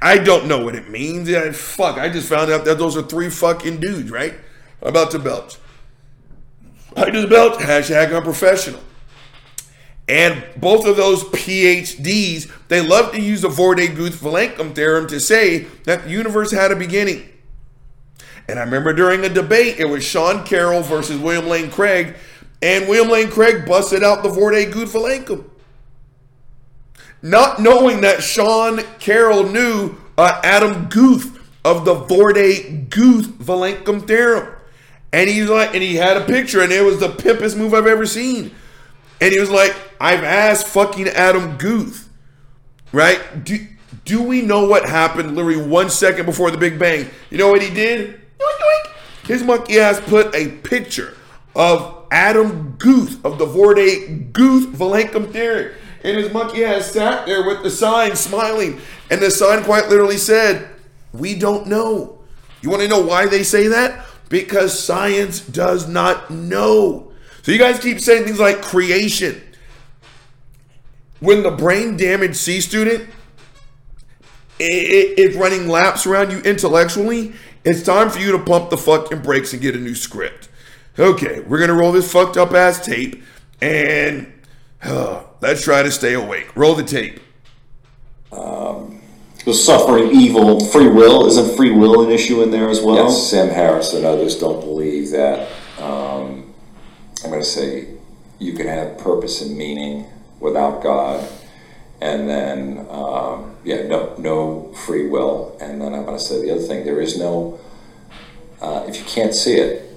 I 0.00 0.18
don't 0.18 0.46
know 0.46 0.64
what 0.64 0.76
it 0.76 0.88
means. 0.88 1.28
Yeah, 1.28 1.50
fuck, 1.50 1.98
I 1.98 2.10
just 2.10 2.28
found 2.28 2.52
out 2.52 2.64
that 2.64 2.78
those 2.78 2.96
are 2.96 3.02
three 3.02 3.28
fucking 3.28 3.80
dudes, 3.80 4.12
right? 4.12 4.34
I'm 4.80 4.90
About 4.90 5.10
to 5.10 5.18
belch. 5.18 5.56
I 6.96 7.10
the 7.10 7.26
belt, 7.26 7.58
hashtag 7.58 8.16
unprofessional. 8.16 8.80
And 10.08 10.44
both 10.56 10.86
of 10.86 10.96
those 10.96 11.24
PhDs, 11.24 12.50
they 12.68 12.80
love 12.80 13.12
to 13.12 13.20
use 13.20 13.42
the 13.42 13.48
Borde 13.48 13.96
Guth 13.96 14.20
Vilenkin 14.20 14.74
theorem 14.74 15.06
to 15.08 15.18
say 15.18 15.60
that 15.84 16.04
the 16.04 16.10
universe 16.10 16.52
had 16.52 16.70
a 16.70 16.76
beginning. 16.76 17.28
And 18.46 18.58
I 18.58 18.62
remember 18.62 18.92
during 18.92 19.24
a 19.24 19.30
debate, 19.30 19.78
it 19.78 19.86
was 19.86 20.04
Sean 20.04 20.44
Carroll 20.44 20.82
versus 20.82 21.18
William 21.18 21.46
Lane 21.46 21.70
Craig, 21.70 22.16
and 22.60 22.86
William 22.86 23.10
Lane 23.10 23.30
Craig 23.30 23.66
busted 23.66 24.04
out 24.04 24.22
the 24.22 24.28
Borde 24.28 24.70
Guth 24.70 24.92
Vilenkin 24.92 25.44
not 27.24 27.58
knowing 27.58 28.02
that 28.02 28.22
Sean 28.22 28.82
Carroll 28.98 29.44
knew 29.44 29.96
uh, 30.18 30.42
Adam 30.44 30.90
Guth 30.90 31.40
of 31.64 31.86
the 31.86 31.94
Borde 31.94 32.90
Guth 32.90 33.38
Vilenkin 33.38 34.06
theorem. 34.06 34.54
And 35.14 35.30
he's 35.30 35.48
like, 35.48 35.74
and 35.74 35.82
he 35.82 35.94
had 35.94 36.16
a 36.16 36.24
picture, 36.24 36.60
and 36.60 36.72
it 36.72 36.82
was 36.82 36.98
the 36.98 37.06
pimpest 37.06 37.56
move 37.56 37.72
I've 37.72 37.86
ever 37.86 38.04
seen. 38.04 38.50
And 39.20 39.32
he 39.32 39.38
was 39.38 39.48
like, 39.48 39.72
I've 40.00 40.24
asked 40.24 40.66
fucking 40.66 41.06
Adam 41.06 41.56
Guth, 41.56 42.08
right? 42.90 43.44
Do, 43.44 43.64
do 44.04 44.20
we 44.20 44.42
know 44.42 44.66
what 44.66 44.88
happened 44.88 45.36
literally 45.36 45.68
one 45.68 45.88
second 45.88 46.26
before 46.26 46.50
the 46.50 46.58
Big 46.58 46.80
Bang? 46.80 47.08
You 47.30 47.38
know 47.38 47.48
what 47.48 47.62
he 47.62 47.72
did? 47.72 48.20
His 49.22 49.44
monkey 49.44 49.78
ass 49.78 50.00
put 50.00 50.34
a 50.34 50.48
picture 50.48 51.16
of 51.54 52.06
Adam 52.10 52.74
Guth 52.78 53.24
of 53.24 53.38
the 53.38 53.46
Borde 53.46 54.32
Guth 54.32 54.66
Vilenkin 54.76 55.30
theory 55.30 55.76
and 56.02 56.16
his 56.18 56.32
monkey 56.32 56.64
ass 56.64 56.90
sat 56.90 57.24
there 57.24 57.46
with 57.46 57.62
the 57.62 57.70
sign 57.70 58.16
smiling. 58.16 58.80
And 59.12 59.22
the 59.22 59.30
sign 59.30 59.62
quite 59.62 59.88
literally 59.88 60.18
said, 60.18 60.68
We 61.12 61.38
don't 61.38 61.68
know. 61.68 62.18
You 62.62 62.70
want 62.70 62.82
to 62.82 62.88
know 62.88 63.00
why 63.00 63.26
they 63.26 63.44
say 63.44 63.68
that? 63.68 64.06
Because 64.34 64.82
science 64.82 65.40
does 65.40 65.86
not 65.86 66.28
know. 66.28 67.12
So 67.42 67.52
you 67.52 67.58
guys 67.58 67.78
keep 67.78 68.00
saying 68.00 68.24
things 68.24 68.40
like 68.40 68.62
creation. 68.62 69.40
When 71.20 71.44
the 71.44 71.52
brain 71.52 71.96
damaged 71.96 72.34
C 72.34 72.60
student 72.60 73.08
is 74.58 75.36
running 75.36 75.68
laps 75.68 76.04
around 76.04 76.32
you 76.32 76.40
intellectually, 76.40 77.34
it's 77.64 77.84
time 77.84 78.10
for 78.10 78.18
you 78.18 78.32
to 78.32 78.38
pump 78.40 78.70
the 78.70 78.76
fucking 78.76 79.22
brakes 79.22 79.52
and 79.52 79.62
get 79.62 79.76
a 79.76 79.78
new 79.78 79.94
script. 79.94 80.48
Okay, 80.98 81.40
we're 81.42 81.60
gonna 81.60 81.72
roll 81.72 81.92
this 81.92 82.10
fucked 82.10 82.36
up 82.36 82.52
ass 82.54 82.84
tape 82.84 83.22
and 83.62 84.32
uh, 84.82 85.22
Let's 85.44 85.62
try 85.62 85.82
to 85.82 85.90
stay 85.90 86.14
awake. 86.14 86.56
Roll 86.56 86.74
the 86.74 86.82
tape. 86.82 87.20
Um, 88.32 89.02
suffering, 89.52 90.10
evil, 90.10 90.64
free 90.66 90.88
will. 90.88 91.26
Isn't 91.26 91.56
free 91.56 91.70
will 91.70 92.02
an 92.02 92.10
issue 92.10 92.42
in 92.42 92.50
there 92.50 92.70
as 92.70 92.80
well? 92.80 92.96
Yes, 92.96 93.30
Sam 93.30 93.48
Harris 93.48 93.92
and 93.92 94.04
others 94.04 94.38
don't 94.38 94.60
believe 94.60 95.10
that. 95.10 95.48
Um, 95.78 96.54
I'm 97.22 97.30
going 97.30 97.42
to 97.42 97.44
say 97.44 97.88
you 98.38 98.54
can 98.54 98.66
have 98.66 98.98
purpose 98.98 99.42
and 99.42 99.56
meaning 99.56 100.06
without 100.40 100.82
God, 100.82 101.28
and 102.00 102.28
then 102.28 102.86
um, 102.90 103.56
yeah, 103.64 103.86
no, 103.86 104.14
no 104.18 104.72
free 104.86 105.08
will. 105.08 105.56
And 105.60 105.80
then 105.80 105.94
I'm 105.94 106.04
going 106.04 106.18
to 106.18 106.24
say 106.24 106.40
the 106.40 106.52
other 106.52 106.62
thing: 106.62 106.84
there 106.84 107.00
is 107.00 107.18
no. 107.18 107.60
Uh, 108.60 108.84
if 108.88 108.98
you 108.98 109.04
can't 109.04 109.34
see 109.34 109.56
it, 109.56 109.90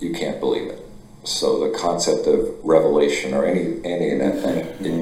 you 0.00 0.12
can't 0.12 0.38
believe 0.40 0.68
it. 0.68 0.78
So 1.24 1.70
the 1.70 1.78
concept 1.78 2.26
of 2.26 2.50
revelation 2.64 3.32
or 3.32 3.44
any 3.44 3.80
any 3.84 4.10
and, 4.10 4.22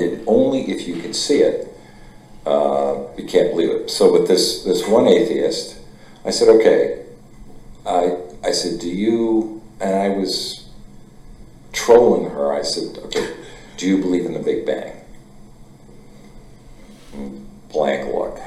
it, 0.03 0.23
only 0.27 0.71
if 0.71 0.87
you 0.87 0.97
can 0.97 1.15
see 1.15 1.39
it, 1.39 1.70
uh, 2.51 3.07
you 3.17 3.27
can't 3.27 3.51
believe 3.51 3.71
it. 3.71 3.91
So 3.91 4.13
with 4.13 4.29
this 4.29 4.65
this 4.65 4.87
one 4.87 5.07
atheist, 5.07 5.79
I 6.25 6.31
said, 6.31 6.49
okay, 6.49 7.05
I 7.87 8.17
I 8.45 8.51
said, 8.53 8.81
do 8.81 8.89
you? 8.89 9.63
And 9.81 9.95
I 9.95 10.09
was 10.11 10.69
trolling 11.73 12.31
her. 12.31 12.53
I 12.53 12.63
said, 12.63 12.99
okay, 13.05 13.35
do 13.77 13.87
you 13.87 13.99
believe 13.99 14.27
in 14.27 14.35
the 14.35 14.41
Big 14.41 14.67
Bang? 14.67 14.93
Blank 17.71 18.13
look. 18.13 18.39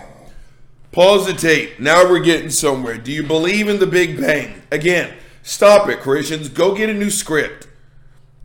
Pause 0.91 1.27
the 1.27 1.33
tape. 1.33 1.79
Now 1.79 2.07
we're 2.07 2.19
getting 2.19 2.51
somewhere. 2.51 2.97
Do 2.97 3.11
you 3.11 3.23
believe 3.23 3.67
in 3.67 3.79
the 3.79 3.87
Big 3.87 4.19
Bang? 4.21 4.61
Again, 4.71 5.11
Stop 5.43 5.89
it, 5.89 5.99
Christians. 5.99 6.47
Go 6.47 6.73
get 6.73 6.89
a 6.89 6.93
new 6.93 7.09
script. 7.09 7.67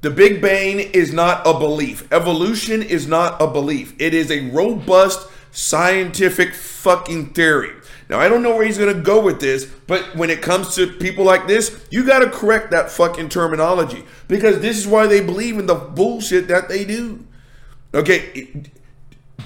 The 0.00 0.10
Big 0.10 0.42
Bang 0.42 0.80
is 0.80 1.12
not 1.12 1.46
a 1.46 1.56
belief. 1.56 2.12
Evolution 2.12 2.82
is 2.82 3.06
not 3.06 3.40
a 3.40 3.46
belief. 3.46 3.94
It 4.00 4.14
is 4.14 4.30
a 4.30 4.50
robust 4.50 5.28
scientific 5.50 6.54
fucking 6.54 7.30
theory. 7.30 7.72
Now, 8.08 8.18
I 8.18 8.28
don't 8.28 8.42
know 8.42 8.56
where 8.56 8.64
he's 8.64 8.78
going 8.78 8.94
to 8.94 9.02
go 9.02 9.20
with 9.22 9.40
this, 9.40 9.66
but 9.86 10.16
when 10.16 10.30
it 10.30 10.40
comes 10.40 10.74
to 10.76 10.86
people 10.86 11.24
like 11.24 11.46
this, 11.46 11.86
you 11.90 12.06
got 12.06 12.20
to 12.20 12.30
correct 12.30 12.70
that 12.70 12.90
fucking 12.90 13.28
terminology 13.28 14.04
because 14.28 14.60
this 14.60 14.78
is 14.78 14.86
why 14.86 15.06
they 15.06 15.20
believe 15.20 15.58
in 15.58 15.66
the 15.66 15.74
bullshit 15.74 16.48
that 16.48 16.68
they 16.68 16.84
do. 16.84 17.26
Okay, 17.92 18.64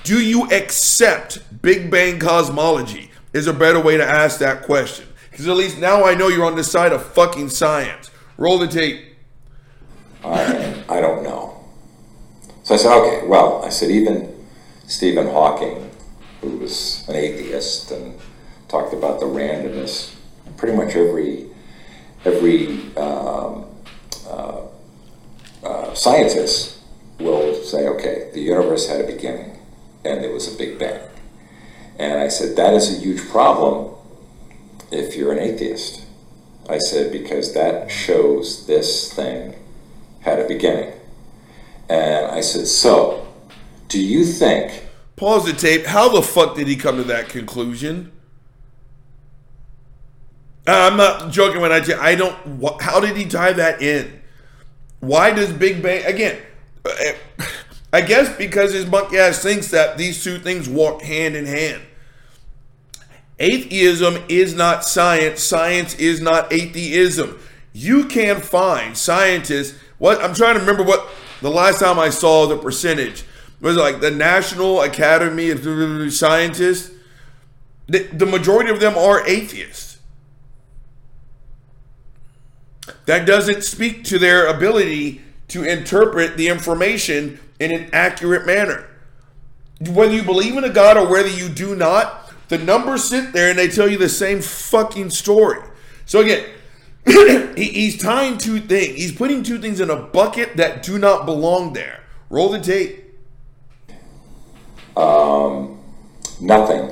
do 0.04 0.20
you 0.20 0.50
accept 0.50 1.62
Big 1.62 1.90
Bang 1.90 2.18
cosmology? 2.18 3.10
Is 3.32 3.46
a 3.46 3.52
better 3.54 3.80
way 3.80 3.96
to 3.96 4.04
ask 4.04 4.40
that 4.40 4.62
question. 4.62 5.06
Because 5.30 5.48
at 5.48 5.56
least 5.56 5.78
now 5.78 6.04
I 6.04 6.14
know 6.14 6.28
you're 6.28 6.44
on 6.44 6.54
the 6.54 6.64
side 6.64 6.92
of 6.92 7.02
fucking 7.02 7.48
science. 7.48 8.10
Roll 8.36 8.58
the 8.58 8.66
tape. 8.66 9.14
I, 10.22 10.84
I 10.88 11.00
don't 11.00 11.22
know. 11.22 11.64
So 12.62 12.74
I 12.74 12.76
said, 12.76 12.92
okay, 12.92 13.26
well, 13.26 13.64
I 13.64 13.70
said, 13.70 13.90
even 13.90 14.46
Stephen 14.86 15.28
Hawking, 15.28 15.90
who 16.42 16.58
was 16.58 17.08
an 17.08 17.16
atheist 17.16 17.90
and 17.90 18.18
talked 18.68 18.92
about 18.92 19.20
the 19.20 19.26
randomness, 19.26 20.14
pretty 20.58 20.76
much 20.76 20.94
every, 20.94 21.46
every 22.24 22.94
um, 22.96 23.64
uh, 25.64 25.94
scientists 25.94 26.82
will 27.18 27.54
say, 27.62 27.86
okay, 27.88 28.30
the 28.34 28.40
universe 28.40 28.88
had 28.88 29.00
a 29.00 29.06
beginning 29.06 29.58
and 30.04 30.22
there 30.22 30.32
was 30.32 30.52
a 30.52 30.58
big 30.58 30.78
bang. 30.78 31.00
And 31.98 32.18
I 32.18 32.28
said, 32.28 32.56
that 32.56 32.74
is 32.74 32.96
a 32.96 33.00
huge 33.00 33.28
problem 33.28 33.94
if 34.90 35.14
you're 35.14 35.32
an 35.32 35.38
atheist. 35.38 36.04
I 36.68 36.78
said, 36.78 37.12
because 37.12 37.54
that 37.54 37.90
shows 37.90 38.66
this 38.66 39.12
thing 39.12 39.54
had 40.20 40.38
a 40.38 40.48
beginning. 40.48 40.92
And 41.88 42.26
I 42.26 42.40
said, 42.40 42.66
so, 42.66 43.26
do 43.88 44.00
you 44.00 44.24
think. 44.24 44.86
Pause 45.22 45.44
the 45.44 45.52
tape. 45.52 45.86
How 45.86 46.08
the 46.08 46.20
fuck 46.20 46.56
did 46.56 46.66
he 46.66 46.74
come 46.74 46.96
to 46.96 47.04
that 47.04 47.28
conclusion? 47.28 48.10
I'm 50.66 50.96
not 50.96 51.30
joking 51.30 51.60
when 51.60 51.70
I 51.70 51.80
say 51.80 51.94
I 51.94 52.16
don't. 52.16 52.34
How 52.82 52.98
did 52.98 53.16
he 53.16 53.26
tie 53.26 53.52
that 53.52 53.80
in? 53.80 54.20
Why 54.98 55.30
does 55.30 55.52
Big 55.52 55.80
Bang 55.80 56.04
again? 56.06 56.42
I 57.92 58.00
guess 58.00 58.36
because 58.36 58.72
his 58.72 58.84
monkey 58.86 59.16
ass 59.16 59.40
thinks 59.40 59.68
that 59.68 59.96
these 59.96 60.24
two 60.24 60.40
things 60.40 60.68
walk 60.68 61.02
hand 61.02 61.36
in 61.36 61.46
hand. 61.46 61.82
Atheism 63.38 64.24
is 64.28 64.56
not 64.56 64.84
science. 64.84 65.40
Science 65.40 65.94
is 65.94 66.20
not 66.20 66.52
atheism. 66.52 67.38
You 67.72 68.06
can 68.06 68.40
find 68.40 68.98
scientists. 68.98 69.78
What 69.98 70.20
I'm 70.20 70.34
trying 70.34 70.54
to 70.54 70.60
remember 70.60 70.82
what 70.82 71.08
the 71.42 71.50
last 71.50 71.78
time 71.78 72.00
I 72.00 72.10
saw 72.10 72.46
the 72.46 72.58
percentage 72.58 73.22
was 73.62 73.76
like 73.76 74.00
the 74.00 74.10
National 74.10 74.80
Academy 74.80 75.50
of 75.50 76.12
Scientists. 76.12 76.90
The, 77.86 78.00
the 78.12 78.26
majority 78.26 78.70
of 78.70 78.80
them 78.80 78.98
are 78.98 79.26
atheists. 79.26 79.98
That 83.06 83.26
doesn't 83.26 83.62
speak 83.62 84.04
to 84.04 84.18
their 84.18 84.46
ability 84.46 85.22
to 85.48 85.62
interpret 85.62 86.36
the 86.36 86.48
information 86.48 87.38
in 87.60 87.72
an 87.72 87.88
accurate 87.92 88.46
manner. 88.46 88.88
Whether 89.80 90.14
you 90.14 90.22
believe 90.22 90.56
in 90.56 90.64
a 90.64 90.70
God 90.70 90.96
or 90.96 91.08
whether 91.08 91.28
you 91.28 91.48
do 91.48 91.76
not, 91.76 92.32
the 92.48 92.58
numbers 92.58 93.04
sit 93.04 93.32
there 93.32 93.50
and 93.50 93.58
they 93.58 93.68
tell 93.68 93.88
you 93.88 93.98
the 93.98 94.08
same 94.08 94.42
fucking 94.42 95.10
story. 95.10 95.60
So 96.06 96.20
again, 96.20 96.46
he's 97.56 97.96
tying 97.98 98.38
two 98.38 98.60
things. 98.60 98.96
He's 98.96 99.12
putting 99.14 99.42
two 99.42 99.58
things 99.58 99.80
in 99.80 99.90
a 99.90 99.96
bucket 99.96 100.56
that 100.56 100.82
do 100.82 100.98
not 100.98 101.26
belong 101.26 101.72
there. 101.72 102.02
Roll 102.28 102.48
the 102.50 102.60
tape. 102.60 103.01
Um, 104.96 105.80
nothing 106.40 106.90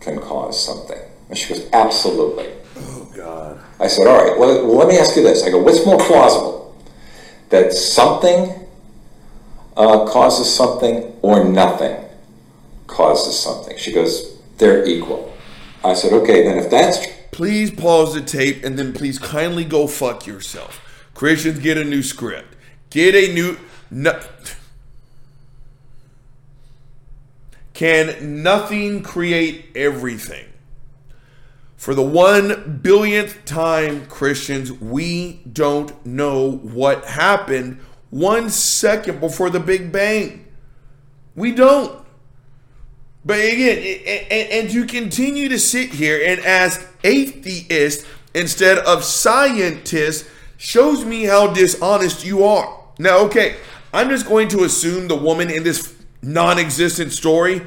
can 0.00 0.18
cause 0.20 0.62
something. 0.64 0.98
And 1.28 1.36
she 1.36 1.52
goes, 1.54 1.68
absolutely. 1.72 2.48
Oh 2.76 3.12
God. 3.14 3.60
I 3.80 3.86
said, 3.86 4.06
all 4.06 4.16
right. 4.16 4.38
Well, 4.38 4.64
let 4.76 4.88
me 4.88 4.98
ask 4.98 5.16
you 5.16 5.22
this. 5.22 5.44
I 5.44 5.50
go, 5.50 5.62
what's 5.62 5.84
more 5.84 5.98
plausible, 5.98 6.76
that 7.50 7.72
something 7.72 8.66
uh, 9.76 10.06
causes 10.06 10.52
something 10.52 11.16
or 11.22 11.44
nothing 11.44 12.04
causes 12.86 13.38
something? 13.38 13.76
She 13.76 13.92
goes, 13.92 14.38
they're 14.58 14.84
equal. 14.84 15.32
I 15.84 15.94
said, 15.94 16.12
okay, 16.12 16.44
then 16.44 16.58
if 16.58 16.70
that's 16.70 17.06
Please 17.38 17.70
pause 17.70 18.14
the 18.14 18.20
tape 18.20 18.64
and 18.64 18.76
then 18.76 18.92
please 18.92 19.16
kindly 19.16 19.64
go 19.64 19.86
fuck 19.86 20.26
yourself. 20.26 20.84
Christians, 21.14 21.60
get 21.60 21.78
a 21.78 21.84
new 21.84 22.02
script. 22.02 22.56
Get 22.90 23.14
a 23.14 23.32
new. 23.32 23.56
No, 23.92 24.20
can 27.78 28.42
nothing 28.42 29.04
create 29.04 29.66
everything? 29.76 30.44
For 31.76 31.94
the 31.94 32.02
one 32.02 32.80
billionth 32.82 33.44
time, 33.44 34.06
Christians, 34.06 34.72
we 34.72 35.42
don't 35.52 36.04
know 36.04 36.56
what 36.56 37.04
happened 37.04 37.78
one 38.10 38.50
second 38.50 39.20
before 39.20 39.48
the 39.48 39.60
Big 39.60 39.92
Bang. 39.92 40.44
We 41.36 41.52
don't. 41.52 42.04
But 43.24 43.38
again, 43.38 44.26
and, 44.28 44.74
you 44.74 44.84
continue 44.84 45.48
to 45.48 45.58
sit 45.60 45.90
here 45.90 46.20
and 46.26 46.44
ask 46.44 46.84
atheists 47.04 48.04
instead 48.34 48.78
of 48.78 49.04
scientists 49.04 50.28
shows 50.56 51.04
me 51.04 51.26
how 51.26 51.52
dishonest 51.52 52.24
you 52.24 52.42
are. 52.42 52.76
Now, 52.98 53.18
okay, 53.26 53.54
I'm 53.92 54.08
just 54.08 54.26
going 54.26 54.48
to 54.48 54.64
assume 54.64 55.06
the 55.06 55.14
woman 55.14 55.48
in 55.48 55.62
this 55.62 55.97
non 56.22 56.58
existent 56.58 57.12
story, 57.12 57.62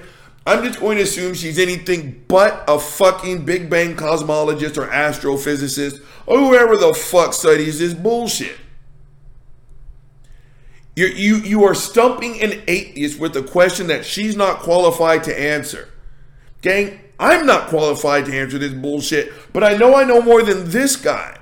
I'm 0.46 0.64
just 0.64 0.80
going 0.80 0.98
to 0.98 1.04
assume 1.04 1.34
she's 1.34 1.60
anything 1.60 2.24
but 2.28 2.64
a 2.68 2.80
fucking 2.80 3.46
Big 3.46 3.70
Bang 3.70 3.96
cosmologist 3.96 4.78
or 4.78 4.88
astrophysicist 4.88 6.04
or 6.26 6.40
whoever 6.40 6.78
the 6.78 6.94
fuck 6.94 7.34
studies 7.34 7.80
this 7.80 7.94
bullshit. 7.94 8.58
You're, 10.96 11.10
you 11.10 11.38
you 11.38 11.64
are 11.64 11.74
stumping 11.74 12.42
an 12.42 12.62
atheist 12.68 13.20
with 13.20 13.36
a 13.38 13.44
question 13.44 13.88
that 13.88 14.06
she's 14.06 14.36
not 14.36 14.60
qualified 14.60 15.24
to 15.26 15.40
answer. 15.40 15.88
Gang, 16.62 17.00
I'm 17.20 17.46
not 17.46 17.70
qualified 17.70 18.26
to 18.26 18.38
answer 18.38 18.58
this 18.58 18.74
bullshit, 18.74 19.32
but 19.54 19.64
I 19.64 19.78
know 19.78 19.96
I 19.96 20.04
know 20.04 20.22
more 20.22 20.44
than 20.44 20.70
this 20.70 20.96
guy. 20.96 21.38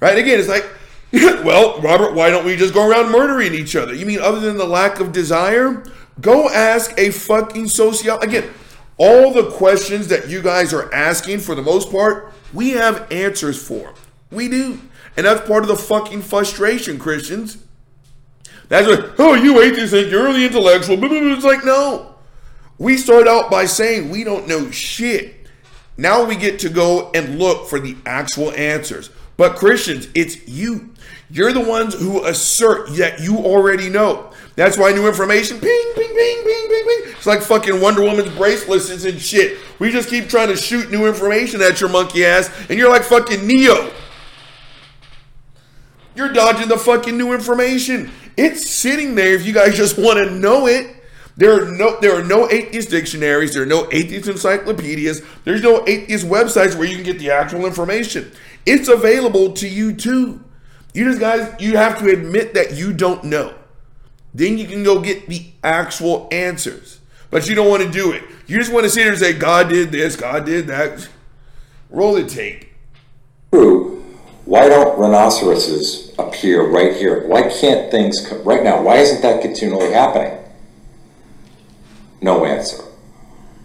Right? 0.00 0.16
Again, 0.16 0.38
it's 0.38 0.48
like, 0.48 0.64
well, 1.44 1.80
Robert, 1.80 2.14
why 2.14 2.30
don't 2.30 2.44
we 2.44 2.54
just 2.54 2.72
go 2.72 2.88
around 2.88 3.10
murdering 3.10 3.52
each 3.52 3.74
other? 3.74 3.94
You 3.94 4.06
mean 4.06 4.20
other 4.20 4.40
than 4.40 4.58
the 4.58 4.66
lack 4.66 5.00
of 5.00 5.12
desire? 5.12 5.82
Go 6.20 6.48
ask 6.48 6.92
a 6.98 7.10
fucking 7.10 7.68
sociologist. 7.68 8.28
Again, 8.28 8.50
all 8.96 9.32
the 9.32 9.50
questions 9.50 10.08
that 10.08 10.28
you 10.28 10.42
guys 10.42 10.74
are 10.74 10.92
asking, 10.92 11.38
for 11.38 11.54
the 11.54 11.62
most 11.62 11.90
part, 11.90 12.32
we 12.52 12.70
have 12.70 13.10
answers 13.12 13.60
for. 13.60 13.94
We 14.30 14.48
do. 14.48 14.80
And 15.16 15.26
that's 15.26 15.46
part 15.46 15.62
of 15.62 15.68
the 15.68 15.76
fucking 15.76 16.22
frustration, 16.22 16.98
Christians. 16.98 17.58
That's 18.68 18.86
what, 18.86 19.14
oh, 19.18 19.34
you 19.34 19.60
atheists 19.60 19.92
think 19.92 20.10
you're 20.10 20.32
the 20.32 20.44
intellectual. 20.44 20.98
It's 21.00 21.44
like, 21.44 21.64
no. 21.64 22.16
We 22.78 22.96
start 22.96 23.26
out 23.26 23.50
by 23.50 23.64
saying 23.64 24.10
we 24.10 24.24
don't 24.24 24.46
know 24.46 24.70
shit. 24.70 25.34
Now 25.96 26.24
we 26.24 26.36
get 26.36 26.60
to 26.60 26.68
go 26.68 27.10
and 27.12 27.38
look 27.38 27.68
for 27.68 27.80
the 27.80 27.96
actual 28.06 28.52
answers. 28.52 29.10
But 29.36 29.56
Christians, 29.56 30.08
it's 30.14 30.46
you. 30.46 30.90
You're 31.30 31.52
the 31.52 31.60
ones 31.60 31.94
who 31.94 32.24
assert 32.24 32.90
that 32.96 33.20
you 33.20 33.36
already 33.38 33.88
know. 33.88 34.32
That's 34.58 34.76
why 34.76 34.90
new 34.90 35.06
information, 35.06 35.60
ping, 35.60 35.92
ping, 35.94 36.08
ping, 36.08 36.42
ping, 36.42 36.68
ping, 36.68 36.84
ping. 36.84 37.14
It's 37.16 37.26
like 37.28 37.42
fucking 37.42 37.80
Wonder 37.80 38.02
Woman's 38.02 38.34
bracelets 38.34 38.90
and 39.04 39.20
shit. 39.20 39.56
We 39.78 39.92
just 39.92 40.08
keep 40.08 40.28
trying 40.28 40.48
to 40.48 40.56
shoot 40.56 40.90
new 40.90 41.06
information 41.06 41.62
at 41.62 41.80
your 41.80 41.88
monkey 41.88 42.24
ass, 42.24 42.50
and 42.68 42.76
you're 42.76 42.90
like 42.90 43.04
fucking 43.04 43.46
Neo. 43.46 43.92
You're 46.16 46.32
dodging 46.32 46.66
the 46.66 46.76
fucking 46.76 47.16
new 47.16 47.32
information. 47.32 48.10
It's 48.36 48.68
sitting 48.68 49.14
there 49.14 49.32
if 49.32 49.46
you 49.46 49.52
guys 49.52 49.76
just 49.76 49.96
want 49.96 50.18
to 50.18 50.28
know 50.28 50.66
it. 50.66 51.04
There 51.36 51.62
are 51.62 51.70
no 51.70 52.00
there 52.00 52.18
are 52.18 52.24
no 52.24 52.50
atheist 52.50 52.90
dictionaries, 52.90 53.54
there 53.54 53.62
are 53.62 53.66
no 53.66 53.86
atheist 53.92 54.26
encyclopedias, 54.26 55.22
there's 55.44 55.62
no 55.62 55.86
atheist 55.86 56.26
websites 56.26 56.74
where 56.74 56.88
you 56.88 56.96
can 56.96 57.04
get 57.04 57.20
the 57.20 57.30
actual 57.30 57.64
information. 57.64 58.32
It's 58.66 58.88
available 58.88 59.52
to 59.52 59.68
you 59.68 59.92
too. 59.92 60.42
You 60.94 61.04
just 61.04 61.20
guys 61.20 61.54
you 61.60 61.76
have 61.76 62.00
to 62.00 62.10
admit 62.10 62.54
that 62.54 62.74
you 62.74 62.92
don't 62.92 63.22
know. 63.22 63.54
Then 64.34 64.58
you 64.58 64.66
can 64.66 64.82
go 64.82 65.00
get 65.00 65.28
the 65.28 65.46
actual 65.62 66.28
answers. 66.30 67.00
But 67.30 67.48
you 67.48 67.54
don't 67.54 67.68
want 67.68 67.82
to 67.82 67.90
do 67.90 68.12
it. 68.12 68.22
You 68.46 68.58
just 68.58 68.72
want 68.72 68.84
to 68.84 68.90
sit 68.90 69.02
here 69.02 69.10
and 69.10 69.18
say, 69.18 69.32
God 69.32 69.68
did 69.68 69.90
this, 69.92 70.16
God 70.16 70.46
did 70.46 70.66
that. 70.68 71.08
Roll 71.90 72.14
the 72.14 72.24
tape. 72.24 72.66
True 73.52 73.98
why 74.48 74.66
don't 74.66 74.98
rhinoceroses 74.98 76.14
appear 76.18 76.66
right 76.66 76.96
here? 76.96 77.26
Why 77.28 77.42
can't 77.50 77.90
things 77.90 78.26
come 78.26 78.42
right 78.44 78.64
now? 78.64 78.80
Why 78.80 78.96
isn't 78.96 79.20
that 79.20 79.42
continually 79.42 79.92
happening? 79.92 80.42
No 82.22 82.46
answer. 82.46 82.82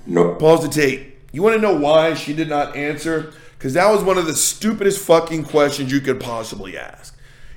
No. 0.05 0.35
Pause 0.35 0.63
the 0.63 0.81
tape. 0.81 1.17
You 1.31 1.41
want 1.41 1.55
to 1.55 1.61
know 1.61 1.73
why 1.73 2.15
she 2.15 2.33
did 2.33 2.49
not 2.49 2.75
answer? 2.75 3.31
Because 3.57 3.75
that 3.75 3.89
was 3.89 4.03
one 4.03 4.17
of 4.17 4.25
the 4.25 4.33
stupidest 4.33 4.99
fucking 4.99 5.45
questions 5.45 5.89
you 5.89 6.01
could 6.01 6.19
possibly 6.19 6.77
ask. 6.77 7.12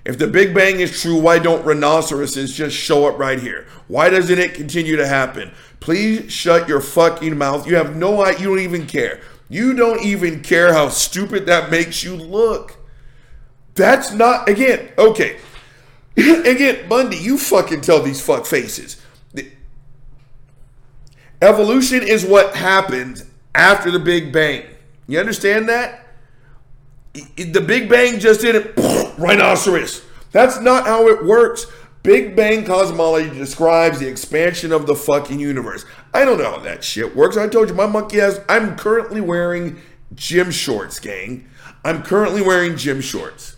If 0.07 0.19
the 0.19 0.29
Big 0.29 0.55
Bang 0.55 0.79
is 0.79 1.03
true, 1.03 1.21
why 1.21 1.41
don't 1.41 1.67
rhinoceroses 1.67 2.55
just 2.55 2.77
show 2.77 3.09
up 3.09 3.19
right 3.19 3.41
here? 3.41 3.67
Why 3.89 4.09
doesn't 4.09 4.39
it 4.39 4.55
continue 4.55 4.95
to 4.95 5.07
happen? 5.07 5.51
Please 5.81 6.33
shut 6.33 6.69
your 6.69 6.81
fucking 6.81 7.37
mouth. 7.37 7.67
You 7.67 7.75
have 7.75 7.97
no 7.97 8.25
idea. 8.25 8.43
You 8.43 8.47
don't 8.55 8.61
even 8.61 8.87
care. 8.87 9.21
You 9.49 9.75
don't 9.75 10.05
even 10.05 10.45
care 10.45 10.73
how 10.73 10.91
stupid 10.91 11.47
that 11.47 11.73
makes 11.73 12.05
you 12.05 12.15
look. 12.15 12.77
That's 13.75 14.13
not 14.13 14.49
again 14.49 14.91
okay. 14.97 15.39
again, 16.17 16.89
Bundy, 16.89 17.17
you 17.17 17.37
fucking 17.37 17.81
tell 17.81 18.01
these 18.01 18.21
fuck 18.21 18.47
faces. 18.47 19.03
Evolution 21.43 22.03
is 22.03 22.25
what 22.25 22.55
happened 22.55 23.25
after 23.57 23.91
the 23.91 23.99
Big 23.99 24.33
Bang. 24.33 24.67
You 25.09 25.19
understand 25.19 25.69
that? 25.69 26.07
The 27.13 27.61
Big 27.61 27.89
Bang 27.89 28.21
just 28.21 28.41
didn't 28.41 28.77
rhinoceros. 29.19 30.03
That's 30.33 30.61
not 30.61 30.87
how 30.87 31.09
it 31.09 31.25
works. 31.25 31.67
Big 32.03 32.37
Bang 32.37 32.65
cosmology 32.65 33.31
describes 33.31 33.99
the 33.99 34.07
expansion 34.07 34.71
of 34.71 34.87
the 34.87 34.95
fucking 34.95 35.41
universe. 35.41 35.85
I 36.15 36.25
don't 36.25 36.39
know 36.39 36.53
how 36.53 36.59
that 36.61 36.85
shit 36.85 37.17
works. 37.17 37.37
I 37.37 37.49
told 37.49 37.69
you 37.69 37.75
my 37.75 37.87
monkey 37.87 38.19
has. 38.19 38.41
I'm 38.49 38.77
currently 38.77 39.21
wearing 39.21 39.81
gym 40.15 40.53
shorts, 40.53 41.01
gang. 41.01 41.49
I'm 41.85 42.03
currently 42.03 42.43
wearing 42.43 42.77
gym 42.77 43.01
shorts. 43.01 43.57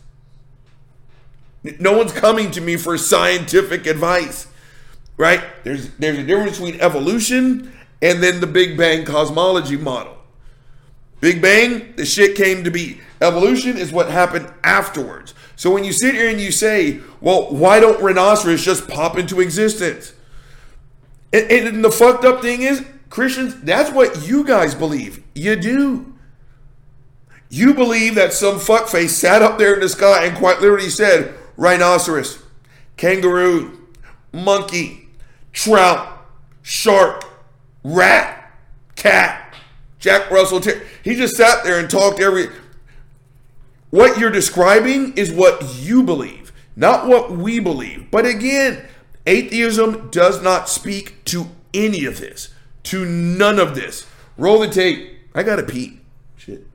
No 1.79 1.97
one's 1.97 2.13
coming 2.13 2.51
to 2.53 2.61
me 2.61 2.77
for 2.77 2.97
scientific 2.97 3.87
advice, 3.87 4.47
right? 5.17 5.43
There's 5.65 5.91
there's 5.97 6.19
a 6.19 6.25
difference 6.25 6.59
between 6.59 6.81
evolution 6.81 7.73
and 8.01 8.23
then 8.23 8.41
the 8.41 8.47
Big 8.47 8.79
Bang 8.79 9.05
cosmology 9.05 9.77
model. 9.77 10.17
Big 11.21 11.43
Bang, 11.43 11.95
the 11.97 12.07
shit 12.07 12.37
came 12.37 12.65
to 12.65 12.71
be. 12.71 13.01
Evolution 13.21 13.77
is 13.77 13.93
what 13.93 14.09
happened 14.09 14.53
afterwards. 14.63 15.35
So 15.59 15.73
when 15.73 15.83
you 15.83 15.93
sit 15.93 16.15
here 16.15 16.29
and 16.29 16.41
you 16.41 16.53
say, 16.53 17.01
well, 17.21 17.53
why 17.53 17.81
don't 17.81 18.01
rhinoceros 18.01 18.65
just 18.65 18.87
pop 18.87 19.19
into 19.19 19.41
existence? 19.41 20.13
And, 21.33 21.51
and 21.51 21.85
the 21.85 21.91
fucked 21.91 22.25
up 22.25 22.41
thing 22.41 22.63
is, 22.63 22.87
Christians, 23.11 23.61
that's 23.63 23.91
what 23.91 24.25
you 24.25 24.45
guys 24.45 24.77
believe. 24.77 25.21
You 25.35 25.57
do. 25.57 26.15
You 27.51 27.75
believe 27.75 28.15
that 28.15 28.33
some 28.33 28.61
fuckface 28.61 29.09
sat 29.09 29.43
up 29.43 29.59
there 29.59 29.75
in 29.75 29.81
the 29.81 29.89
sky 29.89 30.27
and 30.27 30.37
quite 30.37 30.61
literally 30.61 30.91
said, 30.91 31.35
rhinoceros, 31.57 32.41
kangaroo, 32.97 33.89
monkey, 34.33 35.09
trout, 35.53 36.25
shark, 36.63 37.25
rat, 37.83 38.53
cat, 38.95 39.57
Jack 39.99 40.31
Russell. 40.31 40.63
he 41.03 41.17
just 41.17 41.35
sat 41.35 41.65
there 41.65 41.81
and 41.81 41.91
talked 41.91 42.21
every. 42.21 42.47
What 43.91 44.19
you're 44.19 44.31
describing 44.31 45.15
is 45.17 45.33
what 45.33 45.65
you 45.79 46.03
believe, 46.03 46.53
not 46.77 47.07
what 47.07 47.31
we 47.31 47.59
believe. 47.59 48.11
But 48.11 48.27
again, 48.27 48.85
atheism 49.27 50.11
does 50.11 50.43
not 50.43 50.69
speak 50.69 51.25
to 51.27 51.47
any 51.73 52.05
of 52.05 52.21
this, 52.21 52.53
to 52.85 53.05
none 53.05 53.59
of 53.59 53.75
this. 53.75 54.07
Roll 54.37 54.61
the 54.61 54.69
tape. 54.69 55.19
I 55.35 55.43
gotta 55.43 55.63
pee. 55.63 56.01
Shit. 56.37 56.67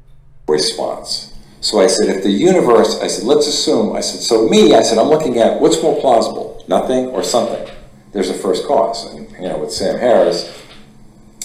Response. 0.48 1.34
So 1.62 1.80
I 1.80 1.88
said, 1.88 2.10
if 2.10 2.24
the 2.24 2.30
universe, 2.30 3.00
I 3.02 3.08
said, 3.08 3.24
let's 3.24 3.48
assume, 3.48 3.96
I 3.96 4.02
said, 4.02 4.20
so 4.20 4.50
me, 4.50 4.76
I 4.76 4.82
said, 4.82 4.98
I'm 4.98 5.08
looking 5.08 5.38
at 5.38 5.62
what's 5.62 5.82
more 5.82 6.00
plausible, 6.02 6.64
nothing 6.68 7.08
or 7.08 7.24
something. 7.24 7.70
There's 8.12 8.30
a 8.30 8.34
first 8.34 8.68
cause. 8.68 9.14
And, 9.14 9.32
you 9.32 9.48
know, 9.48 9.58
with 9.60 9.72
Sam 9.72 9.98
Harris, 9.98 10.62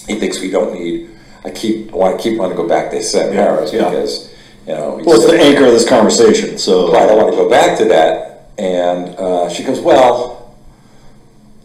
he 0.07 0.19
thinks 0.19 0.41
we 0.41 0.49
don't 0.51 0.73
need, 0.73 1.09
I 1.45 1.51
keep, 1.51 1.93
I 1.93 1.95
want 1.95 2.17
to 2.17 2.23
keep 2.23 2.37
wanting 2.37 2.57
to 2.57 2.63
go 2.63 2.67
back 2.67 2.91
to 2.91 3.01
Sam 3.01 3.31
Harris 3.31 3.71
yeah. 3.71 3.89
because, 3.89 4.28
you 4.69 4.75
know. 4.75 5.01
Well, 5.03 5.15
it's 5.15 5.25
the 5.25 5.39
anchor 5.39 5.65
of 5.65 5.71
this 5.71 5.87
conversation, 5.89 6.59
so. 6.59 6.93
Right, 6.93 7.09
I 7.09 7.15
want 7.15 7.31
to 7.31 7.35
go 7.35 7.49
back 7.49 7.77
to 7.79 7.85
that. 7.85 8.51
And 8.59 9.15
uh, 9.15 9.49
she 9.49 9.63
goes, 9.63 9.79
well, 9.79 10.55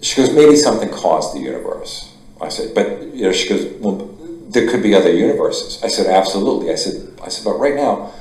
she 0.01 0.17
goes, 0.17 0.33
maybe 0.35 0.57
something 0.57 0.89
caused 0.89 1.35
the 1.35 1.41
universe. 1.41 2.15
I 2.41 2.49
said, 2.49 2.75
but, 2.75 3.15
you 3.15 3.25
know, 3.25 3.33
she 3.33 3.49
goes, 3.49 3.67
well, 3.81 3.97
there 4.49 4.71
could 4.71 4.83
be 4.83 4.95
other 4.95 5.13
universes. 5.13 5.83
I 5.83 5.89
said, 5.89 6.07
absolutely. 6.07 6.71
I 6.71 6.77
said, 6.77 7.19
I 7.23 7.29
said, 7.29 7.45
but 7.45 7.59
right 7.59 7.75
now, 7.75 8.13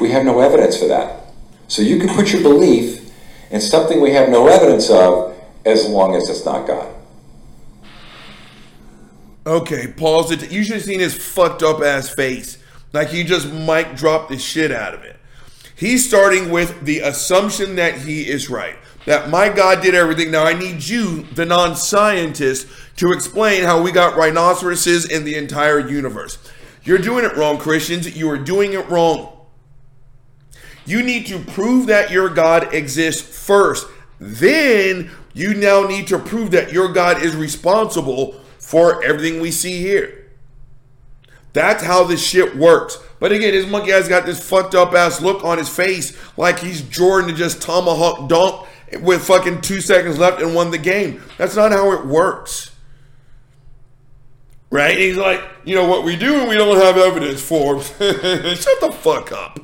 we 0.00 0.10
have 0.12 0.24
no 0.24 0.40
evidence 0.40 0.78
for 0.78 0.86
that. 0.86 1.24
So 1.68 1.82
you 1.82 1.98
can 1.98 2.08
put 2.08 2.32
your 2.32 2.42
belief 2.42 3.12
in 3.50 3.60
something 3.60 4.00
we 4.00 4.12
have 4.12 4.28
no 4.28 4.46
evidence 4.46 4.88
of 4.90 5.36
as 5.66 5.86
long 5.86 6.14
as 6.14 6.28
it's 6.30 6.44
not 6.44 6.66
God. 6.66 6.94
Okay, 9.46 9.92
pause 9.92 10.30
it. 10.30 10.50
You 10.50 10.62
should 10.62 10.76
have 10.76 10.84
seen 10.84 11.00
his 11.00 11.14
fucked 11.16 11.62
up 11.62 11.82
ass 11.82 12.08
face. 12.08 12.59
Like 12.92 13.08
he 13.08 13.24
just 13.24 13.52
mic 13.52 13.96
dropped 13.96 14.30
the 14.30 14.38
shit 14.38 14.72
out 14.72 14.94
of 14.94 15.04
it. 15.04 15.16
He's 15.74 16.06
starting 16.06 16.50
with 16.50 16.84
the 16.84 17.00
assumption 17.00 17.76
that 17.76 17.98
he 17.98 18.28
is 18.28 18.50
right. 18.50 18.76
That 19.06 19.30
my 19.30 19.48
God 19.48 19.82
did 19.82 19.94
everything. 19.94 20.30
Now 20.30 20.44
I 20.44 20.52
need 20.52 20.84
you, 20.84 21.22
the 21.34 21.46
non 21.46 21.74
scientist, 21.74 22.66
to 22.96 23.12
explain 23.12 23.62
how 23.64 23.80
we 23.80 23.92
got 23.92 24.16
rhinoceroses 24.16 25.10
in 25.10 25.24
the 25.24 25.36
entire 25.36 25.78
universe. 25.78 26.38
You're 26.84 26.98
doing 26.98 27.24
it 27.24 27.36
wrong, 27.36 27.58
Christians. 27.58 28.14
You 28.14 28.28
are 28.30 28.38
doing 28.38 28.74
it 28.74 28.88
wrong. 28.88 29.36
You 30.84 31.02
need 31.02 31.26
to 31.26 31.38
prove 31.38 31.86
that 31.86 32.10
your 32.10 32.28
God 32.28 32.74
exists 32.74 33.46
first. 33.46 33.86
Then 34.18 35.10
you 35.32 35.54
now 35.54 35.84
need 35.84 36.08
to 36.08 36.18
prove 36.18 36.50
that 36.50 36.72
your 36.72 36.92
God 36.92 37.22
is 37.22 37.34
responsible 37.34 38.40
for 38.58 39.02
everything 39.02 39.40
we 39.40 39.50
see 39.50 39.80
here. 39.80 40.19
That's 41.52 41.82
how 41.82 42.04
this 42.04 42.24
shit 42.24 42.56
works. 42.56 42.98
But 43.18 43.32
again, 43.32 43.52
this 43.52 43.68
monkey 43.68 43.90
has 43.90 44.08
got 44.08 44.24
this 44.24 44.46
fucked 44.46 44.74
up 44.74 44.94
ass 44.94 45.20
look 45.20 45.44
on 45.44 45.58
his 45.58 45.68
face 45.68 46.16
like 46.36 46.58
he's 46.58 46.82
Jordan 46.82 47.30
to 47.30 47.36
just 47.36 47.60
tomahawk 47.60 48.28
dunk 48.28 48.66
with 49.00 49.24
fucking 49.24 49.60
two 49.60 49.80
seconds 49.80 50.18
left 50.18 50.40
and 50.40 50.54
won 50.54 50.70
the 50.70 50.78
game. 50.78 51.22
That's 51.38 51.56
not 51.56 51.72
how 51.72 51.92
it 51.92 52.06
works. 52.06 52.70
Right? 54.70 54.96
He's 54.96 55.16
like, 55.16 55.42
you 55.64 55.74
know 55.74 55.86
what 55.86 56.04
we 56.04 56.16
do 56.16 56.34
and 56.40 56.48
we 56.48 56.54
don't 56.54 56.76
have 56.76 56.96
evidence 56.96 57.42
for. 57.42 57.80
Shut 57.82 58.80
the 58.80 58.96
fuck 59.00 59.32
up. 59.32 59.60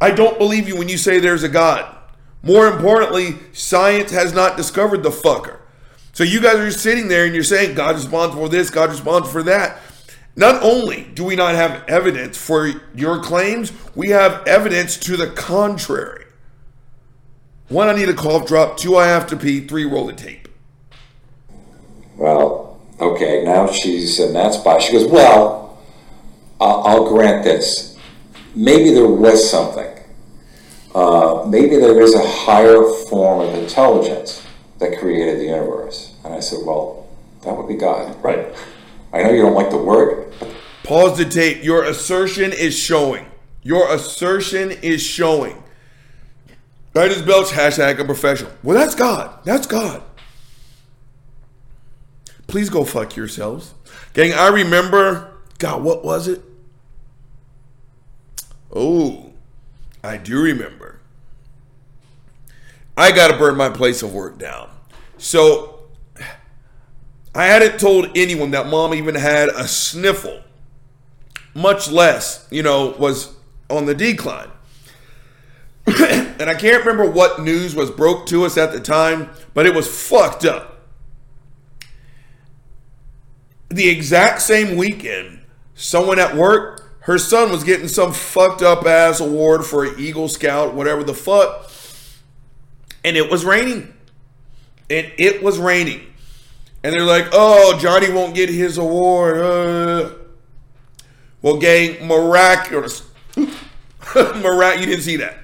I 0.00 0.10
don't 0.10 0.38
believe 0.38 0.68
you 0.68 0.76
when 0.76 0.88
you 0.88 0.98
say 0.98 1.20
there's 1.20 1.44
a 1.44 1.48
God. 1.48 1.96
More 2.42 2.66
importantly, 2.66 3.36
science 3.52 4.10
has 4.10 4.34
not 4.34 4.56
discovered 4.56 5.02
the 5.02 5.10
fucker. 5.10 5.60
So 6.12 6.24
you 6.24 6.40
guys 6.40 6.56
are 6.56 6.70
sitting 6.70 7.08
there 7.08 7.24
and 7.24 7.34
you're 7.34 7.42
saying 7.42 7.74
God's 7.74 8.02
responsible 8.02 8.44
for 8.44 8.48
this, 8.48 8.68
God's 8.70 8.92
responsible 8.92 9.32
for 9.32 9.42
that. 9.44 9.80
Not 10.36 10.62
only 10.62 11.04
do 11.14 11.24
we 11.24 11.36
not 11.36 11.54
have 11.54 11.84
evidence 11.88 12.36
for 12.36 12.72
your 12.94 13.22
claims, 13.22 13.72
we 13.94 14.08
have 14.08 14.46
evidence 14.46 14.96
to 14.98 15.16
the 15.16 15.28
contrary. 15.28 16.24
One, 17.68 17.88
I 17.88 17.92
need 17.92 18.08
a 18.08 18.14
cough 18.14 18.46
drop. 18.46 18.76
Two, 18.76 18.96
I 18.96 19.06
have 19.06 19.26
to 19.28 19.36
pee. 19.36 19.66
Three, 19.66 19.84
roll 19.84 20.06
the 20.06 20.12
tape. 20.12 20.48
Well, 22.16 22.80
okay, 23.00 23.44
now 23.44 23.70
she's 23.70 24.20
in 24.20 24.32
that 24.34 24.54
spot. 24.54 24.82
She 24.82 24.92
goes, 24.92 25.10
Well, 25.10 25.78
I'll, 26.60 26.82
I'll 26.82 27.08
grant 27.08 27.44
this. 27.44 27.96
Maybe 28.54 28.92
there 28.92 29.08
was 29.08 29.50
something 29.50 29.94
uh, 30.94 31.44
maybe 31.48 31.76
there 31.76 32.00
is 32.00 32.14
a 32.14 32.24
higher 32.24 32.82
form 33.08 33.40
of 33.40 33.54
intelligence 33.54 34.46
that 34.78 34.96
created 34.98 35.40
the 35.40 35.44
universe. 35.44 36.14
And 36.24 36.32
I 36.32 36.40
said, 36.40 36.60
well, 36.64 37.08
that 37.42 37.56
would 37.56 37.66
be 37.66 37.74
God. 37.74 38.22
Right. 38.22 38.54
I 39.14 39.22
know 39.22 39.30
you 39.30 39.42
don't 39.42 39.54
like 39.54 39.70
the 39.70 39.78
word. 39.78 40.34
Pause 40.82 41.18
the 41.18 41.24
tape. 41.26 41.62
Your 41.62 41.84
assertion 41.84 42.52
is 42.52 42.76
showing. 42.76 43.26
Your 43.62 43.94
assertion 43.94 44.72
is 44.72 45.00
showing. 45.00 45.62
Titus 46.92 47.22
Belch, 47.22 47.50
hashtag 47.50 48.00
a 48.00 48.04
professional. 48.04 48.50
Well, 48.64 48.76
that's 48.76 48.96
God. 48.96 49.38
That's 49.44 49.68
God. 49.68 50.02
Please 52.48 52.68
go 52.68 52.84
fuck 52.84 53.14
yourselves. 53.14 53.74
Gang, 54.14 54.32
I 54.32 54.48
remember, 54.48 55.32
God, 55.58 55.84
what 55.84 56.04
was 56.04 56.26
it? 56.26 56.42
Oh, 58.72 59.32
I 60.02 60.16
do 60.16 60.42
remember. 60.42 60.98
I 62.96 63.12
got 63.12 63.28
to 63.28 63.38
burn 63.38 63.56
my 63.56 63.70
place 63.70 64.02
of 64.02 64.12
work 64.12 64.38
down. 64.38 64.70
So 65.18 65.73
I 67.34 67.46
hadn't 67.46 67.80
told 67.80 68.16
anyone 68.16 68.52
that 68.52 68.68
mom 68.68 68.94
even 68.94 69.14
had 69.14 69.48
a 69.48 69.66
sniffle, 69.66 70.42
much 71.54 71.90
less, 71.90 72.46
you 72.50 72.62
know, 72.62 72.94
was 72.98 73.34
on 73.68 73.86
the 73.86 73.94
decline. 73.94 74.50
and 75.86 76.48
I 76.48 76.54
can't 76.54 76.84
remember 76.84 77.10
what 77.10 77.42
news 77.42 77.74
was 77.74 77.90
broke 77.90 78.26
to 78.26 78.44
us 78.44 78.56
at 78.56 78.72
the 78.72 78.80
time, 78.80 79.30
but 79.52 79.66
it 79.66 79.74
was 79.74 79.88
fucked 79.88 80.44
up. 80.44 80.70
The 83.68 83.88
exact 83.88 84.40
same 84.42 84.76
weekend, 84.76 85.40
someone 85.74 86.18
at 86.20 86.36
work 86.36 86.84
her 87.04 87.18
son 87.18 87.50
was 87.50 87.64
getting 87.64 87.88
some 87.88 88.14
fucked 88.14 88.62
up 88.62 88.86
ass 88.86 89.20
award 89.20 89.66
for 89.66 89.84
an 89.84 89.96
Eagle 89.98 90.26
Scout, 90.26 90.72
whatever 90.72 91.04
the 91.04 91.12
fuck. 91.12 91.70
And 93.04 93.14
it 93.14 93.30
was 93.30 93.44
raining. 93.44 93.92
And 94.88 95.12
it 95.18 95.42
was 95.42 95.58
raining. 95.58 96.13
And 96.84 96.92
they're 96.92 97.02
like, 97.02 97.28
oh, 97.32 97.78
Johnny 97.80 98.12
won't 98.12 98.34
get 98.34 98.50
his 98.50 98.76
award. 98.76 99.38
Uh. 99.38 100.10
Well, 101.40 101.56
gang, 101.56 102.06
miraculous. 102.06 103.08
Mirac- 104.14 104.80
you 104.80 104.86
didn't 104.86 105.02
see 105.02 105.16
that. 105.16 105.38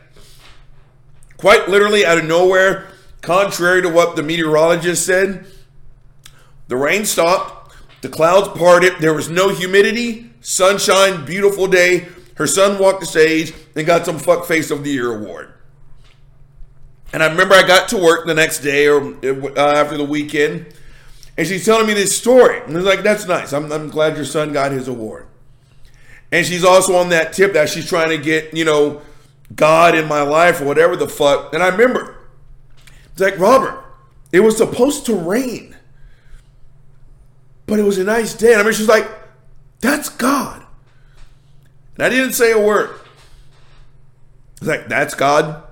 Quite 1.39 1.69
literally 1.71 2.05
out 2.05 2.19
of 2.19 2.27
nowhere, 2.27 2.89
contrary 3.23 3.81
to 3.81 3.89
what 3.89 4.17
the 4.17 4.23
meteorologist 4.23 5.07
said, 5.07 5.47
the 6.69 6.77
rain 6.77 7.07
stopped, 7.07 7.75
the 8.03 8.11
clouds 8.11 8.49
parted, 8.49 8.99
there 9.01 9.15
was 9.15 9.31
no 9.31 9.49
humidity, 9.49 10.31
sunshine, 10.43 11.25
beautiful 11.25 11.67
day. 11.67 12.09
Her 12.35 12.47
son 12.47 12.79
walked 12.79 13.01
the 13.01 13.07
stage 13.07 13.55
and 13.75 13.87
got 13.87 14.05
some 14.05 14.19
fuck 14.19 14.45
face 14.45 14.71
of 14.71 14.85
the 14.85 14.91
year 14.91 15.11
award. 15.11 15.55
And 17.15 17.23
I 17.23 17.31
remember 17.31 17.55
I 17.55 17.67
got 17.67 17.89
to 17.89 17.97
work 17.97 18.27
the 18.27 18.35
next 18.35 18.61
day 18.61 18.89
or 18.89 19.03
uh, 19.03 19.59
after 19.59 19.97
the 19.97 20.05
weekend, 20.05 20.67
and 21.41 21.49
she's 21.49 21.65
telling 21.65 21.87
me 21.87 21.95
this 21.95 22.15
story. 22.15 22.61
And 22.61 22.73
I 22.73 22.77
was 22.77 22.85
like, 22.85 23.03
that's 23.03 23.27
nice. 23.27 23.55
I'm, 23.55 23.73
I'm 23.73 23.89
glad 23.89 24.15
your 24.15 24.27
son 24.27 24.53
got 24.53 24.73
his 24.73 24.89
award. 24.89 25.27
And 26.31 26.45
she's 26.45 26.67
also 26.67 26.95
on 26.97 27.09
that 27.09 27.33
tip 27.33 27.55
that 27.55 27.71
she's 27.71 27.89
trying 27.89 28.11
to 28.11 28.19
get, 28.19 28.53
you 28.53 28.67
know, 28.67 29.01
God 29.57 29.95
in 29.95 30.07
my 30.07 30.21
life 30.21 30.61
or 30.61 30.67
whatever 30.67 30.97
the 30.97 31.09
fuck. 31.09 31.55
And 31.55 31.63
I 31.63 31.69
remember, 31.69 32.15
it's 33.13 33.23
like, 33.23 33.39
Robert, 33.39 33.83
it 34.33 34.41
was 34.41 34.59
supposed 34.59 35.07
to 35.07 35.15
rain, 35.15 35.75
but 37.65 37.79
it 37.79 37.85
was 37.85 37.97
a 37.97 38.05
nice 38.05 38.35
day. 38.35 38.53
And 38.53 38.61
I 38.61 38.63
mean, 38.63 38.75
she's 38.75 38.87
like, 38.87 39.11
that's 39.81 40.11
God. 40.11 40.63
And 41.95 42.05
I 42.05 42.11
didn't 42.11 42.35
say 42.35 42.53
a 42.53 42.61
word. 42.61 43.01
It's 44.59 44.67
like, 44.67 44.89
that's 44.89 45.15
God. 45.15 45.63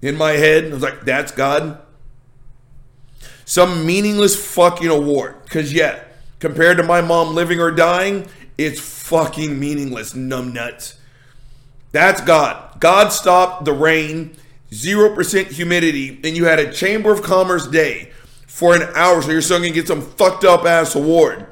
in 0.00 0.16
my 0.16 0.32
head. 0.32 0.64
I 0.64 0.68
was 0.70 0.82
like, 0.82 1.02
that's 1.02 1.30
God. 1.30 1.83
Some 3.44 3.86
meaningless 3.86 4.36
fucking 4.54 4.88
award. 4.88 5.42
Because, 5.44 5.72
yeah, 5.72 6.04
compared 6.38 6.76
to 6.78 6.82
my 6.82 7.00
mom 7.00 7.34
living 7.34 7.60
or 7.60 7.70
dying, 7.70 8.28
it's 8.56 8.80
fucking 8.80 9.58
meaningless, 9.58 10.14
numbnuts. 10.14 10.96
That's 11.92 12.20
God. 12.20 12.80
God 12.80 13.10
stopped 13.10 13.64
the 13.64 13.72
rain, 13.72 14.36
0% 14.70 15.46
humidity, 15.46 16.20
and 16.24 16.36
you 16.36 16.46
had 16.46 16.58
a 16.58 16.72
Chamber 16.72 17.12
of 17.12 17.22
Commerce 17.22 17.66
day 17.66 18.10
for 18.46 18.74
an 18.74 18.82
hour 18.94 19.20
so 19.20 19.26
you're 19.28 19.34
your 19.34 19.42
son 19.42 19.62
can 19.62 19.72
get 19.72 19.88
some 19.88 20.00
fucked 20.00 20.44
up 20.44 20.64
ass 20.64 20.94
award. 20.94 21.46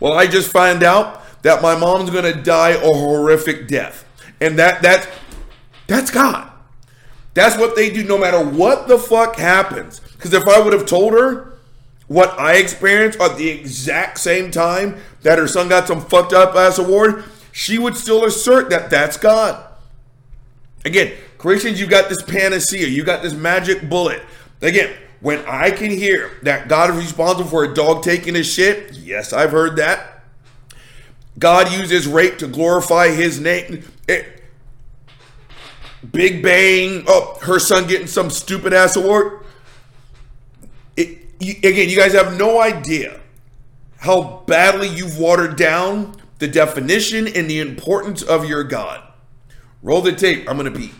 Well, 0.00 0.12
I 0.12 0.26
just 0.26 0.50
find 0.50 0.82
out 0.82 1.22
that 1.42 1.62
my 1.62 1.76
mom's 1.76 2.10
gonna 2.10 2.34
die 2.34 2.70
a 2.70 2.80
horrific 2.80 3.68
death. 3.68 4.04
And 4.40 4.58
that 4.58 4.82
that's 4.82 5.06
that's 5.86 6.10
God. 6.10 6.50
That's 7.34 7.56
what 7.58 7.76
they 7.76 7.90
do 7.90 8.04
no 8.04 8.18
matter 8.18 8.44
what 8.44 8.88
the 8.88 8.98
fuck 8.98 9.36
happens. 9.36 10.00
Because 10.16 10.32
if 10.32 10.46
I 10.48 10.60
would 10.60 10.72
have 10.72 10.86
told 10.86 11.12
her 11.12 11.58
what 12.08 12.38
I 12.38 12.56
experienced 12.56 13.20
at 13.20 13.36
the 13.36 13.48
exact 13.48 14.18
same 14.18 14.50
time 14.50 14.96
that 15.22 15.38
her 15.38 15.48
son 15.48 15.68
got 15.68 15.86
some 15.86 16.00
fucked 16.00 16.32
up 16.32 16.54
ass 16.54 16.78
award, 16.78 17.24
she 17.52 17.78
would 17.78 17.96
still 17.96 18.24
assert 18.24 18.70
that 18.70 18.90
that's 18.90 19.16
God. 19.16 19.62
Again, 20.84 21.12
Christians, 21.38 21.80
you 21.80 21.86
got 21.86 22.08
this 22.08 22.22
panacea, 22.22 22.86
you 22.86 23.02
got 23.04 23.22
this 23.22 23.34
magic 23.34 23.88
bullet. 23.88 24.22
Again, 24.62 24.94
when 25.20 25.44
I 25.46 25.70
can 25.70 25.90
hear 25.90 26.30
that 26.42 26.68
God 26.68 26.90
is 26.90 26.96
responsible 26.96 27.48
for 27.48 27.64
a 27.64 27.74
dog 27.74 28.02
taking 28.02 28.34
his 28.34 28.46
shit, 28.46 28.92
yes, 28.92 29.32
I've 29.32 29.50
heard 29.50 29.76
that. 29.76 30.22
God 31.38 31.72
uses 31.72 32.06
rape 32.06 32.38
to 32.38 32.46
glorify 32.46 33.08
his 33.08 33.40
name. 33.40 33.84
It, 34.08 34.42
Big 36.12 36.42
Bang, 36.42 37.04
oh, 37.06 37.38
her 37.42 37.58
son 37.58 37.86
getting 37.86 38.06
some 38.06 38.30
stupid 38.30 38.72
ass 38.72 38.96
award. 38.96 39.45
You, 41.38 41.54
again, 41.58 41.88
you 41.88 41.96
guys 41.96 42.12
have 42.12 42.38
no 42.38 42.60
idea 42.60 43.20
how 43.98 44.44
badly 44.46 44.88
you've 44.88 45.18
watered 45.18 45.56
down 45.56 46.16
the 46.38 46.48
definition 46.48 47.26
and 47.26 47.48
the 47.48 47.60
importance 47.60 48.22
of 48.22 48.48
your 48.48 48.64
God. 48.64 49.02
Roll 49.82 50.00
the 50.00 50.12
tape. 50.12 50.48
I'm 50.48 50.58
going 50.58 50.72
to 50.72 50.78
pee. 50.78 50.92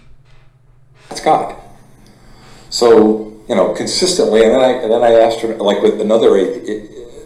It's 1.11 1.21
God. 1.21 1.57
So 2.71 3.37
you 3.49 3.55
know, 3.55 3.75
consistently, 3.75 4.43
and 4.43 4.53
then 4.53 4.61
I 4.61 4.73
and 4.73 4.91
then 4.91 5.03
I 5.03 5.13
asked 5.13 5.41
her 5.41 5.55
like 5.57 5.83
with 5.83 6.01
another 6.01 6.37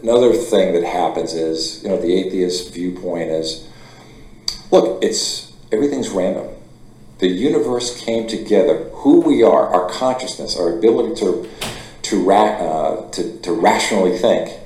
another 0.03 0.33
thing 0.35 0.75
that 0.75 0.85
happens 0.85 1.33
is 1.35 1.83
you 1.83 1.89
know 1.89 2.01
the 2.01 2.13
atheist 2.13 2.73
viewpoint 2.75 3.31
is 3.31 3.69
look, 4.71 5.03
it's 5.03 5.53
everything's 5.73 6.11
random. 6.11 6.49
The 7.19 7.29
universe 7.29 8.03
came 8.03 8.27
together. 8.27 8.85
Who 8.93 9.21
we 9.21 9.43
are, 9.43 9.67
our 9.67 9.91
consciousness, 9.91 10.57
our 10.57 10.77
ability 10.77 11.21
to 11.21 11.49
to 12.11 12.23
ra- 12.23 12.59
uh, 12.59 13.11
to, 13.13 13.41
to 13.41 13.53
rationally 13.53 14.19
think, 14.19 14.59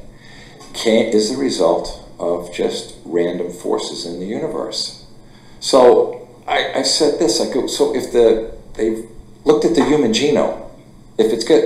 can 0.74 1.06
is 1.06 1.30
the 1.30 1.36
result 1.36 2.00
of 2.18 2.52
just 2.52 2.96
random 3.04 3.52
forces 3.52 4.06
in 4.06 4.20
the 4.20 4.26
universe. 4.26 5.06
So 5.60 6.28
I, 6.46 6.80
I 6.80 6.82
said 6.82 7.18
this. 7.18 7.40
I 7.40 7.52
go. 7.52 7.66
So 7.66 7.94
if 7.94 8.12
the 8.12 8.54
they've 8.74 9.08
looked 9.44 9.64
at 9.64 9.74
the 9.74 9.84
human 9.84 10.12
genome 10.12 10.64
if 11.18 11.32
it's 11.32 11.44
got 11.44 11.62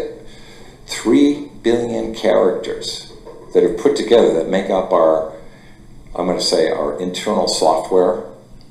three 0.87 1.49
billion 1.62 2.14
characters 2.14 3.12
that 3.55 3.64
are 3.64 3.74
put 3.74 3.97
together 3.97 4.35
that 4.35 4.49
make 4.49 4.70
up 4.70 4.93
our, 4.93 5.33
I'm 6.14 6.26
going 6.26 6.39
to 6.39 6.45
say, 6.45 6.70
our 6.70 7.01
internal 7.01 7.49
software, 7.49 8.24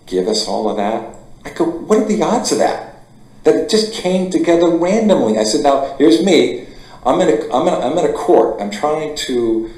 give 0.05 0.27
us 0.27 0.47
all 0.47 0.69
of 0.69 0.77
that. 0.77 1.15
I 1.45 1.49
go, 1.49 1.65
what 1.65 1.99
are 1.99 2.05
the 2.05 2.21
odds 2.21 2.51
of 2.51 2.59
that? 2.59 2.99
That 3.43 3.55
it 3.55 3.69
just 3.69 3.93
came 3.93 4.29
together 4.29 4.69
randomly. 4.69 5.37
I 5.37 5.43
said, 5.43 5.63
now 5.63 5.95
here's 5.97 6.23
me. 6.23 6.66
I'm 7.05 7.21
in 7.21 7.29
a, 7.29 7.53
I'm 7.53 7.67
in 7.67 7.73
a, 7.73 7.79
I'm 7.79 7.97
in 7.97 8.05
a 8.05 8.13
court. 8.13 8.61
I'm 8.61 8.71
trying 8.71 9.15
to 9.27 9.71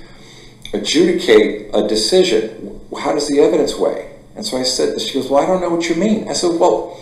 adjudicate 0.73 1.69
a 1.73 1.87
decision. 1.87 2.81
How 2.97 3.13
does 3.13 3.27
the 3.27 3.39
evidence 3.39 3.75
weigh? 3.75 4.11
And 4.35 4.45
so 4.45 4.57
I 4.57 4.63
said, 4.63 4.99
she 5.01 5.13
goes, 5.13 5.29
well, 5.29 5.43
I 5.43 5.45
don't 5.45 5.61
know 5.61 5.69
what 5.69 5.89
you 5.89 5.95
mean. 5.95 6.29
I 6.29 6.33
said, 6.33 6.59
well, 6.59 6.99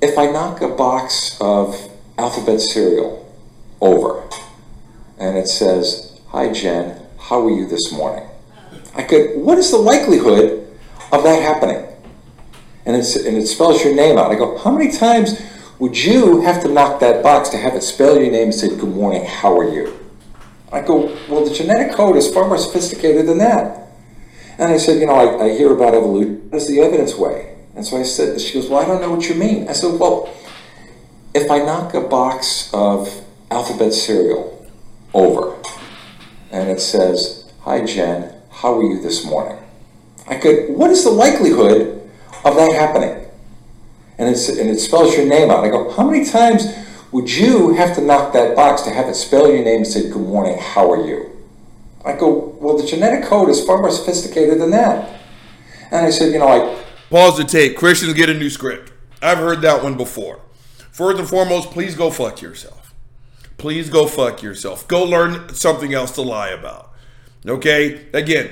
if 0.00 0.16
I 0.16 0.26
knock 0.26 0.60
a 0.60 0.68
box 0.68 1.36
of 1.40 1.74
alphabet 2.18 2.60
cereal 2.60 3.26
over. 3.80 4.22
And 5.18 5.36
it 5.36 5.48
says, 5.48 6.20
Hi, 6.28 6.52
Jen, 6.52 7.00
how 7.18 7.46
are 7.46 7.50
you 7.50 7.66
this 7.66 7.92
morning? 7.92 8.28
I 8.94 9.02
could, 9.02 9.36
what 9.36 9.58
is 9.58 9.70
the 9.70 9.78
likelihood 9.78 10.66
of 11.12 11.22
that 11.22 11.42
happening? 11.42 11.86
And, 12.84 12.96
it's, 12.96 13.16
and 13.16 13.36
it 13.36 13.46
spells 13.46 13.84
your 13.84 13.94
name 13.94 14.16
out. 14.16 14.30
I 14.30 14.36
go, 14.36 14.58
how 14.58 14.70
many 14.70 14.92
times 14.92 15.40
would 15.78 15.98
you 15.98 16.40
have 16.40 16.62
to 16.62 16.68
knock 16.68 17.00
that 17.00 17.22
box 17.22 17.50
to 17.50 17.56
have 17.58 17.74
it 17.74 17.82
spell 17.82 18.18
your 18.18 18.30
name 18.30 18.44
and 18.44 18.54
say, 18.54 18.68
Good 18.68 18.84
morning, 18.84 19.24
how 19.24 19.58
are 19.58 19.68
you? 19.68 19.98
I 20.72 20.80
go, 20.80 21.16
Well, 21.28 21.44
the 21.44 21.54
genetic 21.54 21.94
code 21.94 22.16
is 22.16 22.32
far 22.32 22.48
more 22.48 22.58
sophisticated 22.58 23.26
than 23.26 23.38
that. 23.38 23.88
And 24.58 24.72
I 24.72 24.78
said, 24.78 25.00
You 25.00 25.06
know, 25.06 25.14
I, 25.14 25.46
I 25.46 25.48
hear 25.50 25.72
about 25.72 25.94
evolution. 25.94 26.48
Is 26.52 26.66
the 26.66 26.80
evidence 26.80 27.14
way? 27.14 27.56
And 27.74 27.84
so 27.84 27.98
I 27.98 28.04
said, 28.04 28.40
She 28.40 28.54
goes, 28.54 28.68
Well, 28.70 28.80
I 28.80 28.86
don't 28.86 29.00
know 29.02 29.10
what 29.10 29.28
you 29.28 29.34
mean. 29.34 29.68
I 29.68 29.72
said, 29.72 29.98
Well, 30.00 30.32
if 31.34 31.50
I 31.50 31.58
knock 31.58 31.92
a 31.92 32.00
box 32.00 32.70
of 32.72 33.22
alphabet 33.50 33.92
cereal 33.92 34.66
over 35.12 35.56
and 36.50 36.70
it 36.70 36.80
says, 36.80 37.52
Hi 37.60 37.84
Jen, 37.84 38.32
how 38.50 38.78
are 38.78 38.82
you 38.82 39.02
this 39.02 39.26
morning? 39.26 39.62
I 40.26 40.36
could, 40.36 40.70
what 40.70 40.90
is 40.90 41.04
the 41.04 41.10
likelihood 41.10 42.08
of 42.44 42.56
that 42.56 42.72
happening? 42.74 43.25
And, 44.18 44.28
and 44.28 44.70
it 44.70 44.80
spells 44.80 45.16
your 45.16 45.26
name 45.26 45.50
out. 45.50 45.64
I 45.64 45.68
go, 45.68 45.90
how 45.92 46.08
many 46.08 46.24
times 46.24 46.66
would 47.12 47.30
you 47.30 47.74
have 47.74 47.94
to 47.96 48.02
knock 48.02 48.32
that 48.32 48.56
box 48.56 48.82
to 48.82 48.90
have 48.90 49.08
it 49.08 49.14
spell 49.14 49.50
your 49.50 49.64
name 49.64 49.78
and 49.78 49.86
say, 49.86 50.08
Good 50.08 50.22
morning, 50.22 50.58
how 50.58 50.90
are 50.90 51.06
you? 51.06 51.30
I 52.04 52.14
go, 52.14 52.56
Well, 52.60 52.76
the 52.76 52.86
genetic 52.86 53.24
code 53.24 53.48
is 53.48 53.64
far 53.64 53.78
more 53.78 53.90
sophisticated 53.90 54.60
than 54.60 54.70
that. 54.70 55.20
And 55.90 56.06
I 56.06 56.10
said, 56.10 56.32
You 56.32 56.38
know, 56.38 56.48
I. 56.48 56.84
Pause 57.10 57.38
the 57.38 57.44
tape. 57.44 57.76
Christians 57.76 58.14
get 58.14 58.28
a 58.28 58.34
new 58.34 58.50
script. 58.50 58.92
I've 59.22 59.38
heard 59.38 59.62
that 59.62 59.82
one 59.82 59.96
before. 59.96 60.40
First 60.90 61.18
and 61.18 61.28
foremost, 61.28 61.70
please 61.70 61.94
go 61.94 62.10
fuck 62.10 62.40
yourself. 62.40 62.94
Please 63.58 63.88
go 63.90 64.06
fuck 64.06 64.42
yourself. 64.42 64.86
Go 64.88 65.04
learn 65.04 65.54
something 65.54 65.94
else 65.94 66.10
to 66.12 66.22
lie 66.22 66.48
about. 66.48 66.92
Okay? 67.46 68.06
Again, 68.12 68.50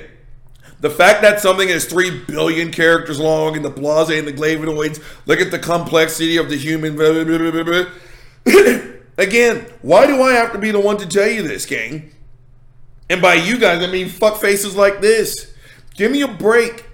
the 0.79 0.89
fact 0.89 1.21
that 1.21 1.39
something 1.39 1.69
is 1.69 1.85
3 1.85 2.25
billion 2.25 2.71
characters 2.71 3.19
long 3.19 3.55
in 3.55 3.61
the 3.61 3.69
blase 3.69 4.09
and 4.09 4.27
the 4.27 4.33
flavonoids, 4.33 5.01
look 5.25 5.39
at 5.39 5.51
the 5.51 5.59
complexity 5.59 6.37
of 6.37 6.49
the 6.49 6.57
human. 6.57 6.95
Again, 9.17 9.65
why 9.81 10.05
do 10.05 10.21
I 10.21 10.33
have 10.33 10.51
to 10.51 10.59
be 10.59 10.71
the 10.71 10.79
one 10.79 10.97
to 10.97 11.07
tell 11.07 11.27
you 11.27 11.41
this, 11.47 11.65
gang? 11.65 12.11
And 13.09 13.21
by 13.21 13.35
you 13.35 13.57
guys, 13.57 13.81
I 13.83 13.87
mean 13.87 14.09
fuck 14.09 14.41
faces 14.41 14.75
like 14.75 14.99
this. 15.01 15.53
Give 15.95 16.11
me 16.11 16.21
a 16.21 16.27
break. 16.27 16.85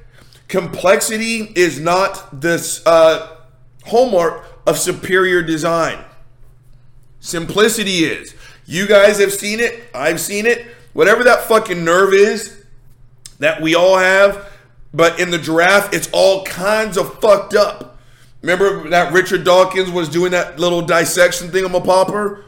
Complexity 0.48 1.52
is 1.56 1.80
not 1.80 2.42
this 2.42 2.86
uh, 2.86 3.38
hallmark 3.86 4.46
of 4.68 4.78
superior 4.78 5.42
design. 5.42 6.04
Simplicity 7.20 8.00
is. 8.04 8.36
You 8.66 8.88
guys 8.88 9.20
have 9.20 9.32
seen 9.32 9.60
it. 9.60 9.84
I've 9.94 10.20
seen 10.20 10.46
it. 10.46 10.68
Whatever 10.94 11.24
that 11.24 11.44
fucking 11.44 11.84
nerve 11.84 12.14
is 12.14 12.61
that 13.42 13.60
we 13.60 13.76
all 13.76 13.98
have, 13.98 14.48
but 14.94 15.20
in 15.20 15.32
the 15.32 15.38
giraffe, 15.38 15.94
it's 15.94 16.10
all 16.14 16.44
kinds 16.46 16.96
of 16.96 17.20
fucked 17.20 17.56
up. 17.56 17.98
Remember 18.42 18.90
that 18.90 19.12
Richard 19.14 19.44
Dawkins 19.44 19.90
was 19.90 20.10
doing 20.10 20.32
that 20.32 20.60
little 20.60 20.82
dissection 20.82 21.50
thing 21.50 21.66
on 21.66 21.72
my 21.72 21.80
popper? 21.80 22.46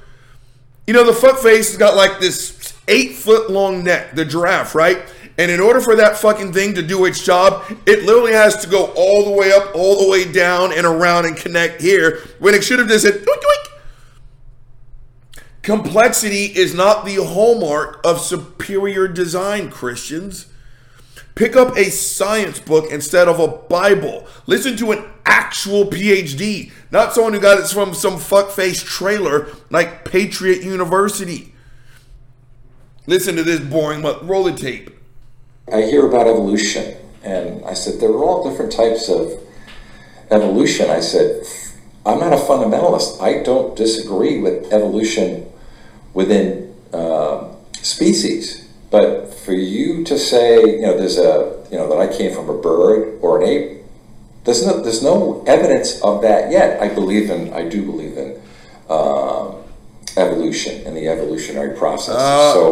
You 0.86 0.94
know, 0.94 1.04
the 1.04 1.14
fuck 1.14 1.39
face 1.39 1.70
has 1.70 1.78
got 1.78 1.96
like 1.96 2.20
this 2.20 2.74
eight 2.88 3.14
foot 3.14 3.50
long 3.50 3.84
neck, 3.84 4.14
the 4.16 4.24
giraffe, 4.24 4.76
right? 4.76 5.00
And 5.39 5.50
in 5.50 5.60
order 5.60 5.82
for 5.82 5.96
that 5.96 6.16
fucking 6.18 6.54
thing 6.54 6.76
to 6.76 6.84
do 6.84 7.06
its 7.06 7.26
job, 7.26 7.64
it 7.88 8.04
literally 8.04 8.34
has 8.34 8.56
to 8.64 8.70
go 8.70 8.94
all 8.96 9.26
the 9.26 9.32
way 9.32 9.52
up, 9.52 9.74
all 9.74 10.04
the 10.04 10.12
way 10.12 10.32
down, 10.32 10.72
and 10.74 10.86
around 10.86 11.26
and 11.26 11.36
connect 11.36 11.82
here 11.82 12.20
when 12.38 12.54
it 12.54 12.64
should 12.64 12.78
have 12.78 12.88
just 12.88 13.04
said, 13.04 13.16
doink, 13.16 13.26
doink. 13.26 13.70
Complexity 15.64 16.46
is 16.46 16.76
not 16.76 17.04
the 17.04 17.16
hallmark 17.16 18.00
of 18.06 18.20
superior 18.20 19.08
design, 19.08 19.72
Christians. 19.72 20.53
Pick 21.36 21.56
up 21.56 21.76
a 21.76 21.86
science 21.86 22.60
book 22.60 22.92
instead 22.92 23.28
of 23.28 23.40
a 23.40 23.48
Bible. 23.48 24.28
Listen 24.46 24.78
to 24.78 24.92
an 24.92 25.04
actual 25.26 25.86
PhD, 25.86 26.72
not 26.92 27.14
someone 27.14 27.34
who 27.34 27.40
got 27.40 27.60
it 27.60 27.68
from 27.68 27.94
some 27.94 28.16
fuckface 28.16 28.86
trailer 28.86 29.48
like 29.70 30.06
Patriot 30.06 30.62
University. 30.62 31.54
Listen 33.08 33.36
to 33.36 33.44
this 33.44 33.60
boring, 33.60 34.04
roll 34.26 34.44
the 34.44 34.54
tape. 34.54 34.92
I 35.72 35.82
hear 35.82 36.08
about 36.08 36.28
evolution, 36.28 36.98
and 37.24 37.66
I 37.66 37.74
said, 37.74 38.00
there 38.00 38.10
are 38.10 38.24
all 38.24 38.50
different 38.50 38.72
types 38.72 39.10
of 39.10 39.32
evolution. 40.30 40.90
I 40.90 41.00
said, 41.00 41.44
I'm 42.06 42.20
not 42.20 42.34
a 42.34 42.38
fundamentalist. 42.38 43.22
I 43.22 43.44
don't 43.44 43.76
disagree 43.76 44.40
with 44.40 44.72
evolution 44.72 45.50
within 46.14 46.76
uh, 46.94 47.48
species. 47.82 48.70
But 48.94 49.34
for 49.34 49.54
you 49.54 50.04
to 50.04 50.20
say, 50.20 50.62
you 50.62 50.82
know, 50.82 50.96
there's 50.96 51.18
a, 51.18 51.66
you 51.72 51.78
know, 51.80 51.89
that 51.89 51.98
I 51.98 52.16
came 52.16 52.32
from 52.32 52.48
a 52.48 52.58
bird 52.70 53.18
or 53.24 53.41
an 53.41 53.48
ape, 53.50 53.82
There's 54.46 54.64
no 54.68 54.82
there's 54.86 55.02
no 55.02 55.44
evidence 55.48 56.00
of 56.02 56.22
that 56.22 56.52
yet. 56.52 56.80
I 56.80 56.94
believe 56.94 57.32
in 57.32 57.52
I 57.54 57.64
do 57.68 57.82
believe 57.91 58.16
in 58.24 58.30
um 58.98 59.64
evolution 60.16 60.86
and 60.86 60.96
the 60.96 61.08
evolutionary 61.08 61.76
process. 61.76 62.16
Uh. 62.16 62.54
so 62.54 62.64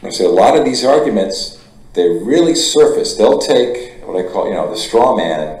when 0.00 0.12
I 0.12 0.14
say 0.14 0.26
a 0.26 0.36
lot 0.44 0.56
of 0.56 0.64
these 0.64 0.84
arguments, 0.84 1.58
they 1.94 2.06
really 2.06 2.54
surface. 2.54 3.16
They'll 3.18 3.42
take 3.54 3.98
what 4.06 4.14
I 4.14 4.30
call 4.30 4.46
you 4.48 4.54
know 4.54 4.70
the 4.70 4.78
straw 4.86 5.16
man. 5.16 5.58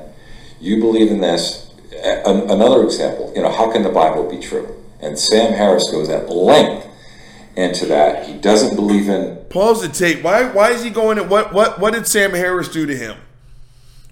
You 0.60 0.78
believe 0.78 1.10
in 1.10 1.20
this. 1.20 1.42
A- 2.10 2.22
an- 2.30 2.46
another 2.56 2.84
example, 2.84 3.32
you 3.34 3.42
know, 3.42 3.50
how 3.50 3.66
can 3.72 3.82
the 3.82 3.94
Bible 4.02 4.30
be 4.30 4.38
true? 4.38 4.68
And 5.02 5.18
Sam 5.18 5.50
Harris 5.54 5.90
goes 5.90 6.08
at 6.08 6.30
length 6.30 6.86
into 7.58 7.86
that. 7.86 8.26
He 8.26 8.34
doesn't 8.34 8.76
believe 8.76 9.08
in 9.08 9.36
Pause 9.50 9.82
the 9.82 9.88
tape. 9.88 10.22
Why? 10.22 10.44
Why 10.50 10.70
is 10.70 10.84
he 10.84 10.90
going? 10.90 11.18
At, 11.18 11.28
what? 11.28 11.52
What? 11.52 11.80
What 11.80 11.92
did 11.92 12.06
Sam 12.06 12.30
Harris 12.30 12.68
do 12.68 12.86
to 12.86 12.96
him? 12.96 13.16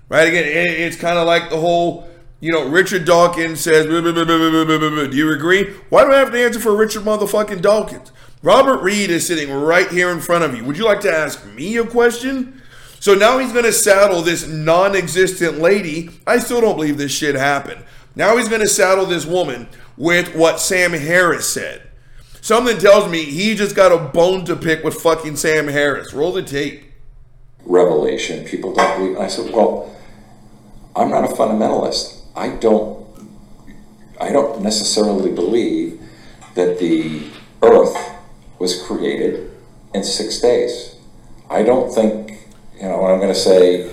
Right 0.08 0.26
again, 0.26 0.44
it, 0.44 0.80
it's 0.80 0.96
kind 0.96 1.18
of 1.18 1.26
like 1.26 1.50
the 1.50 1.58
whole. 1.58 2.08
You 2.38 2.52
know, 2.52 2.68
Richard 2.68 3.06
Dawkins 3.06 3.60
says. 3.60 3.86
"Blah, 3.86 4.00
blah, 4.00 4.12
blah, 4.12 4.24
blah, 4.24 4.38
blah, 4.38 4.64
blah, 4.64 4.78
blah, 4.78 4.90
blah." 4.90 5.06
Do 5.06 5.16
you 5.16 5.32
agree? 5.32 5.72
Why 5.88 6.04
do 6.04 6.12
I 6.12 6.18
have 6.18 6.32
to 6.32 6.44
answer 6.44 6.60
for 6.60 6.76
Richard 6.76 7.02
motherfucking 7.02 7.62
Dawkins? 7.62 8.12
Robert 8.42 8.82
Reed 8.82 9.10
is 9.10 9.26
sitting 9.26 9.52
right 9.52 9.88
here 9.88 10.10
in 10.10 10.20
front 10.20 10.44
of 10.44 10.54
you. 10.54 10.64
Would 10.64 10.76
you 10.76 10.84
like 10.84 11.00
to 11.00 11.12
ask 11.12 11.46
me 11.46 11.76
a 11.78 11.86
question? 11.86 12.62
So 13.00 13.14
now 13.14 13.38
he's 13.38 13.52
going 13.52 13.64
to 13.64 13.72
saddle 13.72 14.22
this 14.22 14.46
non-existent 14.46 15.58
lady. 15.58 16.10
I 16.26 16.38
still 16.38 16.60
don't 16.60 16.76
believe 16.76 16.98
this 16.98 17.12
shit 17.12 17.34
happened. 17.34 17.84
Now 18.14 18.36
he's 18.36 18.48
going 18.48 18.62
to 18.62 18.68
saddle 18.68 19.06
this 19.06 19.26
woman 19.26 19.68
with 19.96 20.34
what 20.34 20.60
Sam 20.60 20.92
Harris 20.92 21.48
said. 21.48 21.85
Something 22.46 22.78
tells 22.78 23.10
me 23.10 23.24
he 23.24 23.56
just 23.56 23.74
got 23.74 23.90
a 23.90 23.98
bone 23.98 24.44
to 24.44 24.54
pick 24.54 24.84
with 24.84 24.94
fucking 24.94 25.34
Sam 25.34 25.66
Harris. 25.66 26.12
Roll 26.14 26.30
the 26.30 26.44
tape. 26.44 26.84
revelation. 27.64 28.44
People 28.44 28.72
don't 28.72 29.00
believe. 29.00 29.18
I 29.18 29.26
said, 29.26 29.52
well, 29.52 29.92
I'm 30.94 31.10
not 31.10 31.24
a 31.24 31.34
fundamentalist. 31.34 32.20
I 32.36 32.50
don't. 32.50 33.04
I 34.20 34.30
don't 34.30 34.62
necessarily 34.62 35.32
believe 35.32 36.00
that 36.54 36.78
the 36.78 37.26
Earth 37.64 37.96
was 38.60 38.80
created 38.80 39.50
in 39.92 40.04
six 40.04 40.38
days. 40.40 40.94
I 41.50 41.64
don't 41.64 41.92
think. 41.92 42.46
You 42.76 42.84
know, 42.84 42.98
what 42.98 43.10
I'm 43.10 43.18
going 43.18 43.34
to 43.34 43.40
say, 43.40 43.92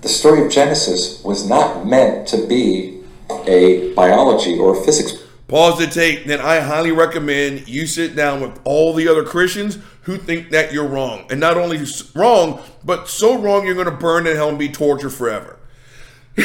the 0.00 0.08
story 0.08 0.44
of 0.44 0.50
Genesis 0.50 1.22
was 1.22 1.48
not 1.48 1.86
meant 1.86 2.26
to 2.28 2.48
be 2.48 3.00
a 3.46 3.94
biology 3.94 4.58
or 4.58 4.76
a 4.76 4.82
physics 4.82 5.12
Pause 5.48 5.78
the 5.78 5.86
tape. 5.86 6.26
Then 6.26 6.40
I 6.40 6.60
highly 6.60 6.90
recommend 6.90 7.68
you 7.68 7.86
sit 7.86 8.16
down 8.16 8.40
with 8.40 8.58
all 8.64 8.92
the 8.94 9.06
other 9.08 9.22
Christians 9.24 9.78
who 10.02 10.16
think 10.16 10.50
that 10.50 10.72
you're 10.72 10.86
wrong. 10.88 11.26
And 11.30 11.38
not 11.38 11.56
only 11.56 11.84
wrong, 12.14 12.60
but 12.84 13.08
so 13.08 13.38
wrong 13.38 13.64
you're 13.64 13.74
going 13.74 13.86
to 13.86 13.92
burn 13.92 14.26
in 14.26 14.34
hell 14.36 14.48
and 14.48 14.58
be 14.58 14.68
tortured 14.68 15.10
forever. 15.10 15.58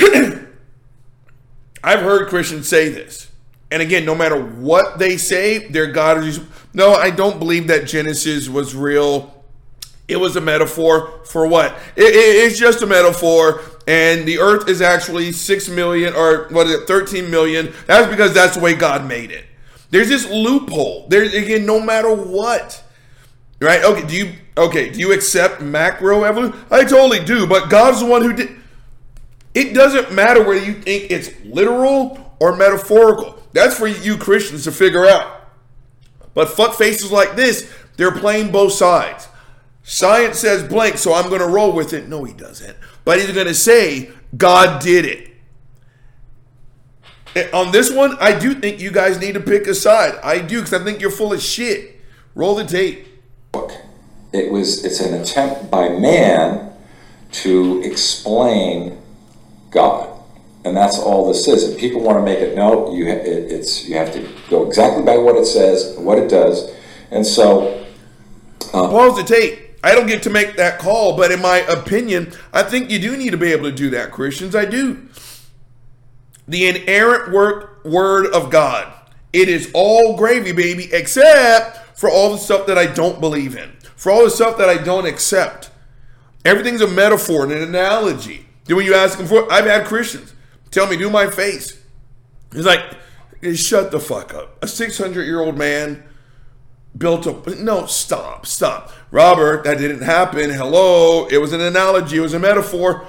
I've 1.84 2.02
heard 2.02 2.28
Christians 2.30 2.68
say 2.68 2.90
this. 2.90 3.30
And 3.72 3.82
again, 3.82 4.06
no 4.06 4.14
matter 4.14 4.40
what 4.40 5.00
they 5.00 5.18
say, 5.18 5.68
their 5.70 5.88
God 5.88 6.24
is. 6.24 6.42
No, 6.74 6.94
I 6.94 7.10
don't 7.10 7.40
believe 7.40 7.68
that 7.68 7.86
Genesis 7.88 8.50
was 8.50 8.76
real. 8.76 9.44
It 10.08 10.18
was 10.18 10.36
a 10.36 10.42
metaphor 10.42 11.22
for 11.26 11.48
what? 11.48 11.74
It- 11.96 12.04
it- 12.14 12.46
it's 12.46 12.60
just 12.60 12.82
a 12.82 12.86
metaphor, 12.86 13.62
and 13.88 14.28
the 14.28 14.40
earth 14.40 14.68
is 14.68 14.82
actually 14.82 15.32
6 15.32 15.70
million, 15.70 16.14
or 16.14 16.48
what 16.50 16.68
is 16.68 16.74
it, 16.74 16.88
13 16.88 17.30
million. 17.30 17.74
That's 17.88 18.10
because 18.10 18.34
that's 18.34 18.56
the 18.56 18.62
way 18.62 18.76
God 18.76 19.08
made 19.08 19.32
it. 19.32 19.46
There's 19.90 20.10
this 20.10 20.30
loophole. 20.30 21.08
There's, 21.10 21.34
again, 21.34 21.66
no 21.66 21.80
matter 21.80 22.14
what. 22.14 22.84
Right? 23.60 23.84
Okay, 23.84 24.08
do 24.08 24.16
you, 24.16 24.34
okay, 24.58 24.90
do 24.90 25.00
you 25.00 25.14
accept 25.14 25.62
macro 25.62 26.24
evolution? 26.24 26.60
I 26.72 26.84
totally 26.84 27.24
do, 27.24 27.46
but 27.46 27.70
God's 27.70 28.00
the 28.00 28.08
one 28.08 28.24
who 28.24 28.34
did. 28.34 28.56
It 29.54 29.74
doesn't 29.74 30.14
matter 30.14 30.44
whether 30.44 30.64
you 30.64 30.74
think 30.74 31.12
it's 31.12 31.30
literal 31.44 32.36
or 32.40 32.56
metaphorical. 32.56 33.44
That's 33.54 33.78
for 33.78 33.88
you 33.88 34.18
Christians 34.18 34.64
to 34.64 34.72
figure 34.72 35.06
out. 35.06 35.42
But 36.34 36.50
fuck 36.50 36.76
faces 36.76 37.12
like 37.12 37.36
this, 37.36 37.72
they're 37.98 38.18
playing 38.18 38.52
both 38.52 38.74
sides. 38.74 39.28
Science 39.84 40.40
says 40.40 40.64
blank, 40.64 40.98
so 40.98 41.14
I'm 41.14 41.28
going 41.28 41.42
to 41.42 41.48
roll 41.48 41.74
with 41.74 41.94
it. 41.94 42.08
No, 42.08 42.24
he 42.24 42.34
doesn't. 42.34 42.78
But 43.04 43.20
he's 43.20 43.32
going 43.32 43.48
to 43.48 43.54
say 43.54 44.12
God 44.38 44.82
did 44.82 45.06
it. 45.06 45.30
And 47.36 47.54
On 47.54 47.72
this 47.72 47.92
one, 47.92 48.18
I 48.20 48.38
do 48.38 48.54
think 48.54 48.80
you 48.80 48.92
guys 48.92 49.20
need 49.20 49.34
to 49.34 49.40
pick 49.40 49.68
a 49.68 49.74
side. 49.74 50.16
I 50.24 50.40
do 50.40 50.60
because 50.62 50.74
I 50.74 50.84
think 50.84 51.02
you're 51.02 51.12
full 51.12 51.34
of 51.34 51.42
shit. 51.42 52.00
Roll 52.36 52.56
the 52.56 52.66
tape. 52.66 53.08
book. 53.52 53.72
It 54.34 54.52
was 54.52 54.86
it's 54.86 55.00
an 55.00 55.14
attempt 55.20 55.70
by 55.70 55.90
man 55.90 56.72
to 57.32 57.82
explain 57.84 58.98
God, 59.70 60.10
and 60.64 60.76
that's 60.76 60.98
all 61.00 61.28
this 61.28 61.48
is. 61.48 61.64
And 61.70 61.78
people 61.78 62.02
want 62.02 62.18
to 62.18 62.24
make 62.24 62.40
it 62.40 62.56
no, 62.56 62.94
you 62.94 63.08
it, 63.08 63.26
it's 63.26 63.88
you 63.88 63.96
have 63.96 64.14
to 64.14 64.30
go 64.50 64.66
exactly 64.68 65.04
by 65.04 65.18
what 65.18 65.36
it 65.36 65.46
says, 65.46 65.98
what 65.98 66.18
it 66.18 66.30
does, 66.30 66.72
and 67.12 67.26
so 67.26 67.86
uh, 68.74 68.88
Pause 68.88 69.18
the 69.18 69.24
tape. 69.24 69.71
I 69.84 69.96
don't 69.96 70.08
get 70.08 70.24
to 70.24 70.30
make 70.30 70.58
that 70.58 70.80
call, 70.80 71.18
but 71.18 71.32
in 71.32 71.42
my 71.42 71.58
opinion, 71.60 72.34
I 72.54 72.64
think 72.64 72.92
you 72.92 73.00
do 73.00 73.18
need 73.18 73.32
to 73.32 73.38
be 73.38 73.52
able 73.52 73.70
to 73.70 73.76
do 73.76 73.90
that, 73.92 74.12
Christians. 74.12 74.56
I 74.56 74.66
do. 74.66 75.08
The 76.48 76.68
inerrant 76.68 77.32
word, 77.32 77.84
word 77.84 78.28
of 78.28 78.52
God. 78.52 78.94
It 79.34 79.50
is 79.50 79.72
all 79.74 80.18
gravy, 80.18 80.52
baby, 80.52 80.90
except 80.92 81.98
for 81.98 82.10
all 82.10 82.32
the 82.32 82.38
stuff 82.38 82.68
that 82.68 82.78
I 82.78 82.86
don't 82.86 83.20
believe 83.20 83.56
in, 83.56 83.72
for 83.96 84.12
all 84.12 84.24
the 84.24 84.30
stuff 84.30 84.58
that 84.58 84.70
I 84.70 84.78
don't 84.78 85.08
accept. 85.08 85.72
Everything's 86.44 86.82
a 86.82 86.88
metaphor 86.88 87.44
and 87.44 87.52
an 87.52 87.64
analogy. 87.64 88.46
Then 88.66 88.78
when 88.78 88.86
you 88.86 88.94
ask 88.94 89.18
them 89.18 89.28
for, 89.28 89.52
I've 89.52 89.66
had 89.66 89.86
Christians 89.86 90.34
tell 90.72 90.88
me, 90.88 90.98
do 90.98 91.10
my 91.10 91.30
face. 91.30 91.80
It's 92.54 92.66
like, 92.66 92.82
shut 93.56 93.92
the 93.92 94.00
fuck 94.00 94.34
up. 94.34 94.64
A 94.64 94.68
600 94.68 95.24
year 95.24 95.42
old 95.42 95.58
man 95.58 96.04
built 96.98 97.28
up. 97.28 97.48
No, 97.48 97.86
stop, 97.86 98.46
stop. 98.46 98.92
Robert, 99.12 99.64
that 99.64 99.78
didn't 99.78 100.02
happen. 100.02 100.50
Hello. 100.50 101.28
It 101.28 101.38
was 101.38 101.54
an 101.54 101.62
analogy, 101.62 102.18
it 102.18 102.22
was 102.22 102.34
a 102.34 102.40
metaphor. 102.40 103.08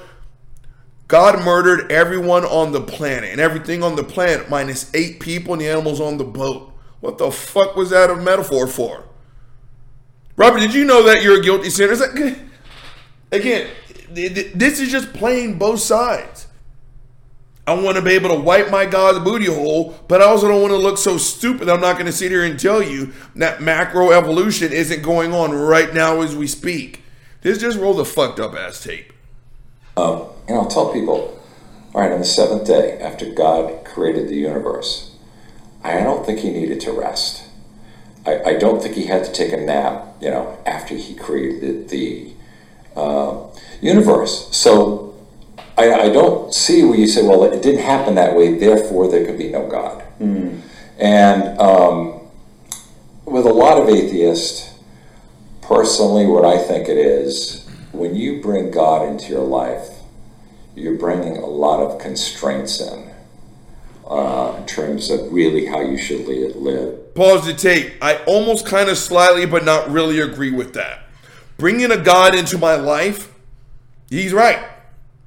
God 1.08 1.44
murdered 1.44 1.92
everyone 1.92 2.44
on 2.44 2.72
the 2.72 2.80
planet 2.80 3.30
and 3.30 3.40
everything 3.40 3.82
on 3.82 3.96
the 3.96 4.04
planet 4.04 4.48
minus 4.48 4.90
eight 4.94 5.20
people 5.20 5.52
and 5.52 5.60
the 5.60 5.68
animals 5.68 6.00
on 6.00 6.16
the 6.16 6.24
boat. 6.24 6.72
What 7.00 7.18
the 7.18 7.30
fuck 7.30 7.76
was 7.76 7.90
that 7.90 8.08
a 8.08 8.16
metaphor 8.16 8.66
for? 8.66 9.04
Robert, 10.36 10.60
did 10.60 10.72
you 10.72 10.84
know 10.84 11.02
that 11.02 11.22
you're 11.22 11.40
a 11.40 11.42
guilty 11.42 11.68
sinner? 11.68 11.92
Again, 13.32 13.68
th- 14.14 14.34
th- 14.34 14.52
this 14.54 14.80
is 14.80 14.90
just 14.90 15.12
playing 15.12 15.58
both 15.58 15.80
sides. 15.80 16.46
I 17.66 17.74
want 17.74 17.96
to 17.96 18.02
be 18.02 18.10
able 18.12 18.30
to 18.30 18.40
wipe 18.40 18.70
my 18.70 18.86
God's 18.86 19.20
booty 19.20 19.46
hole, 19.46 19.94
but 20.08 20.20
I 20.20 20.24
also 20.26 20.48
don't 20.48 20.60
want 20.62 20.72
to 20.72 20.78
look 20.78 20.98
so 20.98 21.16
stupid. 21.16 21.68
I'm 21.68 21.80
not 21.80 21.94
going 21.94 22.06
to 22.06 22.12
sit 22.12 22.32
here 22.32 22.44
and 22.44 22.58
tell 22.58 22.82
you 22.82 23.12
that 23.36 23.62
macro 23.62 24.10
evolution 24.10 24.72
isn't 24.72 25.02
going 25.02 25.32
on 25.32 25.52
right 25.52 25.94
now 25.94 26.22
as 26.22 26.34
we 26.34 26.48
speak. 26.48 27.02
This 27.42 27.58
just 27.58 27.78
roll 27.78 27.94
the 27.94 28.04
fucked 28.04 28.40
up 28.40 28.54
ass 28.54 28.82
tape. 28.82 29.12
um, 29.96 30.26
and 30.48 30.56
I'll 30.58 30.66
tell 30.66 30.92
people, 30.92 31.40
all 31.94 32.00
right, 32.00 32.10
on 32.10 32.18
the 32.18 32.24
seventh 32.24 32.66
day 32.66 32.98
after 33.00 33.30
God 33.32 33.84
created 33.84 34.28
the 34.28 34.36
universe, 34.36 35.14
I 35.84 36.00
don't 36.00 36.26
think 36.26 36.40
he 36.40 36.50
needed 36.50 36.80
to 36.82 36.92
rest. 36.92 37.44
I, 38.26 38.42
I 38.42 38.54
don't 38.54 38.82
think 38.82 38.94
he 38.96 39.06
had 39.06 39.24
to 39.24 39.32
take 39.32 39.52
a 39.52 39.56
nap, 39.56 40.16
you 40.20 40.30
know, 40.30 40.58
after 40.66 40.96
he 40.96 41.14
created 41.14 41.90
the 41.90 42.32
uh, 42.96 43.46
universe. 43.80 44.48
So 44.56 45.11
I, 45.76 45.92
I 45.92 46.08
don't 46.10 46.52
see 46.54 46.84
where 46.84 46.98
you 46.98 47.08
say, 47.08 47.22
well, 47.26 47.44
it 47.44 47.62
didn't 47.62 47.82
happen 47.82 48.14
that 48.16 48.34
way, 48.36 48.58
therefore 48.58 49.10
there 49.10 49.24
could 49.24 49.38
be 49.38 49.50
no 49.50 49.66
God. 49.66 50.02
And 50.98 51.58
um, 51.58 52.20
with 53.24 53.46
a 53.46 53.52
lot 53.52 53.80
of 53.80 53.88
atheists, 53.88 54.74
personally, 55.62 56.26
what 56.26 56.44
I 56.44 56.58
think 56.62 56.88
it 56.88 56.98
is, 56.98 57.66
when 57.92 58.14
you 58.14 58.40
bring 58.42 58.70
God 58.70 59.08
into 59.08 59.30
your 59.30 59.44
life, 59.44 59.88
you're 60.74 60.98
bringing 60.98 61.36
a 61.36 61.46
lot 61.46 61.80
of 61.80 62.00
constraints 62.00 62.80
in. 62.80 63.10
Uh, 64.04 64.56
in 64.58 64.66
terms 64.66 65.08
of 65.10 65.32
really 65.32 65.64
how 65.64 65.80
you 65.80 65.96
should 65.96 66.26
live. 66.26 67.14
Pause 67.14 67.46
the 67.46 67.54
tape. 67.54 67.94
I 68.02 68.16
almost 68.26 68.66
kind 68.66 68.90
of 68.90 68.98
slightly, 68.98 69.46
but 69.46 69.64
not 69.64 69.90
really 69.90 70.18
agree 70.20 70.50
with 70.50 70.74
that. 70.74 71.04
Bringing 71.56 71.90
a 71.90 71.96
God 71.96 72.34
into 72.34 72.58
my 72.58 72.74
life, 72.74 73.32
he's 74.10 74.34
right. 74.34 74.58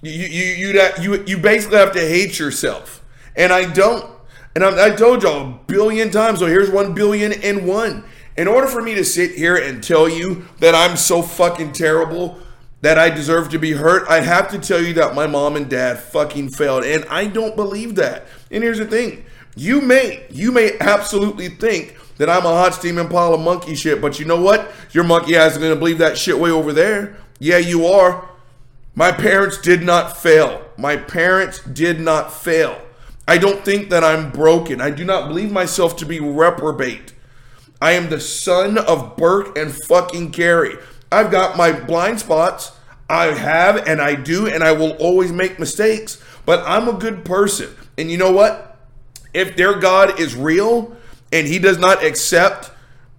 You 0.05 0.27
you 0.27 0.45
you 0.67 0.73
that 0.73 1.01
you 1.01 1.23
you 1.25 1.37
basically 1.39 1.77
have 1.77 1.91
to 1.93 1.99
hate 1.99 2.37
yourself, 2.37 3.03
and 3.35 3.51
I 3.51 3.71
don't. 3.71 4.05
And 4.53 4.63
I, 4.63 4.87
I 4.87 4.89
told 4.91 5.23
y'all 5.23 5.49
a 5.49 5.59
billion 5.65 6.11
times. 6.11 6.39
So 6.39 6.45
here's 6.45 6.69
one 6.69 6.93
billion 6.93 7.33
and 7.33 7.67
one. 7.67 8.03
In 8.37 8.47
order 8.47 8.67
for 8.67 8.83
me 8.83 8.93
to 8.95 9.03
sit 9.03 9.31
here 9.31 9.55
and 9.55 9.83
tell 9.83 10.07
you 10.07 10.45
that 10.59 10.75
I'm 10.75 10.95
so 10.95 11.23
fucking 11.23 11.71
terrible 11.71 12.37
that 12.81 12.99
I 12.99 13.09
deserve 13.09 13.49
to 13.49 13.57
be 13.57 13.71
hurt, 13.71 14.07
I'd 14.07 14.25
have 14.25 14.51
to 14.51 14.59
tell 14.59 14.79
you 14.79 14.93
that 14.93 15.15
my 15.15 15.25
mom 15.25 15.55
and 15.55 15.67
dad 15.67 15.97
fucking 15.97 16.49
failed, 16.49 16.83
and 16.83 17.03
I 17.05 17.25
don't 17.25 17.55
believe 17.55 17.95
that. 17.95 18.27
And 18.51 18.63
here's 18.63 18.77
the 18.77 18.85
thing: 18.85 19.25
you 19.55 19.81
may 19.81 20.27
you 20.29 20.51
may 20.51 20.77
absolutely 20.81 21.49
think 21.49 21.97
that 22.17 22.29
I'm 22.29 22.45
a 22.45 22.49
hot 22.49 22.75
steam 22.75 22.99
Impala 22.99 23.39
monkey 23.39 23.73
shit, 23.73 24.01
but 24.01 24.19
you 24.19 24.25
know 24.25 24.39
what? 24.39 24.71
Your 24.91 25.03
monkey 25.03 25.35
ass 25.35 25.53
is 25.53 25.57
gonna 25.57 25.75
believe 25.75 25.97
that 25.97 26.15
shit 26.15 26.37
way 26.37 26.51
over 26.51 26.73
there. 26.73 27.17
Yeah, 27.39 27.57
you 27.57 27.87
are. 27.87 28.29
My 28.97 29.11
parents 29.11 29.57
did 29.57 29.83
not 29.83 30.15
fail. 30.17 30.65
My 30.77 30.95
parents 30.95 31.59
did 31.59 31.99
not 31.99 32.31
fail. 32.31 32.81
I 33.27 33.37
don't 33.37 33.65
think 33.65 33.89
that 33.89 34.05
I'm 34.05 34.31
broken. 34.31 34.79
I 34.79 34.89
do 34.89 35.03
not 35.03 35.27
believe 35.27 35.51
myself 35.51 35.97
to 35.97 36.05
be 36.05 36.21
reprobate. 36.21 37.13
I 37.81 37.91
am 37.91 38.09
the 38.09 38.21
son 38.21 38.77
of 38.77 39.17
Burke 39.17 39.57
and 39.57 39.73
fucking 39.73 40.31
Carey. 40.31 40.75
I've 41.11 41.29
got 41.29 41.57
my 41.57 41.73
blind 41.73 42.21
spots. 42.21 42.71
I 43.09 43.25
have 43.25 43.85
and 43.87 44.01
I 44.01 44.15
do, 44.15 44.47
and 44.47 44.63
I 44.63 44.71
will 44.71 44.91
always 44.93 45.31
make 45.31 45.59
mistakes, 45.59 46.23
but 46.45 46.63
I'm 46.65 46.87
a 46.87 46.93
good 46.93 47.25
person. 47.25 47.75
And 47.97 48.09
you 48.09 48.17
know 48.17 48.31
what? 48.31 48.77
If 49.33 49.57
their 49.57 49.77
God 49.77 50.19
is 50.19 50.35
real 50.35 50.95
and 51.33 51.45
he 51.47 51.59
does 51.59 51.77
not 51.77 52.03
accept 52.03 52.71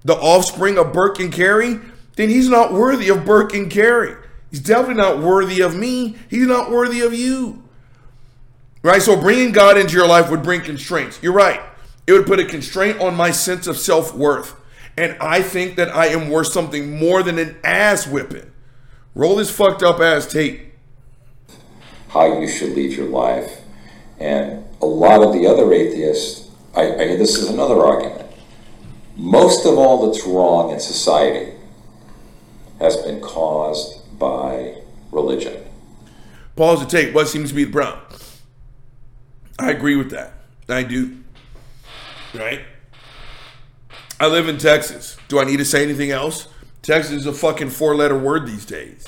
the 0.04 0.14
offspring 0.14 0.78
of 0.78 0.94
Burke 0.94 1.20
and 1.20 1.32
Carey, 1.32 1.80
then 2.16 2.30
he's 2.30 2.48
not 2.48 2.72
worthy 2.72 3.10
of 3.10 3.26
Burke 3.26 3.52
and 3.54 3.70
Carey. 3.70 4.16
He's 4.56 4.64
definitely 4.64 5.02
not 5.02 5.18
worthy 5.18 5.60
of 5.60 5.76
me. 5.76 6.16
He's 6.30 6.46
not 6.46 6.70
worthy 6.70 7.02
of 7.02 7.12
you. 7.12 7.62
Right? 8.82 9.02
So 9.02 9.14
bringing 9.14 9.52
God 9.52 9.76
into 9.76 9.94
your 9.94 10.08
life 10.08 10.30
would 10.30 10.42
bring 10.42 10.62
constraints. 10.62 11.22
You're 11.22 11.34
right. 11.34 11.60
It 12.06 12.14
would 12.14 12.24
put 12.24 12.40
a 12.40 12.46
constraint 12.46 12.98
on 12.98 13.14
my 13.14 13.32
sense 13.32 13.66
of 13.66 13.76
self 13.76 14.14
worth. 14.14 14.54
And 14.96 15.14
I 15.20 15.42
think 15.42 15.76
that 15.76 15.94
I 15.94 16.06
am 16.06 16.30
worth 16.30 16.46
something 16.46 16.98
more 16.98 17.22
than 17.22 17.38
an 17.38 17.58
ass 17.64 18.06
whipping. 18.06 18.50
Roll 19.14 19.36
this 19.36 19.50
fucked 19.50 19.82
up 19.82 20.00
ass 20.00 20.26
tape. 20.26 20.72
How 22.08 22.40
you 22.40 22.48
should 22.48 22.70
lead 22.70 22.92
your 22.92 23.10
life. 23.10 23.60
And 24.18 24.64
a 24.80 24.86
lot 24.86 25.22
of 25.22 25.34
the 25.34 25.46
other 25.46 25.70
atheists, 25.70 26.50
I, 26.74 26.94
I 26.94 27.16
this 27.18 27.36
is 27.36 27.50
another 27.50 27.84
argument. 27.84 28.30
Most 29.16 29.66
of 29.66 29.76
all 29.76 30.06
that's 30.10 30.24
wrong 30.24 30.72
in 30.72 30.80
society 30.80 31.52
has 32.78 32.96
been 32.96 33.20
caused 33.20 33.96
by 34.18 34.74
religion. 35.10 35.62
Pause 36.56 36.80
the 36.80 36.86
tape. 36.86 37.14
What 37.14 37.28
seems 37.28 37.50
to 37.50 37.54
be 37.54 37.64
the 37.64 37.72
problem? 37.72 38.00
I 39.58 39.70
agree 39.70 39.96
with 39.96 40.10
that. 40.10 40.32
I 40.68 40.82
do. 40.82 41.18
Right? 42.34 42.62
I 44.18 44.26
live 44.28 44.48
in 44.48 44.58
Texas. 44.58 45.16
Do 45.28 45.38
I 45.38 45.44
need 45.44 45.58
to 45.58 45.64
say 45.64 45.82
anything 45.82 46.10
else? 46.10 46.48
Texas 46.82 47.12
is 47.12 47.26
a 47.26 47.32
fucking 47.32 47.70
four 47.70 47.94
letter 47.94 48.18
word 48.18 48.46
these 48.46 48.64
days. 48.64 49.06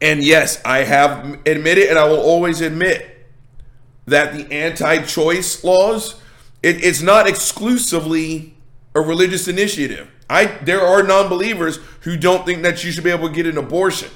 And 0.00 0.22
yes, 0.22 0.60
I 0.64 0.78
have 0.84 1.40
admitted, 1.46 1.88
and 1.88 1.98
I 1.98 2.04
will 2.04 2.20
always 2.20 2.60
admit 2.60 3.26
that 4.06 4.34
the 4.34 4.52
anti 4.52 5.02
choice 5.02 5.62
laws, 5.64 6.20
it, 6.62 6.84
it's 6.84 7.02
not 7.02 7.28
exclusively 7.28 8.54
a 8.94 9.00
religious 9.00 9.48
initiative. 9.48 10.08
I 10.30 10.46
there 10.62 10.82
are 10.82 11.02
non-believers 11.02 11.78
who 12.02 12.16
don't 12.16 12.44
think 12.44 12.62
that 12.62 12.84
you 12.84 12.92
should 12.92 13.04
be 13.04 13.10
able 13.10 13.28
to 13.28 13.34
get 13.34 13.46
an 13.46 13.58
abortion. 13.58 14.10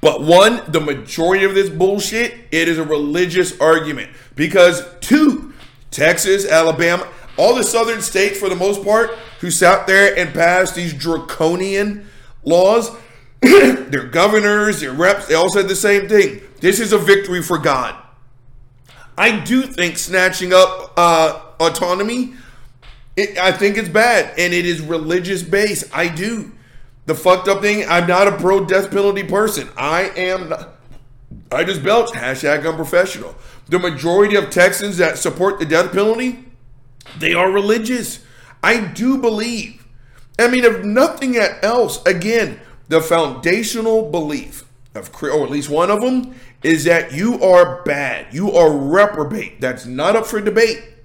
But 0.00 0.22
one, 0.22 0.62
the 0.68 0.80
majority 0.80 1.44
of 1.44 1.54
this 1.54 1.68
bullshit, 1.68 2.34
it 2.52 2.68
is 2.68 2.78
a 2.78 2.84
religious 2.84 3.60
argument. 3.60 4.10
Because 4.36 4.82
two, 5.00 5.52
Texas, 5.90 6.48
Alabama, 6.48 7.08
all 7.36 7.54
the 7.54 7.64
southern 7.64 8.00
states 8.00 8.38
for 8.38 8.48
the 8.48 8.56
most 8.56 8.84
part 8.84 9.10
who 9.40 9.50
sat 9.50 9.86
there 9.86 10.16
and 10.16 10.32
passed 10.32 10.74
these 10.74 10.94
draconian 10.94 12.06
laws, 12.44 12.90
their 13.40 14.06
governors, 14.06 14.80
their 14.80 14.92
reps, 14.92 15.26
they 15.26 15.34
all 15.34 15.50
said 15.50 15.68
the 15.68 15.76
same 15.76 16.08
thing. 16.08 16.42
This 16.60 16.80
is 16.80 16.92
a 16.92 16.98
victory 16.98 17.42
for 17.42 17.58
God. 17.58 17.96
I 19.16 19.40
do 19.40 19.62
think 19.62 19.98
snatching 19.98 20.52
up 20.52 20.92
uh, 20.96 21.40
autonomy 21.58 22.34
it, 23.18 23.36
I 23.36 23.50
think 23.50 23.76
it's 23.76 23.88
bad, 23.88 24.38
and 24.38 24.54
it 24.54 24.64
is 24.64 24.80
religious 24.80 25.42
based. 25.42 25.84
I 25.92 26.06
do. 26.06 26.52
The 27.06 27.16
fucked 27.16 27.48
up 27.48 27.62
thing. 27.62 27.84
I'm 27.88 28.06
not 28.06 28.28
a 28.28 28.36
pro 28.36 28.64
death 28.64 28.90
penalty 28.90 29.24
person. 29.24 29.68
I 29.76 30.02
am. 30.16 30.50
Not, 30.50 30.76
I 31.50 31.64
just 31.64 31.82
belch. 31.82 32.12
Hashtag 32.12 32.68
unprofessional. 32.68 33.34
The 33.66 33.80
majority 33.80 34.36
of 34.36 34.50
Texans 34.50 34.98
that 34.98 35.18
support 35.18 35.58
the 35.58 35.66
death 35.66 35.90
penalty, 35.90 36.44
they 37.18 37.34
are 37.34 37.50
religious. 37.50 38.24
I 38.62 38.80
do 38.80 39.18
believe. 39.18 39.84
I 40.38 40.46
mean, 40.46 40.64
if 40.64 40.84
nothing 40.84 41.36
else, 41.36 42.00
again, 42.06 42.60
the 42.88 43.00
foundational 43.00 44.10
belief 44.10 44.64
of, 44.94 45.10
or 45.22 45.30
oh, 45.32 45.44
at 45.44 45.50
least 45.50 45.68
one 45.68 45.90
of 45.90 46.00
them, 46.00 46.36
is 46.62 46.84
that 46.84 47.12
you 47.12 47.42
are 47.42 47.82
bad. 47.82 48.32
You 48.32 48.52
are 48.52 48.70
reprobate. 48.70 49.60
That's 49.60 49.86
not 49.86 50.14
up 50.14 50.26
for 50.26 50.40
debate. 50.40 50.97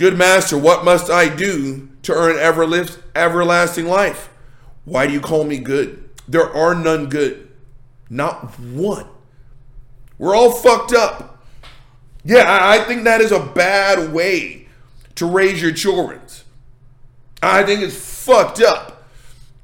Good 0.00 0.16
master, 0.16 0.56
what 0.56 0.82
must 0.82 1.10
I 1.10 1.28
do 1.28 1.90
to 2.04 2.14
earn 2.14 2.38
everlasting 2.38 3.86
life? 3.86 4.30
Why 4.86 5.06
do 5.06 5.12
you 5.12 5.20
call 5.20 5.44
me 5.44 5.58
good? 5.58 6.08
There 6.26 6.48
are 6.50 6.74
none 6.74 7.10
good. 7.10 7.50
Not 8.08 8.58
one. 8.58 9.04
We're 10.16 10.34
all 10.34 10.52
fucked 10.52 10.94
up. 10.94 11.44
Yeah, 12.24 12.46
I 12.48 12.78
think 12.84 13.04
that 13.04 13.20
is 13.20 13.30
a 13.30 13.40
bad 13.40 14.10
way 14.14 14.68
to 15.16 15.26
raise 15.26 15.60
your 15.60 15.72
children. 15.72 16.18
I 17.42 17.62
think 17.62 17.82
it's 17.82 18.24
fucked 18.24 18.62
up. 18.62 19.06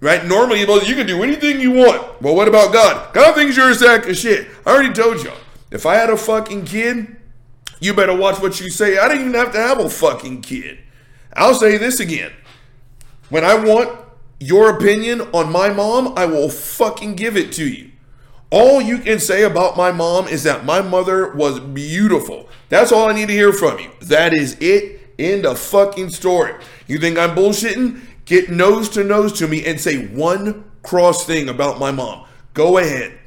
Right? 0.01 0.23
Normally, 0.23 0.61
you 0.61 0.95
can 0.95 1.07
do 1.07 1.23
anything 1.23 1.63
you 1.63 1.73
want. 1.73 2.21
But 2.21 2.35
what 2.35 2.47
about 2.47 2.75
God? 2.75 3.15
God 3.15 3.35
thinks 3.35 3.57
you're 3.57 3.71
a 3.71 3.75
sack 3.75 4.07
of 4.07 4.15
shit. 4.19 4.49
I 4.67 4.75
already 4.75 4.93
told 4.93 5.23
you. 5.23 5.33
If 5.71 5.87
I 5.87 5.95
had 5.95 6.11
a 6.11 6.17
fucking 6.19 6.67
kid, 6.67 7.16
you 7.81 7.95
better 7.95 8.17
watch 8.17 8.41
what 8.41 8.61
you 8.61 8.71
say. 8.71 8.99
I 8.99 9.09
didn't 9.09 9.29
even 9.29 9.35
have 9.35 9.53
to 9.53 9.59
have 9.59 9.81
a 9.81 9.89
fucking 9.89 10.43
kid. 10.43 10.79
I'll 11.35 11.55
say 11.55 11.77
this 11.77 12.01
again. 12.01 12.33
When 13.29 13.45
I 13.45 13.55
want 13.55 13.99
your 14.39 14.77
opinion 14.77 15.23
on 15.33 15.51
my 15.51 15.69
mom, 15.71 16.15
I 16.17 16.27
will 16.27 16.49
fucking 16.49 17.15
give 17.15 17.37
it 17.37 17.53
to 17.53 17.69
you. 17.69 17.91
All 18.51 18.81
you 18.81 18.99
can 18.99 19.19
say 19.19 19.43
about 19.43 19.77
my 19.77 19.91
mom 19.91 20.29
is 20.29 20.45
that 20.45 20.65
my 20.65 20.81
mother 20.81 21.33
was 21.35 21.59
beautiful. 21.59 22.49
That's 22.69 22.93
all 22.93 23.11
I 23.11 23.15
need 23.15 23.29
to 23.29 23.35
hear 23.35 23.53
from 23.53 23.79
you. 23.79 23.91
That 24.03 24.33
is 24.33 24.57
it 24.61 25.15
in 25.19 25.43
the 25.43 25.55
fucking 25.55 26.11
story. 26.11 26.55
You 26.87 26.99
think 26.99 27.19
I'm 27.19 27.35
bullshitting? 27.35 28.01
Get 28.25 28.51
nose 28.51 28.89
to 28.91 29.05
nose 29.05 29.33
to 29.39 29.49
me 29.49 29.65
and 29.65 29.81
say 29.81 30.07
one 30.07 30.65
cross 30.83 31.27
thing 31.27 31.49
about 31.49 31.79
my 31.79 31.91
mom. 31.91 32.27
Go 32.55 32.79
ahead. 32.79 33.19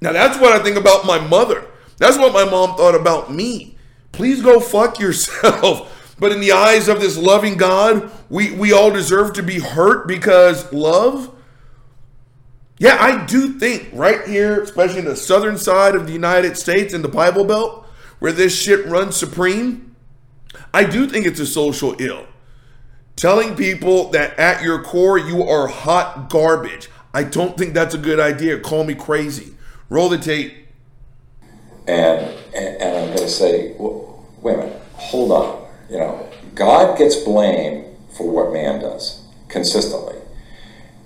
Now 0.00 0.12
that's 0.12 0.38
what 0.38 0.58
I 0.58 0.62
think 0.62 0.76
about 0.76 1.06
my 1.06 1.18
mother. 1.18 1.66
That's 1.98 2.16
what 2.16 2.32
my 2.32 2.44
mom 2.44 2.76
thought 2.76 2.94
about 2.94 3.32
me. 3.32 3.76
Please 4.12 4.42
go 4.42 4.60
fuck 4.60 4.98
yourself. 4.98 5.96
But 6.20 6.32
in 6.32 6.40
the 6.40 6.52
eyes 6.52 6.86
of 6.86 7.00
this 7.00 7.16
loving 7.16 7.56
God, 7.56 8.10
we, 8.28 8.50
we 8.50 8.74
all 8.74 8.90
deserve 8.90 9.32
to 9.32 9.42
be 9.42 9.58
hurt 9.58 10.06
because 10.06 10.70
love. 10.70 11.34
Yeah, 12.78 12.98
I 13.00 13.24
do 13.24 13.58
think 13.58 13.88
right 13.94 14.28
here, 14.28 14.60
especially 14.60 14.98
in 14.98 15.06
the 15.06 15.16
southern 15.16 15.56
side 15.56 15.94
of 15.94 16.06
the 16.06 16.12
United 16.12 16.58
States 16.58 16.92
in 16.92 17.00
the 17.00 17.08
Bible 17.08 17.46
Belt, 17.46 17.86
where 18.18 18.32
this 18.32 18.54
shit 18.54 18.84
runs 18.84 19.16
supreme, 19.16 19.96
I 20.74 20.84
do 20.84 21.06
think 21.06 21.24
it's 21.24 21.40
a 21.40 21.46
social 21.46 21.96
ill. 21.98 22.26
Telling 23.16 23.56
people 23.56 24.10
that 24.10 24.38
at 24.38 24.62
your 24.62 24.82
core 24.82 25.18
you 25.18 25.42
are 25.44 25.68
hot 25.68 26.28
garbage. 26.28 26.90
I 27.14 27.24
don't 27.24 27.56
think 27.56 27.72
that's 27.72 27.94
a 27.94 27.98
good 27.98 28.20
idea. 28.20 28.60
Call 28.60 28.84
me 28.84 28.94
crazy. 28.94 29.54
Roll 29.90 30.08
the 30.08 30.18
tape. 30.18 30.54
And, 31.86 32.20
and, 32.54 32.76
and 32.80 32.96
I'm 32.96 33.06
going 33.08 33.18
to 33.18 33.28
say, 33.28 33.74
well, 33.78 34.24
wait 34.40 34.54
a 34.54 34.58
minute, 34.58 34.82
hold 34.94 35.32
on. 35.32 35.68
You 35.90 35.98
know, 35.98 36.30
God 36.54 36.96
gets 36.96 37.16
blamed 37.16 37.84
for 38.16 38.30
what 38.30 38.52
man 38.52 38.80
does 38.80 39.26
consistently. 39.48 40.16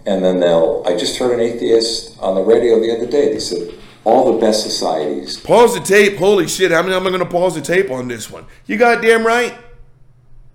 And 0.06 0.22
then 0.22 0.38
they'll, 0.38 0.84
I 0.86 0.96
just 0.96 1.16
heard 1.16 1.32
an 1.32 1.40
atheist 1.40 2.18
on 2.20 2.34
the 2.34 2.42
radio 2.42 2.78
the 2.78 2.94
other 2.94 3.10
day. 3.10 3.32
They 3.32 3.40
said, 3.40 3.72
all 4.04 4.34
the 4.34 4.38
best 4.38 4.62
societies. 4.62 5.38
Pause 5.40 5.74
the 5.74 5.80
tape. 5.80 6.18
Holy 6.18 6.46
shit. 6.46 6.70
How 6.70 6.82
many 6.82 6.94
am 6.94 7.06
I 7.06 7.08
going 7.08 7.20
to 7.20 7.26
pause 7.26 7.54
the 7.54 7.62
tape 7.62 7.90
on 7.90 8.06
this 8.06 8.30
one? 8.30 8.44
You 8.66 8.76
goddamn 8.76 9.26
right. 9.26 9.56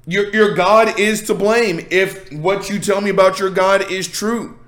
Your, 0.05 0.31
your 0.33 0.53
God 0.53 0.99
is 0.99 1.23
to 1.23 1.33
blame 1.33 1.85
if 1.89 2.31
what 2.31 2.69
you 2.69 2.79
tell 2.79 3.01
me 3.01 3.09
about 3.09 3.39
your 3.39 3.49
God 3.49 3.91
is 3.91 4.07
true. 4.07 4.59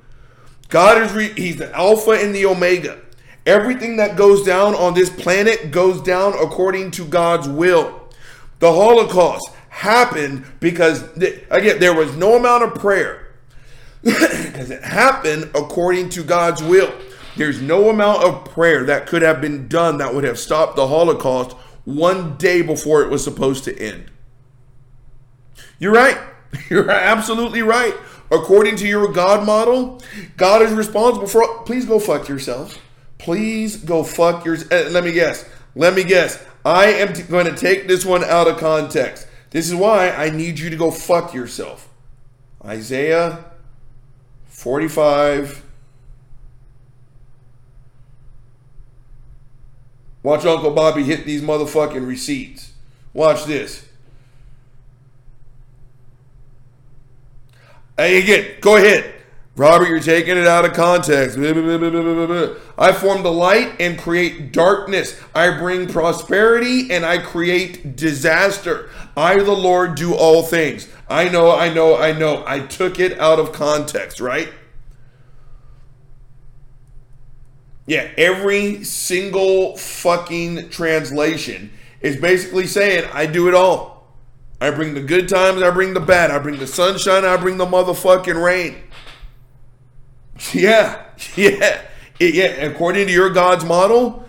God 0.69 1.01
is, 1.03 1.13
re- 1.13 1.33
he's 1.35 1.57
the 1.57 1.75
Alpha 1.75 2.11
and 2.11 2.33
the 2.33 2.45
Omega. 2.47 2.99
Everything 3.45 3.97
that 3.97 4.15
goes 4.15 4.43
down 4.43 4.75
on 4.75 4.93
this 4.93 5.09
planet 5.09 5.71
goes 5.71 6.01
down 6.01 6.33
according 6.33 6.91
to 6.91 7.05
God's 7.05 7.47
will. 7.47 8.09
The 8.59 8.71
Holocaust 8.71 9.49
happened 9.69 10.45
because, 10.59 11.01
again, 11.49 11.79
there 11.79 11.95
was 11.95 12.15
no 12.15 12.35
amount 12.35 12.63
of 12.63 12.75
prayer 12.75 13.33
because 14.03 14.69
it 14.69 14.83
happened 14.83 15.49
according 15.55 16.09
to 16.09 16.23
God's 16.23 16.61
will. 16.61 16.93
There's 17.35 17.61
no 17.61 17.89
amount 17.89 18.23
of 18.23 18.45
prayer 18.45 18.83
that 18.85 19.07
could 19.07 19.21
have 19.21 19.41
been 19.41 19.67
done 19.67 19.97
that 19.97 20.13
would 20.13 20.23
have 20.23 20.37
stopped 20.37 20.75
the 20.75 20.87
Holocaust 20.87 21.53
one 21.85 22.37
day 22.37 22.61
before 22.61 23.01
it 23.01 23.09
was 23.09 23.23
supposed 23.23 23.63
to 23.63 23.77
end. 23.79 24.11
You're 25.79 25.93
right. 25.93 26.17
You're 26.69 26.91
absolutely 26.91 27.61
right. 27.61 27.95
According 28.29 28.77
to 28.77 28.87
your 28.87 29.11
God 29.11 29.45
model, 29.45 30.01
God 30.37 30.61
is 30.61 30.71
responsible 30.71 31.27
for. 31.27 31.63
Please 31.63 31.85
go 31.85 31.99
fuck 31.99 32.29
yourself. 32.29 32.79
Please 33.21 33.77
go 33.77 34.03
fuck 34.03 34.45
yours. 34.45 34.63
Uh, 34.71 34.89
let 34.89 35.03
me 35.03 35.11
guess. 35.11 35.47
Let 35.75 35.93
me 35.93 36.03
guess. 36.03 36.43
I 36.65 36.85
am 36.87 37.13
t- 37.13 37.21
going 37.21 37.45
to 37.45 37.55
take 37.55 37.87
this 37.87 38.03
one 38.03 38.23
out 38.23 38.47
of 38.47 38.57
context. 38.57 39.27
This 39.51 39.67
is 39.67 39.75
why 39.75 40.09
I 40.09 40.31
need 40.31 40.57
you 40.57 40.71
to 40.71 40.75
go 40.75 40.89
fuck 40.89 41.31
yourself. 41.31 41.87
Isaiah 42.65 43.45
45. 44.47 45.63
Watch 50.23 50.45
Uncle 50.45 50.71
Bobby 50.71 51.03
hit 51.03 51.23
these 51.23 51.43
motherfucking 51.43 52.07
receipts. 52.07 52.73
Watch 53.13 53.45
this. 53.45 53.87
Hey, 57.97 58.17
again, 58.17 58.55
go 58.61 58.77
ahead. 58.77 59.20
Robert, 59.57 59.89
you're 59.89 59.99
taking 59.99 60.37
it 60.37 60.47
out 60.47 60.63
of 60.63 60.73
context. 60.73 61.37
I 61.37 62.93
form 62.93 63.21
the 63.21 63.31
light 63.31 63.75
and 63.81 63.99
create 63.99 64.53
darkness. 64.53 65.21
I 65.35 65.57
bring 65.57 65.87
prosperity 65.87 66.89
and 66.89 67.05
I 67.05 67.17
create 67.17 67.97
disaster. 67.97 68.89
I, 69.17 69.35
the 69.43 69.51
Lord, 69.51 69.95
do 69.95 70.13
all 70.13 70.43
things. 70.43 70.87
I 71.09 71.27
know, 71.27 71.53
I 71.53 71.71
know, 71.73 71.97
I 71.97 72.13
know. 72.13 72.45
I 72.47 72.59
took 72.59 72.97
it 72.97 73.19
out 73.19 73.39
of 73.39 73.51
context, 73.51 74.21
right? 74.21 74.49
Yeah, 77.85 78.09
every 78.17 78.85
single 78.85 79.75
fucking 79.75 80.69
translation 80.69 81.71
is 81.99 82.15
basically 82.15 82.67
saying, 82.67 83.09
I 83.11 83.25
do 83.25 83.49
it 83.49 83.53
all. 83.53 83.91
I 84.61 84.69
bring 84.69 84.93
the 84.93 85.01
good 85.01 85.27
times, 85.27 85.61
I 85.61 85.71
bring 85.71 85.93
the 85.93 85.99
bad, 85.99 86.31
I 86.31 86.39
bring 86.39 86.59
the 86.59 86.67
sunshine, 86.67 87.25
I 87.25 87.35
bring 87.35 87.57
the 87.57 87.65
motherfucking 87.65 88.41
rain. 88.41 88.77
Yeah, 90.53 91.03
yeah, 91.35 91.81
yeah. 92.19 92.45
According 92.65 93.07
to 93.07 93.13
your 93.13 93.29
God's 93.29 93.65
model, 93.65 94.27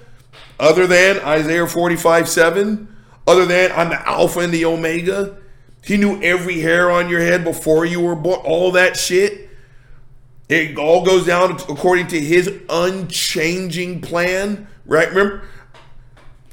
other 0.58 0.86
than 0.86 1.18
Isaiah 1.20 1.66
45 1.66 2.28
7, 2.28 2.96
other 3.26 3.46
than 3.46 3.72
I'm 3.72 3.90
the 3.90 4.08
Alpha 4.08 4.40
and 4.40 4.52
the 4.52 4.64
Omega, 4.64 5.38
He 5.84 5.96
knew 5.96 6.22
every 6.22 6.60
hair 6.60 6.90
on 6.90 7.08
your 7.08 7.20
head 7.20 7.44
before 7.44 7.84
you 7.84 8.00
were 8.00 8.14
born, 8.14 8.40
all 8.44 8.72
that 8.72 8.96
shit. 8.96 9.50
It 10.48 10.76
all 10.76 11.04
goes 11.04 11.24
down 11.26 11.52
according 11.52 12.08
to 12.08 12.20
His 12.20 12.52
unchanging 12.68 14.02
plan, 14.02 14.68
right? 14.84 15.08
Remember, 15.08 15.42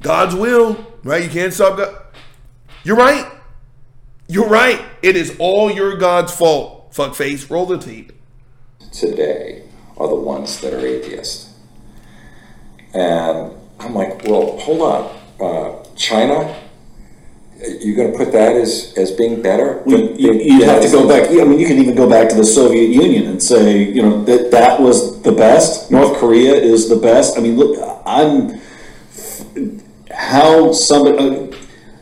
God's 0.01 0.35
will, 0.35 0.87
right? 1.03 1.23
You 1.23 1.29
can't 1.29 1.53
stop 1.53 1.77
God. 1.77 2.01
You're 2.83 2.95
right. 2.95 3.29
You're 4.27 4.47
right. 4.47 4.81
It 5.01 5.17
is 5.17 5.35
all 5.39 5.69
your 5.69 5.97
God's 5.97 6.33
fault. 6.33 6.93
Fuck 6.93 7.15
face, 7.15 7.49
roll 7.49 7.65
the 7.65 7.77
tape 7.77 8.13
today 8.91 9.63
are 9.97 10.07
the 10.07 10.15
ones 10.15 10.61
that 10.61 10.73
are 10.73 10.85
atheists. 10.85 11.53
And 12.93 13.53
I'm 13.79 13.93
like, 13.93 14.23
well, 14.23 14.57
hold 14.57 14.81
on. 14.81 15.19
Uh, 15.39 15.85
China, 15.95 16.55
you're 17.81 17.95
going 17.95 18.11
to 18.11 18.17
put 18.17 18.31
that 18.31 18.55
as, 18.55 18.93
as 18.97 19.11
being 19.11 19.41
better? 19.41 19.83
you, 19.85 20.33
you 20.33 20.63
have 20.63 20.81
to 20.81 20.89
go 20.89 21.07
back. 21.07 21.29
I 21.29 21.43
mean, 21.43 21.59
you 21.59 21.67
can 21.67 21.77
even 21.77 21.95
go 21.95 22.09
back 22.09 22.29
to 22.29 22.35
the 22.35 22.45
Soviet 22.45 22.87
Union 22.87 23.27
and 23.27 23.41
say, 23.41 23.83
you 23.83 24.01
know, 24.01 24.23
that 24.23 24.51
that 24.51 24.79
was 24.79 25.21
the 25.21 25.31
best. 25.31 25.91
North 25.91 26.17
Korea 26.17 26.53
is 26.53 26.89
the 26.89 26.95
best. 26.95 27.37
I 27.37 27.41
mean, 27.41 27.57
look, 27.57 27.77
I'm 28.05 28.59
how 30.13 30.71
somebody 30.71 31.17
uh, 31.17 31.57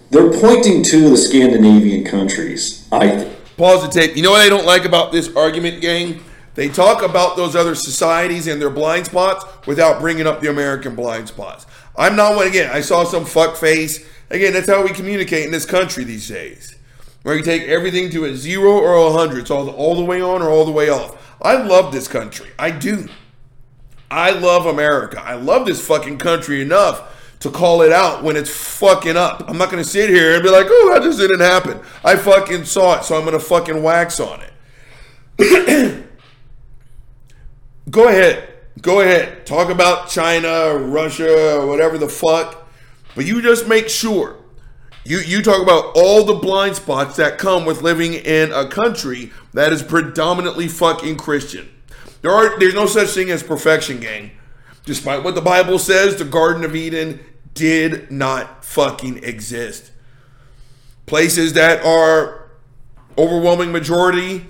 they're 0.10 0.32
pointing 0.40 0.84
to 0.84 1.10
the 1.10 1.18
Scandinavian 1.18 2.06
countries. 2.06 2.88
I 2.92 3.36
pause 3.58 3.84
the 3.84 3.90
tape. 3.90 4.16
You 4.16 4.24
know 4.24 4.32
what 4.32 4.42
I 4.42 4.50
don't 4.50 4.66
like 4.66 4.86
about 4.86 5.12
this 5.12 5.36
argument, 5.36 5.82
gang? 5.82 6.24
They 6.58 6.70
talk 6.70 7.04
about 7.04 7.36
those 7.36 7.56
other 7.56 7.76
societies 7.76 8.48
and 8.48 8.60
their 8.60 8.72
blind 8.72 9.06
spots 9.06 9.46
without 9.68 10.00
bringing 10.00 10.26
up 10.26 10.42
the 10.42 10.50
American 10.50 10.96
blind 10.96 11.28
spots. 11.28 11.68
I'm 11.96 12.16
not 12.16 12.36
one 12.36 12.48
again. 12.48 12.72
I 12.74 12.82
saw 12.82 13.04
some 13.04 13.26
fuck 13.26 13.56
face. 13.56 14.04
Again, 14.32 14.54
that's 14.54 14.68
how 14.68 14.84
we 14.84 14.90
communicate 14.90 15.46
in 15.46 15.52
this 15.52 15.66
country 15.66 16.04
these 16.04 16.28
days. 16.28 16.76
Where 17.22 17.38
you 17.38 17.44
take 17.44 17.62
everything 17.62 18.10
to 18.10 18.26
a 18.26 18.36
zero 18.36 18.72
or 18.72 18.96
a 18.96 19.12
hundred. 19.12 19.42
It's 19.42 19.52
all, 19.52 19.70
all 19.70 19.94
the 19.94 20.04
way 20.04 20.20
on 20.20 20.42
or 20.42 20.50
all 20.50 20.66
the 20.66 20.72
way 20.72 20.90
off. 20.90 21.38
I 21.44 21.62
love 21.62 21.92
this 21.92 22.08
country. 22.08 22.50
I 22.58 22.72
do. 22.72 23.08
I 24.10 24.32
love 24.32 24.66
America. 24.66 25.22
I 25.22 25.36
love 25.36 25.68
this 25.68 25.86
fucking 25.86 26.18
country 26.18 26.64
enough 26.64 27.38
to 27.42 27.52
call 27.52 27.84
it 27.84 27.92
out 27.92 28.24
when 28.24 28.36
it's 28.36 28.50
fucking 28.50 29.16
up. 29.16 29.48
I'm 29.48 29.60
not 29.60 29.70
going 29.70 29.84
to 29.84 29.88
sit 29.88 30.10
here 30.10 30.34
and 30.34 30.42
be 30.42 30.50
like, 30.50 30.66
oh, 30.68 30.90
that 30.92 31.04
just 31.04 31.20
didn't 31.20 31.42
happen. 31.42 31.80
I 32.04 32.16
fucking 32.16 32.66
saw 32.66 32.98
it, 32.98 33.04
so 33.04 33.16
I'm 33.16 33.26
going 33.26 33.34
to 33.34 33.40
fucking 33.40 33.84
wax 33.84 34.20
on 34.20 34.42
it. 34.42 36.04
Go 37.90 38.08
ahead. 38.08 38.54
Go 38.82 39.00
ahead. 39.00 39.46
Talk 39.46 39.70
about 39.70 40.10
China, 40.10 40.78
Russia, 40.78 41.64
whatever 41.66 41.98
the 41.98 42.10
fuck. 42.10 42.68
But 43.16 43.26
you 43.26 43.42
just 43.42 43.68
make 43.68 43.90
sure. 43.90 44.36
You, 45.06 45.20
you 45.20 45.42
talk 45.42 45.62
about 45.62 45.94
all 45.96 46.26
the 46.26 46.34
blind 46.34 46.76
spots 46.76 47.16
that 47.16 47.38
come 47.38 47.66
with 47.66 47.82
living 47.82 48.14
in 48.14 48.52
a 48.52 48.68
country 48.68 49.32
that 49.54 49.72
is 49.72 49.82
predominantly 49.82 50.68
fucking 50.68 51.16
Christian. 51.18 51.70
There 52.22 52.32
are 52.32 52.60
there's 52.60 52.74
no 52.74 52.88
such 52.88 53.10
thing 53.10 53.30
as 53.30 53.42
perfection, 53.42 54.02
gang. 54.02 54.32
Despite 54.84 55.24
what 55.24 55.36
the 55.36 55.42
Bible 55.42 55.80
says, 55.80 56.18
the 56.18 56.26
Garden 56.26 56.64
of 56.66 56.76
Eden 56.76 57.22
did 57.54 58.12
not 58.12 58.66
fucking 58.66 59.24
exist. 59.24 59.92
Places 61.06 61.54
that 61.54 61.86
are 61.86 62.50
overwhelming 63.18 63.72
majority 63.72 64.46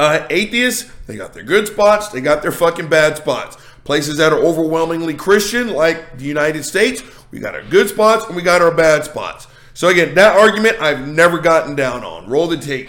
uh, 0.00 0.26
atheists, 0.30 0.90
they 1.06 1.14
got 1.14 1.34
their 1.34 1.42
good 1.42 1.66
spots, 1.66 2.08
they 2.08 2.22
got 2.22 2.40
their 2.40 2.52
fucking 2.52 2.88
bad 2.88 3.18
spots. 3.18 3.58
Places 3.84 4.16
that 4.16 4.32
are 4.32 4.38
overwhelmingly 4.38 5.12
Christian, 5.12 5.68
like 5.68 6.16
the 6.16 6.24
United 6.24 6.64
States, 6.64 7.02
we 7.30 7.38
got 7.38 7.54
our 7.54 7.62
good 7.64 7.90
spots 7.90 8.24
and 8.24 8.34
we 8.34 8.40
got 8.40 8.62
our 8.62 8.70
bad 8.74 9.04
spots. 9.04 9.46
So 9.74 9.88
again, 9.88 10.14
that 10.14 10.36
argument 10.36 10.80
I've 10.80 11.06
never 11.06 11.38
gotten 11.38 11.76
down 11.76 12.02
on. 12.02 12.30
Roll 12.30 12.46
the 12.46 12.56
tape. 12.56 12.88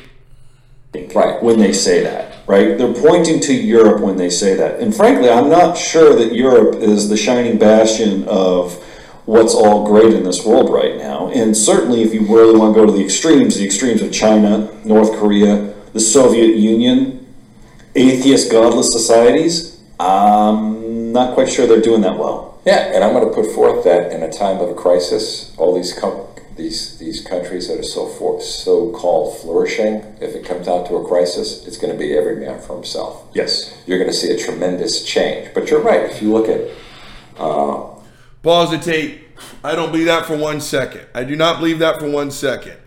Right, 0.94 1.42
when 1.44 1.60
they 1.60 1.74
say 1.74 2.02
that, 2.04 2.48
right? 2.48 2.78
They're 2.78 2.94
pointing 2.94 3.42
to 3.42 3.54
Europe 3.54 4.02
when 4.02 4.16
they 4.16 4.30
say 4.30 4.56
that. 4.56 4.80
And 4.80 4.96
frankly, 4.96 5.30
I'm 5.30 5.50
not 5.50 5.78
sure 5.78 6.16
that 6.16 6.34
Europe 6.34 6.76
is 6.76 7.10
the 7.10 7.18
shining 7.18 7.58
bastion 7.58 8.26
of 8.30 8.82
what's 9.26 9.54
all 9.54 9.86
great 9.86 10.14
in 10.14 10.24
this 10.24 10.46
world 10.46 10.72
right 10.72 10.98
now. 10.98 11.30
And 11.30 11.56
certainly, 11.56 12.04
if 12.04 12.14
you 12.14 12.22
really 12.22 12.58
want 12.58 12.74
to 12.74 12.80
go 12.80 12.86
to 12.86 12.92
the 12.92 13.04
extremes, 13.04 13.58
the 13.58 13.66
extremes 13.66 14.02
of 14.02 14.14
China, 14.14 14.70
North 14.86 15.12
Korea, 15.18 15.74
the 15.94 16.00
Soviet 16.00 16.56
Union, 16.56 17.28
atheist, 17.96 18.52
godless 18.52 18.92
societies, 18.92 19.82
I'm 20.00 21.12
not 21.12 21.34
quite 21.34 21.50
sure 21.50 21.68
they're 21.68 21.82
doing 21.82 22.02
that 22.02 22.18
well. 22.18 22.60
Yeah, 22.66 22.94
and 22.94 23.04
I'm 23.04 23.14
going 23.14 23.28
to 23.28 23.34
put 23.34 23.54
forth 23.54 23.84
that 23.86 24.12
in 24.12 24.24
a 24.24 24.32
time 24.32 24.58
of 24.60 24.70
a 24.70 24.74
crisis, 24.74 25.54
all 25.58 25.76
these 25.76 25.94
com- 25.94 26.28
these 26.56 26.98
these 27.00 27.26
countries 27.26 27.68
that 27.70 27.80
are 27.80 27.84
so 27.84 28.08
for- 28.08 28.42
so 28.42 28.92
called 28.92 29.38
flourishing, 29.40 30.04
if 30.22 30.36
it 30.36 30.46
comes 30.46 30.68
down 30.68 30.88
to 30.88 30.96
a 30.96 31.08
crisis, 31.08 31.66
it's 31.66 31.78
going 31.78 31.92
to 31.92 31.98
be 31.98 32.16
every 32.16 32.36
man 32.36 32.62
for 32.62 32.76
himself. 32.76 33.24
Yes, 33.34 33.82
you're 33.88 33.98
going 33.98 34.10
to 34.10 34.16
see 34.16 34.32
a 34.32 34.38
tremendous 34.38 35.04
change. 35.04 35.54
But 35.54 35.70
you're 35.70 35.82
right. 35.82 36.10
If 36.12 36.22
you 36.22 36.32
look 36.32 36.48
at 36.50 36.70
uh, 37.38 37.90
pause 38.44 38.72
the 38.72 38.78
tape. 38.78 39.28
I 39.64 39.74
don't 39.76 39.92
believe 39.92 40.06
that 40.06 40.26
for 40.28 40.38
one 40.38 40.62
second. 40.62 41.06
I 41.16 41.24
do 41.24 41.36
not 41.36 41.58
believe 41.60 41.80
that 41.80 42.00
for 42.00 42.10
one 42.10 42.30
second. 42.30 42.78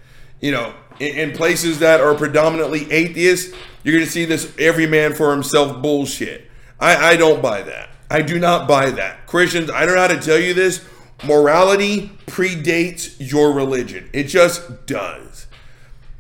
You 0.41 0.53
know, 0.53 0.75
in, 0.99 1.33
places 1.33 1.79
that 1.81 2.01
are 2.01 2.15
predominantly 2.15 2.91
atheist, 2.91 3.55
you're 3.83 3.95
going 3.95 4.05
to 4.05 4.11
see 4.11 4.25
this 4.25 4.53
every 4.59 4.87
man 4.87 5.15
for 5.15 5.31
himself 5.31 5.83
bullshit. 5.83 6.51
I, 6.81 7.11
I 7.11 7.17
don't 7.17 7.43
buy 7.43 7.63
that. 7.63 7.91
I 8.11 8.23
do 8.23 8.39
not 8.39 8.69
buy 8.69 8.91
that. 8.91 9.27
Christians, 9.27 9.71
I 9.71 9.87
don't 9.87 9.95
know 9.95 10.03
how 10.03 10.09
to 10.09 10.21
tell 10.21 10.39
you 10.39 10.55
this. 10.55 10.85
Morality 11.25 12.11
predates 12.27 13.17
your 13.19 13.53
religion. 13.53 14.09
It 14.13 14.25
just 14.25 14.87
does. 14.87 15.47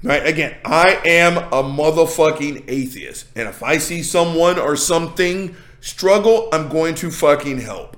Right? 0.02 0.26
Again, 0.26 0.56
I 0.64 1.00
am 1.04 1.38
a 1.38 1.62
motherfucking 1.62 2.64
atheist. 2.68 3.26
And 3.34 3.48
if 3.48 3.62
I 3.62 3.78
see 3.78 4.02
someone 4.02 4.58
or 4.58 4.76
something 4.76 5.56
struggle, 5.80 6.48
I'm 6.52 6.68
going 6.68 6.94
to 6.96 7.10
fucking 7.10 7.60
help. 7.60 7.96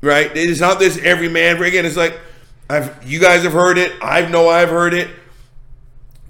Right? 0.00 0.30
It 0.30 0.36
is 0.36 0.60
not 0.60 0.78
this 0.78 0.98
every 0.98 1.28
man. 1.28 1.60
Again, 1.62 1.84
it's 1.84 1.96
like 1.96 2.18
I've 2.68 3.04
you 3.04 3.20
guys 3.20 3.42
have 3.42 3.52
heard 3.52 3.78
it. 3.78 3.92
I 4.02 4.26
know 4.26 4.48
I've 4.48 4.68
heard 4.68 4.94
it. 4.94 5.08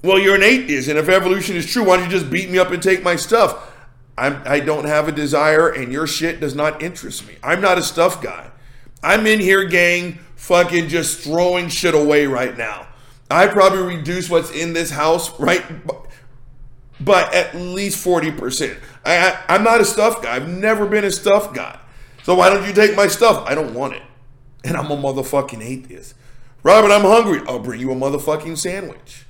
Well, 0.03 0.19
you're 0.19 0.35
an 0.35 0.43
atheist, 0.43 0.89
and 0.89 0.99
if 0.99 1.09
evolution 1.09 1.57
is 1.57 1.67
true, 1.67 1.85
why 1.85 1.97
don't 1.97 2.07
you 2.07 2.11
just 2.11 2.31
beat 2.31 2.51
me 2.51 2.59
up 2.59 2.71
and 2.71 2.83
take 2.83 3.03
my 3.03 3.17
stuff? 3.17 3.73
I'm, 4.19 4.41
I 4.47 4.61
don't 4.61 4.85
have 4.85 5.09
a 5.09 5.13
desire, 5.13 5.69
and 5.69 5.93
your 5.93 6.07
shit 6.07 6.41
does 6.41 6.55
not 6.55 6.83
interest 6.83 7.27
me. 7.27 7.37
I'm 7.43 7.61
not 7.61 7.79
a 7.79 7.83
stuff 7.83 8.23
guy. 8.23 8.51
I'm 9.03 9.27
in 9.27 9.41
here, 9.41 9.65
gang, 9.65 10.19
fucking 10.37 10.89
just 10.89 11.21
throwing 11.21 11.69
shit 11.69 11.95
away 11.95 12.27
right 12.27 12.57
now. 12.57 12.89
I 13.31 13.47
probably 13.49 13.97
reduce 13.97 14.31
what's 14.31 14.51
in 14.51 14.73
this 14.73 14.91
house, 14.91 15.39
right? 15.41 15.65
But 17.01 17.35
at 17.35 17.55
least 17.55 18.05
40%. 18.05 18.79
I, 19.05 19.17
I, 19.17 19.45
I'm 19.49 19.65
not 19.65 19.81
a 19.81 19.85
stuff 19.85 20.23
guy. 20.23 20.35
I've 20.35 20.49
never 20.49 20.87
been 20.87 21.05
a 21.05 21.11
stuff 21.11 21.53
guy. 21.53 21.79
So 22.23 22.35
why 22.35 22.49
don't 22.49 22.67
you 22.67 22.73
take 22.73 22.97
my 22.97 23.07
stuff? 23.07 23.45
I 23.47 23.55
don't 23.55 23.75
want 23.75 23.95
it. 23.95 24.03
And 24.65 24.77
I'm 24.77 24.91
a 24.91 24.97
motherfucking 24.97 25.63
atheist. 25.63 26.15
Robert, 26.63 26.91
I'm 26.91 27.03
hungry. 27.03 27.43
I'll 27.47 27.59
bring 27.61 27.81
you 27.81 27.93
a 27.93 27.95
motherfucking 27.95 28.59
sandwich. 28.59 29.27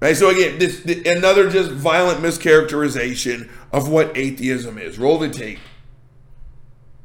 Right. 0.00 0.16
So 0.16 0.30
again, 0.30 0.58
this, 0.58 0.80
this 0.80 1.06
another 1.06 1.50
just 1.50 1.70
violent 1.70 2.20
mischaracterization 2.20 3.50
of 3.72 3.88
what 3.88 4.16
atheism 4.16 4.78
is. 4.78 4.98
Roll 4.98 5.18
the 5.18 5.28
tape. 5.28 5.58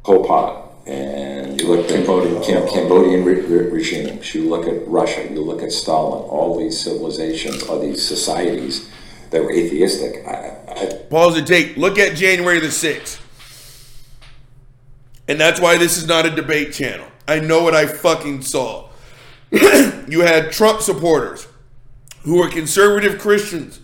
Pol 0.04 0.26
Pot, 0.26 0.72
and 0.86 1.60
you 1.60 1.68
look 1.68 1.86
at 1.86 1.89
Cambodian, 1.89 2.44
Cam- 2.44 2.68
Cambodian 2.68 3.24
re- 3.24 3.41
re- 3.41 3.70
regimes. 3.70 4.36
You 4.36 4.50
look 4.50 4.68
at 4.68 4.88
Russia. 4.88 5.28
You 5.30 5.41
look 5.41 5.64
at 5.64 5.72
Stalin. 5.72 6.24
All 6.24 6.60
these 6.60 6.80
civilizations, 6.80 7.64
all 7.64 7.80
these 7.80 8.06
societies 8.06 8.89
that 9.32 9.41
were 9.44 9.52
atheistic. 9.52 10.28
I, 10.28 10.58
I, 10.68 10.86
Pause 11.10 11.36
the 11.36 11.41
tape. 11.41 11.78
Look 11.78 11.98
at 11.98 12.16
January 12.16 12.60
the 12.60 12.68
6th. 12.68 13.22
And 15.28 15.39
that's 15.39 15.60
why 15.60 15.78
this 15.78 15.98
is 15.98 16.06
not 16.06 16.26
a 16.26 16.30
debate 16.30 16.74
channel. 16.74 17.08
I 17.28 17.39
know 17.39 17.64
what 17.64 17.74
I 17.74 17.86
fucking 17.88 18.41
saw. 18.41 18.89
you 19.52 20.22
had 20.22 20.52
Trump 20.52 20.82
supporters 20.82 21.48
who 22.24 22.40
were 22.40 22.50
conservative 22.50 23.20
Christians 23.20 23.80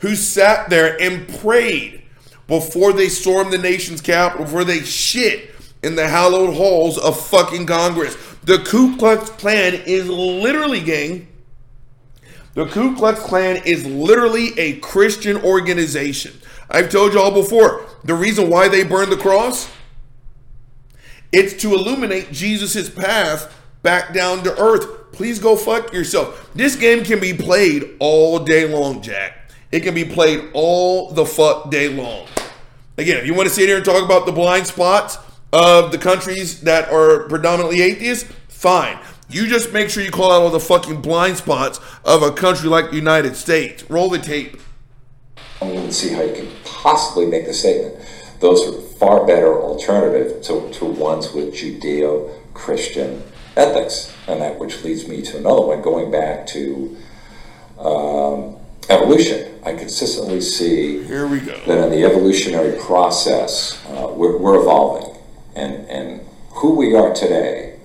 who 0.00 0.14
sat 0.14 0.70
there 0.70 1.00
and 1.00 1.28
prayed 1.40 2.02
before 2.46 2.92
they 2.92 3.08
stormed 3.08 3.52
the 3.52 3.58
nation's 3.58 4.00
capital, 4.00 4.44
before 4.44 4.64
they 4.64 4.80
shit 4.80 5.50
in 5.82 5.94
the 5.94 6.08
hallowed 6.08 6.54
halls 6.54 6.98
of 6.98 7.20
fucking 7.28 7.66
Congress. 7.66 8.16
The 8.44 8.58
Ku 8.58 8.96
Klux 8.96 9.30
Klan 9.30 9.74
is 9.86 10.08
literally, 10.08 10.80
gang, 10.80 11.28
the 12.54 12.66
Ku 12.66 12.96
Klux 12.96 13.20
Klan 13.20 13.62
is 13.64 13.86
literally 13.86 14.58
a 14.58 14.78
Christian 14.80 15.36
organization. 15.38 16.32
I've 16.68 16.90
told 16.90 17.12
y'all 17.12 17.30
before, 17.30 17.86
the 18.04 18.14
reason 18.14 18.50
why 18.50 18.68
they 18.68 18.82
burned 18.82 19.12
the 19.12 19.16
cross, 19.16 19.70
it's 21.32 21.54
to 21.62 21.74
illuminate 21.74 22.32
Jesus' 22.32 22.90
path 22.90 23.54
back 23.82 24.12
down 24.12 24.42
to 24.44 24.58
earth. 24.60 24.99
Please 25.12 25.38
go 25.38 25.56
fuck 25.56 25.92
yourself. 25.92 26.50
This 26.54 26.76
game 26.76 27.04
can 27.04 27.20
be 27.20 27.34
played 27.34 27.96
all 27.98 28.38
day 28.38 28.66
long, 28.66 29.02
Jack. 29.02 29.52
It 29.72 29.80
can 29.80 29.94
be 29.94 30.04
played 30.04 30.50
all 30.52 31.12
the 31.12 31.24
fuck 31.24 31.70
day 31.70 31.88
long. 31.88 32.26
Again, 32.98 33.16
if 33.16 33.26
you 33.26 33.34
want 33.34 33.48
to 33.48 33.54
sit 33.54 33.68
here 33.68 33.76
and 33.76 33.84
talk 33.84 34.04
about 34.04 34.26
the 34.26 34.32
blind 34.32 34.66
spots 34.66 35.18
of 35.52 35.92
the 35.92 35.98
countries 35.98 36.60
that 36.62 36.90
are 36.90 37.28
predominantly 37.28 37.82
atheist, 37.82 38.26
fine. 38.48 38.98
You 39.28 39.46
just 39.46 39.72
make 39.72 39.90
sure 39.90 40.02
you 40.02 40.10
call 40.10 40.32
out 40.32 40.42
all 40.42 40.50
the 40.50 40.60
fucking 40.60 41.02
blind 41.02 41.36
spots 41.36 41.80
of 42.04 42.22
a 42.22 42.32
country 42.32 42.68
like 42.68 42.90
the 42.90 42.96
United 42.96 43.36
States. 43.36 43.88
Roll 43.88 44.10
the 44.10 44.18
tape. 44.18 44.60
I 45.60 45.66
don't 45.66 45.76
even 45.76 45.92
see 45.92 46.12
how 46.12 46.22
you 46.22 46.34
can 46.34 46.48
possibly 46.64 47.26
make 47.26 47.46
the 47.46 47.54
statement. 47.54 47.94
Those 48.40 48.66
are 48.66 48.80
far 48.98 49.26
better 49.26 49.54
alternative 49.62 50.42
to, 50.44 50.72
to 50.72 50.84
ones 50.84 51.32
with 51.32 51.54
Judeo-Christian 51.54 53.22
ethics, 53.56 54.12
and 54.26 54.40
that 54.40 54.58
which 54.58 54.82
leads 54.84 55.06
me 55.08 55.22
to 55.22 55.38
another 55.38 55.62
one, 55.66 55.82
going 55.82 56.10
back 56.10 56.46
to 56.48 56.96
um, 57.78 58.56
evolution. 58.88 59.46
I 59.64 59.74
consistently 59.74 60.40
see 60.40 61.02
Here 61.04 61.26
we 61.26 61.40
go. 61.40 61.58
that 61.66 61.84
in 61.84 61.90
the 61.90 62.04
evolutionary 62.04 62.78
process, 62.80 63.78
uh, 63.88 64.08
we're, 64.14 64.36
we're 64.38 64.60
evolving, 64.60 65.16
and 65.54 65.74
and 65.88 66.20
who 66.50 66.74
we 66.74 66.94
are 66.94 67.12
today 67.14 67.78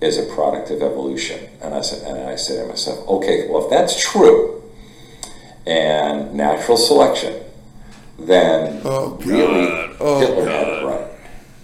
is 0.00 0.18
a 0.18 0.24
product 0.34 0.70
of 0.70 0.82
evolution. 0.82 1.48
And 1.62 1.74
I 1.74 1.80
said, 1.80 2.06
and 2.06 2.28
I 2.28 2.36
said 2.36 2.62
to 2.62 2.68
myself, 2.68 3.06
okay, 3.08 3.48
well 3.48 3.64
if 3.64 3.70
that's 3.70 4.00
true, 4.00 4.62
and 5.66 6.34
natural 6.34 6.76
selection, 6.76 7.42
then 8.18 8.80
Oh, 8.84 9.16
really. 9.24 9.94
Oh, 9.98 10.20
Hitler 10.20 10.48
had 10.48 10.68
it 10.68 10.84
right, 10.84 11.10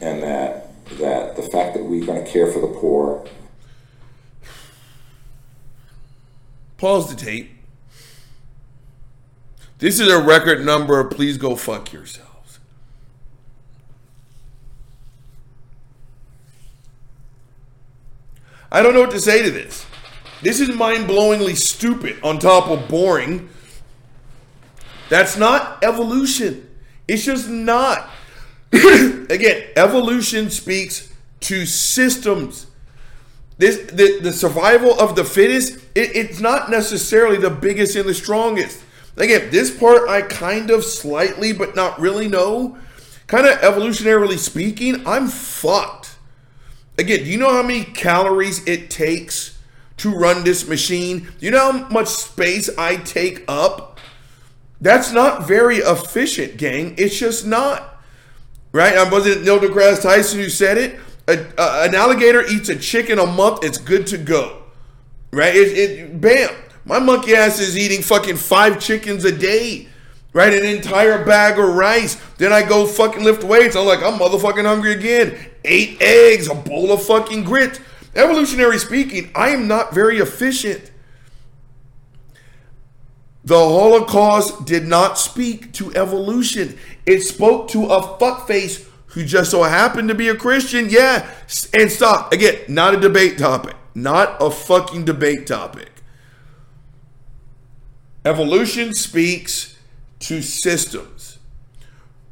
and 0.00 0.22
that 0.22 0.61
that 0.99 1.36
the 1.36 1.43
fact 1.43 1.74
that 1.74 1.84
we're 1.84 2.05
going 2.05 2.24
to 2.24 2.30
care 2.30 2.51
for 2.51 2.61
the 2.61 2.68
poor 2.68 3.26
Pause 6.82 7.14
the 7.14 7.24
tape. 7.24 7.49
This 9.78 10.01
is 10.01 10.09
a 10.09 10.20
record 10.20 10.66
number. 10.66 11.05
Please 11.05 11.38
go 11.38 11.55
fuck 11.55 11.93
yourselves. 11.93 12.59
I 18.72 18.82
don't 18.82 18.95
know 18.95 19.01
what 19.03 19.12
to 19.12 19.20
say 19.20 19.45
to 19.45 19.51
this. 19.53 19.86
This 20.43 20.59
is 20.59 20.70
mind 20.70 21.09
blowingly 21.09 21.57
stupid 21.57 22.16
on 22.24 22.40
top 22.40 22.66
of 22.66 22.88
boring. 22.88 23.49
That's 25.09 25.36
not 25.36 25.84
evolution. 25.84 26.68
It's 27.07 27.24
just 27.24 27.49
not. 27.49 28.11
Again, 29.30 29.68
evolution 29.76 30.50
speaks 30.50 31.12
to 31.40 31.66
systems. 31.66 32.66
This 33.58 33.90
the, 33.90 34.20
the 34.20 34.32
survival 34.32 34.98
of 34.98 35.14
the 35.14 35.24
fittest, 35.24 35.76
it, 35.94 36.16
it's 36.16 36.40
not 36.40 36.70
necessarily 36.70 37.36
the 37.36 37.50
biggest 37.50 37.96
and 37.96 38.08
the 38.08 38.14
strongest. 38.14 38.82
Again, 39.16 39.50
this 39.50 39.76
part 39.76 40.08
I 40.08 40.22
kind 40.22 40.70
of 40.70 40.84
slightly, 40.84 41.52
but 41.52 41.76
not 41.76 42.00
really 42.00 42.28
know. 42.28 42.78
Kind 43.26 43.46
of 43.46 43.58
evolutionarily 43.60 44.38
speaking, 44.38 45.06
I'm 45.06 45.28
fucked. 45.28 46.16
Again, 46.98 47.24
do 47.24 47.30
you 47.30 47.38
know 47.38 47.52
how 47.52 47.62
many 47.62 47.84
calories 47.84 48.66
it 48.66 48.90
takes 48.90 49.58
to 49.98 50.10
run 50.14 50.44
this 50.44 50.66
machine? 50.66 51.28
Do 51.38 51.46
you 51.46 51.50
know 51.50 51.72
how 51.72 51.88
much 51.88 52.08
space 52.08 52.70
I 52.78 52.96
take 52.96 53.44
up? 53.48 53.98
That's 54.80 55.12
not 55.12 55.46
very 55.46 55.78
efficient, 55.78 56.56
gang. 56.56 56.94
It's 56.98 57.18
just 57.18 57.46
not. 57.46 57.91
Right? 58.72 58.96
I 58.96 59.08
was 59.08 59.26
it 59.26 59.42
Neil 59.42 59.58
deGrasse 59.58 60.02
Tyson 60.02 60.38
who 60.40 60.48
said 60.48 60.78
it? 60.78 60.98
A, 61.28 61.38
a- 61.60 61.84
an 61.88 61.94
alligator 61.94 62.42
eats 62.46 62.68
a 62.68 62.76
chicken 62.76 63.18
a 63.18 63.26
month, 63.26 63.62
it's 63.64 63.78
good 63.78 64.06
to 64.08 64.18
go. 64.18 64.62
Right? 65.32 65.54
It, 65.54 65.78
it 65.78 66.20
bam. 66.20 66.50
My 66.84 66.98
monkey 66.98 67.34
ass 67.34 67.60
is 67.60 67.76
eating 67.78 68.02
fucking 68.02 68.36
five 68.36 68.80
chickens 68.80 69.24
a 69.24 69.32
day. 69.36 69.88
Right? 70.32 70.52
An 70.54 70.64
entire 70.64 71.24
bag 71.24 71.58
of 71.58 71.74
rice. 71.74 72.14
Then 72.38 72.52
I 72.52 72.66
go 72.66 72.86
fucking 72.86 73.22
lift 73.22 73.44
weights. 73.44 73.76
I'm 73.76 73.86
like, 73.86 74.02
I'm 74.02 74.18
motherfucking 74.18 74.64
hungry 74.64 74.92
again. 74.94 75.38
Eight 75.64 75.98
eggs, 76.00 76.48
a 76.48 76.54
bowl 76.54 76.90
of 76.90 77.02
fucking 77.04 77.44
grits. 77.44 77.78
Evolutionary 78.14 78.78
speaking, 78.78 79.30
I 79.34 79.50
am 79.50 79.68
not 79.68 79.94
very 79.94 80.18
efficient. 80.18 80.90
The 83.44 83.58
Holocaust 83.58 84.64
did 84.66 84.86
not 84.86 85.18
speak 85.18 85.72
to 85.74 85.94
evolution. 85.94 86.78
It 87.07 87.20
spoke 87.22 87.68
to 87.68 87.86
a 87.86 88.03
fuckface 88.18 88.88
who 89.07 89.24
just 89.24 89.50
so 89.50 89.62
happened 89.62 90.09
to 90.09 90.14
be 90.14 90.28
a 90.28 90.36
Christian. 90.36 90.88
Yeah. 90.88 91.28
And 91.74 91.90
stop. 91.90 92.32
Again, 92.32 92.61
not 92.68 92.94
a 92.94 93.00
debate 93.00 93.38
topic. 93.38 93.76
Not 93.94 94.36
a 94.40 94.50
fucking 94.50 95.05
debate 95.05 95.46
topic. 95.46 95.90
Evolution 98.24 98.94
speaks 98.94 99.76
to 100.20 100.40
systems. 100.40 101.38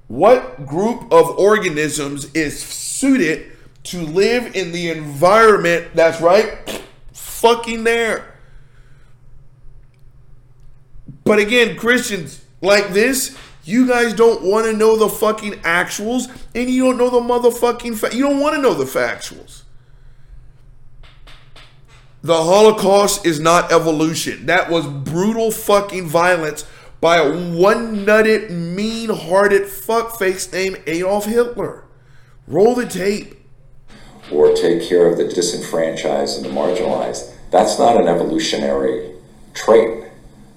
What 0.08 0.66
group 0.66 1.12
of 1.12 1.38
organisms 1.38 2.32
is 2.32 2.60
suited 2.60 3.52
to 3.84 4.00
live 4.00 4.56
in 4.56 4.72
the 4.72 4.90
environment 4.90 5.88
that's 5.94 6.20
right 6.20 6.82
fucking 7.12 7.84
there? 7.84 8.34
But 11.24 11.38
again, 11.38 11.76
Christians 11.76 12.44
like 12.60 12.88
this, 12.88 13.36
you 13.70 13.86
guys 13.86 14.12
don't 14.14 14.42
want 14.42 14.66
to 14.66 14.72
know 14.72 14.96
the 14.96 15.08
fucking 15.08 15.52
actuals 15.62 16.28
and 16.54 16.68
you 16.68 16.84
don't 16.84 16.98
know 16.98 17.08
the 17.10 17.20
motherfucking 17.20 17.96
fa- 17.96 18.14
you 18.14 18.22
don't 18.22 18.40
want 18.40 18.56
to 18.56 18.60
know 18.60 18.74
the 18.74 18.84
factuals. 18.84 19.62
The 22.22 22.34
Holocaust 22.34 23.24
is 23.24 23.40
not 23.40 23.72
evolution. 23.72 24.46
That 24.46 24.70
was 24.70 24.86
brutal 24.86 25.50
fucking 25.50 26.06
violence 26.06 26.66
by 27.00 27.16
a 27.16 27.30
one-nutted, 27.30 28.50
mean-hearted 28.50 29.62
fuckface 29.62 30.52
named 30.52 30.82
Adolf 30.86 31.24
Hitler. 31.24 31.84
Roll 32.46 32.74
the 32.74 32.84
tape. 32.86 33.36
or 34.30 34.52
take 34.54 34.86
care 34.86 35.10
of 35.10 35.16
the 35.16 35.26
disenfranchised 35.26 36.36
and 36.36 36.44
the 36.44 36.50
marginalized, 36.50 37.32
that's 37.50 37.78
not 37.78 37.98
an 38.00 38.06
evolutionary 38.06 39.12
trait 39.54 40.09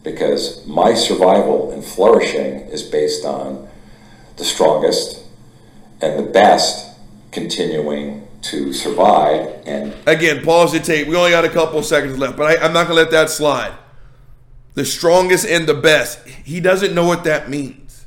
because 0.03 0.65
my 0.65 0.93
survival 0.93 1.71
and 1.71 1.83
flourishing 1.83 2.61
is 2.69 2.83
based 2.83 3.25
on 3.25 3.67
the 4.37 4.43
strongest 4.43 5.23
and 6.01 6.19
the 6.19 6.31
best 6.31 6.97
continuing 7.31 8.27
to 8.41 8.73
survive 8.73 9.61
and 9.65 9.93
Again, 10.05 10.43
pause 10.43 10.73
the 10.73 10.79
tape. 10.79 11.07
We 11.07 11.15
only 11.15 11.31
got 11.31 11.45
a 11.45 11.49
couple 11.49 11.81
seconds 11.81 12.17
left, 12.17 12.37
but 12.37 12.45
I, 12.45 12.65
I'm 12.65 12.73
not 12.73 12.87
going 12.87 12.97
to 12.97 13.03
let 13.03 13.11
that 13.11 13.29
slide. 13.29 13.73
The 14.73 14.85
strongest 14.85 15.45
and 15.45 15.67
the 15.67 15.73
best. 15.73 16.27
He 16.27 16.59
doesn't 16.59 16.93
know 16.93 17.05
what 17.05 17.23
that 17.23 17.49
means. 17.49 18.05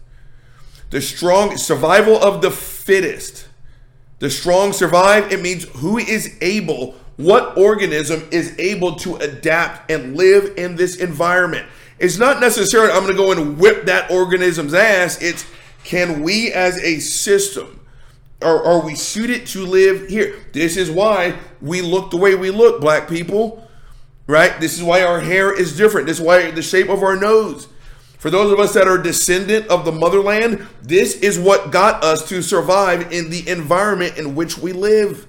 The 0.91 1.01
strong 1.01 1.57
survival 1.57 2.17
of 2.23 2.43
the 2.43 2.51
fittest. 2.51 3.49
The 4.19 4.31
strong 4.31 4.73
survive. 4.73 5.33
It 5.33 5.41
means 5.41 5.65
who 5.79 5.99
is 5.99 6.37
able, 6.41 6.93
what 7.17 7.57
organism 7.57 8.29
is 8.31 8.59
able 8.59 8.97
to 8.97 9.17
adapt 9.17 9.91
and 9.91 10.17
live 10.17 10.55
in 10.57 10.77
this 10.77 10.97
environment. 10.97 11.67
It's 11.99 12.19
not 12.19 12.41
necessarily 12.41 12.93
I'm 12.93 13.05
going 13.05 13.17
to 13.17 13.23
go 13.23 13.33
and 13.33 13.59
whip 13.59 13.87
that 13.87 14.11
organism's 14.11 14.75
ass. 14.75 15.21
It's 15.23 15.47
can 15.85 16.23
we 16.23 16.53
as 16.53 16.79
a 16.79 16.99
system 16.99 17.77
are, 18.43 18.65
are 18.65 18.81
we 18.81 18.95
suited 18.95 19.47
to 19.49 19.65
live 19.65 20.09
here? 20.09 20.37
This 20.53 20.77
is 20.77 20.91
why 20.91 21.39
we 21.61 21.81
look 21.81 22.11
the 22.11 22.17
way 22.17 22.35
we 22.35 22.51
look, 22.51 22.81
black 22.81 23.09
people. 23.09 23.63
Right? 24.27 24.59
This 24.61 24.77
is 24.77 24.83
why 24.83 25.03
our 25.03 25.21
hair 25.21 25.55
is 25.55 25.77
different. 25.77 26.07
This 26.07 26.19
is 26.19 26.25
why 26.25 26.51
the 26.51 26.63
shape 26.63 26.89
of 26.89 27.03
our 27.03 27.17
nose. 27.17 27.69
For 28.19 28.29
those 28.29 28.53
of 28.53 28.59
us 28.59 28.75
that 28.75 28.89
are 28.89 28.99
descendant 28.99 29.69
of 29.69 29.85
the 29.85 29.93
motherland, 29.93 30.67
this 30.83 31.15
is 31.21 31.39
what 31.39 31.71
got 31.71 32.03
us 32.03 32.29
to 32.29 32.43
survive 32.43 33.13
in 33.13 33.31
the 33.31 33.49
environment 33.49 34.19
in 34.19 34.35
which 34.35 34.59
we 34.59 34.73
live. 34.73 35.29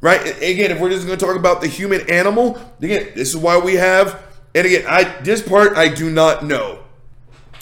Right? 0.00 0.20
Again, 0.40 0.70
if 0.70 0.78
we're 0.78 0.90
just 0.90 1.06
going 1.06 1.18
to 1.18 1.24
talk 1.24 1.36
about 1.36 1.60
the 1.60 1.66
human 1.66 2.08
animal, 2.08 2.60
again, 2.80 3.10
this 3.16 3.28
is 3.28 3.36
why 3.36 3.58
we 3.58 3.74
have 3.74 4.22
and 4.54 4.66
again, 4.66 4.84
I 4.88 5.04
this 5.22 5.42
part 5.42 5.76
I 5.76 5.88
do 5.88 6.10
not 6.10 6.44
know 6.44 6.80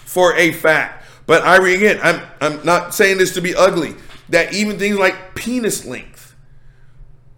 for 0.05 0.37
a 0.37 0.53
fact. 0.53 1.07
But 1.27 1.43
I 1.43 1.57
again, 1.69 2.01
I'm 2.03 2.23
I'm 2.41 2.65
not 2.65 2.95
saying 2.95 3.19
this 3.19 3.35
to 3.35 3.41
be 3.41 3.55
ugly. 3.55 3.95
That 4.31 4.53
even 4.53 4.79
things 4.79 4.99
like 4.99 5.35
penis 5.35 5.85
length, 5.85 6.35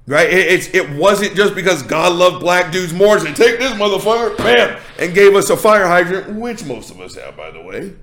right? 0.06 0.30
It, 0.30 0.46
it's 0.52 0.74
it 0.74 0.90
wasn't 0.90 1.34
just 1.34 1.54
because 1.54 1.82
God 1.82 2.12
loved 2.12 2.40
black 2.40 2.72
dudes 2.72 2.92
more. 2.92 3.18
Said 3.18 3.36
take 3.36 3.58
this 3.58 3.72
motherfucker, 3.72 4.36
bam, 4.38 4.80
and 4.98 5.14
gave 5.14 5.34
us 5.34 5.50
a 5.50 5.56
fire 5.56 5.86
hydrant, 5.86 6.38
which 6.38 6.64
most 6.64 6.90
of 6.90 7.00
us 7.00 7.14
have, 7.16 7.36
by 7.36 7.50
the 7.50 7.60
way. 7.60 7.94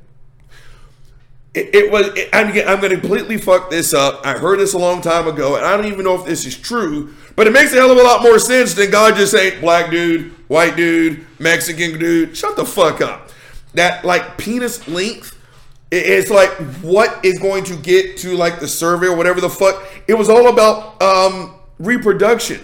It, 1.60 1.76
it 1.76 1.91
was. 1.91 2.07
It, 2.16 2.30
I'm, 2.32 2.47
I'm 2.47 2.80
going 2.80 2.93
to 2.93 2.99
completely 2.99 3.38
fuck 3.38 3.70
this 3.70 3.93
up. 3.93 4.26
I 4.26 4.38
heard 4.38 4.60
this 4.60 4.74
a 4.74 4.78
long 4.78 5.01
time 5.01 5.28
ago, 5.28 5.57
and 5.57 5.66
I 5.66 5.76
don't 5.76 5.88
even 5.88 6.05
know 6.05 6.16
if 6.16 6.26
this 6.26 6.45
is 6.45 6.57
true. 6.57 7.14
But 7.36 7.47
it 7.47 7.51
makes 7.51 7.74
a 7.74 7.76
hell 7.76 7.91
of 7.91 7.97
a 7.97 8.01
lot 8.01 8.24
more 8.24 8.39
sense 8.39 8.74
than 8.74 8.91
God 8.91 9.16
just 9.16 9.34
saying 9.34 9.60
black 9.60 9.91
dude, 9.91 10.32
white 10.47 10.78
dude, 10.78 11.26
Mexican 11.38 11.99
dude. 11.99 12.38
Shut 12.38 12.55
the 12.55 12.66
fuck 12.66 13.01
up. 13.01 13.30
That 13.74 14.05
like 14.05 14.38
penis 14.38 14.88
length. 14.88 15.36
It's 15.91 16.30
like 16.30 16.51
what 16.82 17.26
is 17.26 17.39
going 17.39 17.64
to 17.66 17.76
get 17.76 18.18
to 18.18 18.38
like 18.38 18.60
the 18.60 18.68
survey 18.68 19.07
or 19.07 19.18
whatever 19.18 19.41
the 19.41 19.49
fuck. 19.49 19.86
It 20.07 20.14
was 20.14 20.30
all 20.30 20.47
about 20.47 21.01
um, 21.01 21.55
reproduction. 21.78 22.64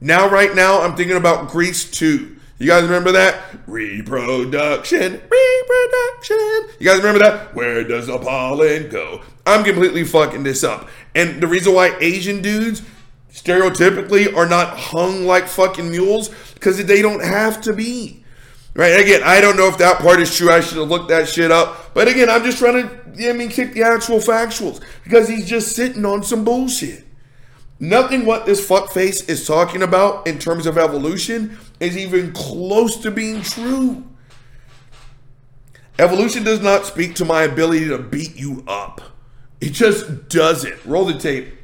Now, 0.00 0.28
right 0.28 0.54
now, 0.54 0.82
I'm 0.82 0.94
thinking 0.94 1.16
about 1.16 1.48
Grease 1.48 1.90
2. 1.90 2.35
You 2.58 2.68
guys 2.68 2.84
remember 2.84 3.12
that? 3.12 3.42
Reproduction, 3.66 5.12
reproduction. 5.12 6.76
You 6.78 6.86
guys 6.86 6.98
remember 6.98 7.18
that? 7.18 7.54
Where 7.54 7.84
does 7.84 8.06
the 8.06 8.18
pollen 8.18 8.88
go? 8.88 9.20
I'm 9.44 9.62
completely 9.62 10.04
fucking 10.04 10.42
this 10.42 10.64
up. 10.64 10.88
And 11.14 11.42
the 11.42 11.46
reason 11.46 11.74
why 11.74 11.94
Asian 12.00 12.40
dudes 12.40 12.82
stereotypically 13.30 14.34
are 14.34 14.48
not 14.48 14.78
hung 14.78 15.26
like 15.26 15.48
fucking 15.48 15.90
mules 15.90 16.30
because 16.54 16.82
they 16.82 17.02
don't 17.02 17.22
have 17.22 17.60
to 17.62 17.74
be. 17.74 18.24
Right? 18.74 19.00
Again, 19.00 19.22
I 19.22 19.42
don't 19.42 19.56
know 19.58 19.68
if 19.68 19.76
that 19.78 19.98
part 19.98 20.20
is 20.20 20.34
true. 20.34 20.50
I 20.50 20.60
should 20.60 20.78
have 20.78 20.88
looked 20.88 21.08
that 21.08 21.28
shit 21.28 21.50
up. 21.50 21.92
But 21.92 22.08
again, 22.08 22.30
I'm 22.30 22.42
just 22.42 22.58
trying 22.58 22.88
to, 22.88 23.28
I 23.28 23.34
mean, 23.34 23.50
kick 23.50 23.74
the 23.74 23.82
actual 23.82 24.18
factuals 24.18 24.82
because 25.04 25.28
he's 25.28 25.46
just 25.46 25.76
sitting 25.76 26.06
on 26.06 26.22
some 26.22 26.44
bullshit. 26.44 27.04
Nothing 27.78 28.24
what 28.24 28.46
this 28.46 28.66
fuckface 28.66 29.28
is 29.28 29.46
talking 29.46 29.82
about 29.82 30.26
in 30.26 30.38
terms 30.38 30.64
of 30.64 30.78
evolution 30.78 31.58
is 31.80 31.96
even 31.96 32.32
close 32.32 32.96
to 32.98 33.10
being 33.10 33.42
true. 33.42 34.04
Evolution 35.98 36.44
does 36.44 36.60
not 36.60 36.84
speak 36.84 37.14
to 37.16 37.24
my 37.24 37.42
ability 37.42 37.88
to 37.88 37.98
beat 37.98 38.36
you 38.36 38.62
up. 38.66 39.00
It 39.60 39.70
just 39.70 40.28
doesn't. 40.28 40.84
Roll 40.84 41.06
the 41.06 41.18
tape. 41.18 41.54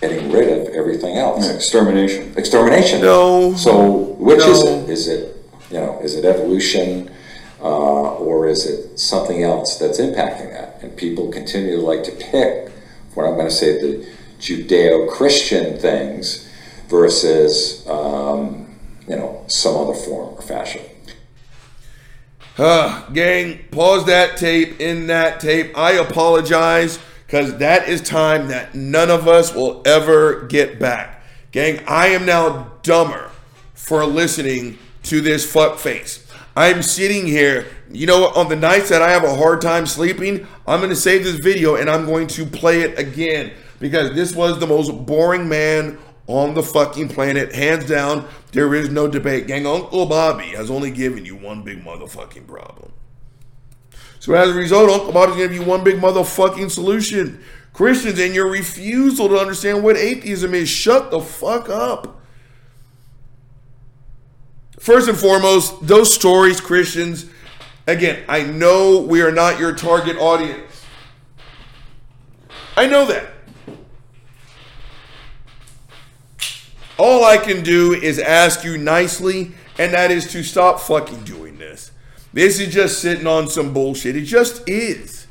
Getting 0.00 0.30
rid 0.30 0.48
of 0.48 0.74
everything 0.74 1.16
else. 1.16 1.48
Extermination. 1.48 2.34
Extermination. 2.36 3.00
No. 3.00 3.54
So 3.54 4.14
which 4.18 4.40
is 4.40 4.64
it? 4.64 4.88
Is 4.88 5.08
it 5.08 5.44
you 5.70 5.78
know 5.78 6.00
is 6.00 6.14
it 6.16 6.24
evolution 6.24 7.10
uh, 7.60 8.14
or 8.14 8.48
is 8.48 8.66
it 8.66 8.98
something 8.98 9.42
else 9.42 9.76
that's 9.76 10.00
impacting 10.00 10.50
that? 10.52 10.80
And 10.82 10.96
people 10.96 11.30
continue 11.30 11.76
to 11.76 11.82
like 11.82 12.02
to 12.04 12.12
pick 12.12 12.70
what 13.14 13.26
I'm 13.26 13.34
going 13.34 13.48
to 13.48 13.54
say 13.54 13.80
the 13.80 14.06
Judeo-Christian 14.40 15.78
things 15.78 16.48
versus 16.88 17.86
um, 17.86 18.61
you 19.08 19.16
know 19.16 19.44
some 19.48 19.76
other 19.76 19.94
form 19.94 20.34
or 20.34 20.42
fashion. 20.42 20.82
Uh, 22.58 23.08
gang, 23.10 23.60
pause 23.70 24.04
that 24.06 24.36
tape 24.36 24.78
in 24.80 25.06
that 25.06 25.40
tape. 25.40 25.76
I 25.76 25.92
apologize 25.92 26.98
because 27.26 27.56
that 27.58 27.88
is 27.88 28.02
time 28.02 28.48
that 28.48 28.74
none 28.74 29.10
of 29.10 29.26
us 29.26 29.54
will 29.54 29.80
ever 29.86 30.46
get 30.48 30.78
back. 30.78 31.22
Gang, 31.50 31.82
I 31.88 32.08
am 32.08 32.26
now 32.26 32.72
dumber 32.82 33.30
for 33.72 34.04
listening 34.04 34.78
to 35.04 35.22
this 35.22 35.50
fuck 35.50 35.78
face. 35.78 36.26
I'm 36.54 36.82
sitting 36.82 37.26
here, 37.26 37.66
you 37.90 38.06
know, 38.06 38.28
on 38.28 38.50
the 38.50 38.56
nights 38.56 38.90
that 38.90 39.00
I 39.00 39.10
have 39.10 39.24
a 39.24 39.34
hard 39.34 39.62
time 39.62 39.86
sleeping, 39.86 40.46
I'm 40.66 40.80
going 40.80 40.90
to 40.90 40.96
save 40.96 41.24
this 41.24 41.40
video 41.40 41.76
and 41.76 41.88
I'm 41.88 42.04
going 42.04 42.26
to 42.28 42.44
play 42.44 42.82
it 42.82 42.98
again 42.98 43.52
because 43.80 44.14
this 44.14 44.34
was 44.34 44.58
the 44.58 44.66
most 44.66 44.90
boring 45.06 45.48
man 45.48 45.98
on 46.32 46.54
the 46.54 46.62
fucking 46.62 47.08
planet. 47.08 47.54
Hands 47.54 47.84
down, 47.86 48.26
there 48.52 48.74
is 48.74 48.88
no 48.88 49.06
debate. 49.06 49.46
Gang, 49.46 49.66
Uncle 49.66 50.06
Bobby 50.06 50.48
has 50.48 50.70
only 50.70 50.90
given 50.90 51.24
you 51.24 51.36
one 51.36 51.62
big 51.62 51.84
motherfucking 51.84 52.46
problem. 52.46 52.90
So 54.18 54.34
as 54.34 54.50
a 54.50 54.54
result, 54.54 54.88
Uncle 54.88 55.12
Bobby's 55.12 55.36
gonna 55.36 55.48
give 55.48 55.54
you 55.54 55.64
one 55.64 55.84
big 55.84 55.96
motherfucking 55.96 56.70
solution. 56.70 57.42
Christians 57.72 58.18
and 58.18 58.34
your 58.34 58.48
refusal 58.48 59.28
to 59.28 59.38
understand 59.38 59.82
what 59.82 59.96
atheism 59.96 60.54
is, 60.54 60.68
shut 60.68 61.10
the 61.10 61.20
fuck 61.20 61.68
up. 61.68 62.20
First 64.78 65.08
and 65.08 65.18
foremost, 65.18 65.86
those 65.86 66.12
stories, 66.12 66.60
Christians, 66.60 67.26
again, 67.86 68.24
I 68.28 68.42
know 68.42 69.00
we 69.00 69.22
are 69.22 69.32
not 69.32 69.60
your 69.60 69.74
target 69.74 70.16
audience. 70.16 70.84
I 72.76 72.86
know 72.86 73.06
that. 73.06 73.26
All 76.98 77.24
I 77.24 77.38
can 77.38 77.62
do 77.62 77.94
is 77.94 78.18
ask 78.18 78.64
you 78.64 78.78
nicely, 78.78 79.52
and 79.78 79.92
that 79.94 80.10
is 80.10 80.30
to 80.32 80.42
stop 80.42 80.80
fucking 80.80 81.24
doing 81.24 81.58
this. 81.58 81.90
This 82.32 82.60
is 82.60 82.72
just 82.72 83.00
sitting 83.00 83.26
on 83.26 83.48
some 83.48 83.72
bullshit. 83.72 84.16
It 84.16 84.22
just 84.22 84.68
is. 84.68 85.22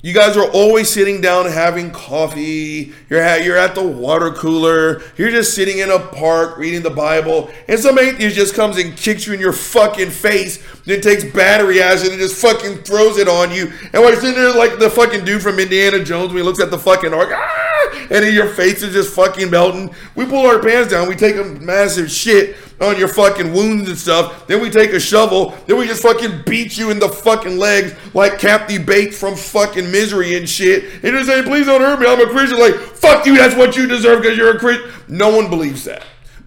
You 0.00 0.14
guys 0.14 0.36
are 0.36 0.48
always 0.52 0.88
sitting 0.88 1.20
down 1.20 1.46
having 1.46 1.90
coffee. 1.90 2.92
You're 3.10 3.20
at, 3.20 3.44
you're 3.44 3.56
at 3.56 3.74
the 3.74 3.82
water 3.82 4.30
cooler. 4.30 5.02
You're 5.16 5.32
just 5.32 5.54
sitting 5.54 5.78
in 5.78 5.90
a 5.90 5.98
park 5.98 6.56
reading 6.56 6.82
the 6.82 6.90
Bible. 6.90 7.50
And 7.66 7.80
some 7.80 7.98
atheist 7.98 8.36
just 8.36 8.54
comes 8.54 8.78
and 8.78 8.96
kicks 8.96 9.26
you 9.26 9.34
in 9.34 9.40
your 9.40 9.52
fucking 9.52 10.10
face. 10.10 10.62
Then 10.84 11.00
takes 11.00 11.24
battery 11.24 11.82
acid 11.82 12.12
and 12.12 12.20
just 12.20 12.40
fucking 12.40 12.84
throws 12.84 13.18
it 13.18 13.26
on 13.26 13.50
you. 13.50 13.72
And 13.92 13.94
you're 13.94 14.14
sitting 14.14 14.36
there 14.36 14.54
like 14.54 14.78
the 14.78 14.88
fucking 14.88 15.24
dude 15.24 15.42
from 15.42 15.58
Indiana 15.58 16.04
Jones 16.04 16.28
when 16.28 16.38
he 16.38 16.42
looks 16.44 16.60
at 16.60 16.70
the 16.70 16.78
fucking 16.78 17.12
ark, 17.12 17.30
ah, 17.32 17.57
and 17.92 18.10
then 18.10 18.32
your 18.32 18.48
face 18.48 18.82
is 18.82 18.92
just 18.92 19.14
fucking 19.14 19.50
melting. 19.50 19.94
We 20.14 20.26
pull 20.26 20.46
our 20.46 20.60
pants 20.60 20.90
down. 20.90 21.08
We 21.08 21.16
take 21.16 21.36
a 21.36 21.44
massive 21.44 22.10
shit 22.10 22.56
on 22.80 22.98
your 22.98 23.08
fucking 23.08 23.52
wounds 23.52 23.88
and 23.88 23.98
stuff. 23.98 24.46
Then 24.46 24.60
we 24.60 24.70
take 24.70 24.92
a 24.92 25.00
shovel. 25.00 25.56
Then 25.66 25.78
we 25.78 25.86
just 25.86 26.02
fucking 26.02 26.42
beat 26.46 26.78
you 26.78 26.90
in 26.90 26.98
the 26.98 27.08
fucking 27.08 27.58
legs 27.58 27.94
like 28.14 28.38
Captain 28.38 28.84
Bates 28.84 29.18
from 29.18 29.34
fucking 29.34 29.90
Misery 29.90 30.36
and 30.36 30.48
shit. 30.48 30.84
And 31.02 31.14
you're 31.14 31.24
saying, 31.24 31.44
please 31.44 31.66
don't 31.66 31.80
hurt 31.80 32.00
me. 32.00 32.06
I'm 32.06 32.20
a 32.20 32.30
Christian. 32.30 32.58
Like, 32.58 32.74
fuck 32.74 33.26
you. 33.26 33.36
That's 33.36 33.56
what 33.56 33.76
you 33.76 33.86
deserve 33.86 34.22
because 34.22 34.38
you're 34.38 34.56
a 34.56 34.58
Christian. 34.58 34.90
No 35.08 35.34
one 35.34 35.50
believes 35.50 35.84
that. 35.84 36.04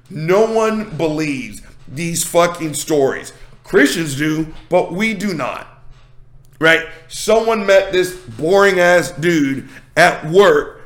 No 0.10 0.52
one 0.52 0.96
believes 0.98 1.62
these 1.88 2.24
fucking 2.24 2.74
stories. 2.74 3.34
Christians 3.64 4.18
do, 4.18 4.54
but 4.70 4.92
we 4.92 5.14
do 5.14 5.34
not. 5.34 5.68
Right? 6.60 6.88
Someone 7.08 7.66
met 7.66 7.92
this 7.92 8.16
boring 8.16 8.80
ass 8.80 9.12
dude 9.12 9.68
at 9.96 10.30
work 10.30 10.81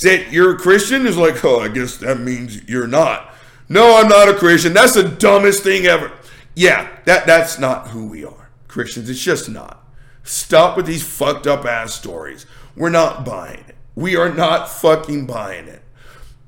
said 0.00 0.32
you're 0.32 0.54
a 0.54 0.58
Christian 0.58 1.06
is 1.06 1.18
like, 1.18 1.44
oh, 1.44 1.60
I 1.60 1.68
guess 1.68 1.98
that 1.98 2.18
means 2.18 2.66
you're 2.66 2.86
not. 2.86 3.34
No, 3.68 3.98
I'm 3.98 4.08
not 4.08 4.30
a 4.30 4.34
Christian. 4.34 4.72
That's 4.72 4.94
the 4.94 5.02
dumbest 5.02 5.62
thing 5.62 5.84
ever. 5.84 6.10
Yeah, 6.54 6.88
that 7.04 7.26
that's 7.26 7.58
not 7.58 7.88
who 7.88 8.06
we 8.06 8.24
are. 8.24 8.48
Christians, 8.66 9.10
it's 9.10 9.20
just 9.20 9.50
not. 9.50 9.84
Stop 10.24 10.78
with 10.78 10.86
these 10.86 11.02
fucked 11.02 11.46
up 11.46 11.66
ass 11.66 11.94
stories. 11.94 12.46
We're 12.74 12.88
not 12.88 13.26
buying 13.26 13.62
it. 13.68 13.76
We 13.94 14.16
are 14.16 14.32
not 14.32 14.70
fucking 14.70 15.26
buying 15.26 15.68
it. 15.68 15.82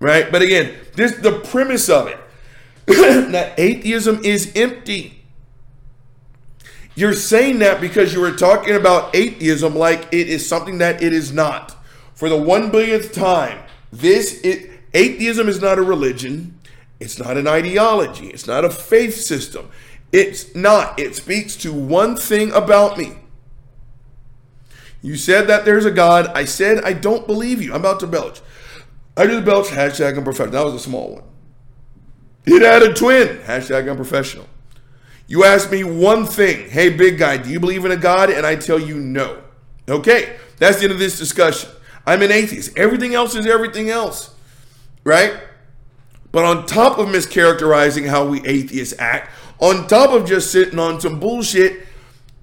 Right? 0.00 0.32
But 0.32 0.40
again, 0.40 0.74
this 0.94 1.16
the 1.16 1.40
premise 1.40 1.90
of 1.90 2.08
it. 2.08 2.18
that 3.32 3.58
atheism 3.58 4.24
is 4.24 4.50
empty. 4.56 5.24
You're 6.94 7.12
saying 7.12 7.58
that 7.58 7.82
because 7.82 8.14
you 8.14 8.20
were 8.20 8.32
talking 8.32 8.74
about 8.74 9.14
atheism 9.14 9.76
like 9.76 10.08
it 10.10 10.28
is 10.28 10.48
something 10.48 10.78
that 10.78 11.02
it 11.02 11.12
is 11.12 11.32
not 11.32 11.76
for 12.22 12.28
the 12.28 12.36
one 12.36 12.70
billionth 12.70 13.12
time, 13.12 13.58
this 13.90 14.40
it, 14.44 14.70
atheism 14.94 15.48
is 15.48 15.60
not 15.60 15.76
a 15.76 15.82
religion. 15.82 16.56
It's 17.00 17.18
not 17.18 17.36
an 17.36 17.48
ideology. 17.48 18.28
It's 18.28 18.46
not 18.46 18.64
a 18.64 18.70
faith 18.70 19.16
system. 19.16 19.68
It's 20.12 20.54
not. 20.54 21.00
It 21.00 21.16
speaks 21.16 21.56
to 21.56 21.72
one 21.72 22.14
thing 22.16 22.52
about 22.52 22.96
me. 22.96 23.14
You 25.02 25.16
said 25.16 25.48
that 25.48 25.64
there's 25.64 25.84
a 25.84 25.90
God. 25.90 26.28
I 26.28 26.44
said 26.44 26.84
I 26.84 26.92
don't 26.92 27.26
believe 27.26 27.60
you. 27.60 27.74
I'm 27.74 27.80
about 27.80 27.98
to 27.98 28.06
belch. 28.06 28.40
I 29.16 29.26
just 29.26 29.44
belched. 29.44 29.72
Hashtag 29.72 30.16
unprofessional. 30.16 30.52
That 30.52 30.64
was 30.64 30.74
a 30.74 30.78
small 30.78 31.14
one. 31.14 31.24
It 32.46 32.62
had 32.62 32.84
a 32.84 32.94
twin. 32.94 33.38
Hashtag 33.38 33.90
unprofessional. 33.90 34.46
You 35.26 35.42
asked 35.42 35.72
me 35.72 35.82
one 35.82 36.26
thing. 36.26 36.70
Hey, 36.70 36.88
big 36.88 37.18
guy, 37.18 37.38
do 37.38 37.50
you 37.50 37.58
believe 37.58 37.84
in 37.84 37.90
a 37.90 37.96
God? 37.96 38.30
And 38.30 38.46
I 38.46 38.54
tell 38.54 38.78
you 38.78 38.94
no. 38.94 39.42
Okay, 39.88 40.36
that's 40.58 40.76
the 40.76 40.84
end 40.84 40.92
of 40.92 41.00
this 41.00 41.18
discussion. 41.18 41.68
I'm 42.06 42.22
an 42.22 42.32
atheist. 42.32 42.76
Everything 42.76 43.14
else 43.14 43.34
is 43.34 43.46
everything 43.46 43.90
else, 43.90 44.34
right? 45.04 45.34
But 46.32 46.44
on 46.44 46.66
top 46.66 46.98
of 46.98 47.08
mischaracterizing 47.08 48.08
how 48.08 48.26
we 48.26 48.44
atheists 48.46 48.98
act, 48.98 49.30
on 49.58 49.86
top 49.86 50.10
of 50.10 50.26
just 50.26 50.50
sitting 50.50 50.78
on 50.78 51.00
some 51.00 51.20
bullshit, 51.20 51.86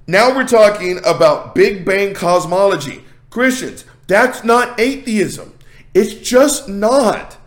now 0.07 0.35
we're 0.35 0.47
talking 0.47 0.99
about 1.05 1.53
Big 1.53 1.85
Bang 1.85 2.13
cosmology. 2.13 3.03
Christians, 3.29 3.85
that's 4.07 4.43
not 4.43 4.79
atheism. 4.79 5.53
It's 5.93 6.13
just 6.13 6.69
not. 6.69 7.37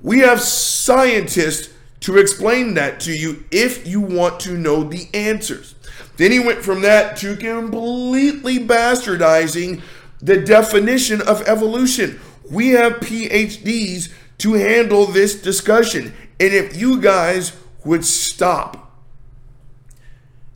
We 0.00 0.20
have 0.20 0.40
scientists 0.40 1.74
to 2.00 2.18
explain 2.18 2.74
that 2.74 3.00
to 3.00 3.12
you 3.12 3.44
if 3.50 3.86
you 3.86 4.00
want 4.00 4.40
to 4.40 4.52
know 4.52 4.82
the 4.82 5.08
answers. 5.14 5.74
Then 6.16 6.32
he 6.32 6.40
went 6.40 6.62
from 6.62 6.82
that 6.82 7.16
to 7.18 7.36
completely 7.36 8.58
bastardizing 8.58 9.82
the 10.20 10.40
definition 10.40 11.20
of 11.20 11.46
evolution. 11.48 12.20
We 12.50 12.70
have 12.70 12.94
PhDs 12.94 14.12
to 14.38 14.54
handle 14.54 15.06
this 15.06 15.40
discussion. 15.40 16.14
And 16.40 16.52
if 16.52 16.76
you 16.76 17.00
guys 17.00 17.56
would 17.84 18.04
stop, 18.04 18.96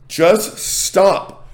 just 0.07 0.57
stop. 0.57 1.47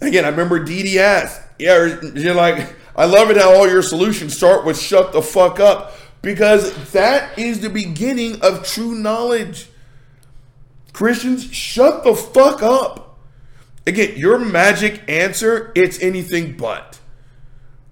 Again, 0.00 0.24
I 0.24 0.28
remember 0.28 0.64
DD 0.64 0.96
asked, 0.96 1.40
yeah, 1.58 1.98
you're 2.14 2.34
like, 2.34 2.74
I 2.94 3.04
love 3.06 3.30
it 3.30 3.36
how 3.36 3.54
all 3.54 3.68
your 3.68 3.82
solutions 3.82 4.36
start 4.36 4.64
with 4.64 4.78
shut 4.78 5.12
the 5.12 5.22
fuck 5.22 5.60
up 5.60 5.94
because 6.22 6.92
that 6.92 7.38
is 7.38 7.60
the 7.60 7.70
beginning 7.70 8.40
of 8.42 8.66
true 8.66 8.94
knowledge. 8.94 9.68
Christians, 10.92 11.44
shut 11.52 12.04
the 12.04 12.14
fuck 12.14 12.62
up. 12.62 13.18
Again, 13.86 14.16
your 14.16 14.38
magic 14.38 15.02
answer, 15.08 15.72
it's 15.74 16.00
anything 16.00 16.56
but. 16.56 16.95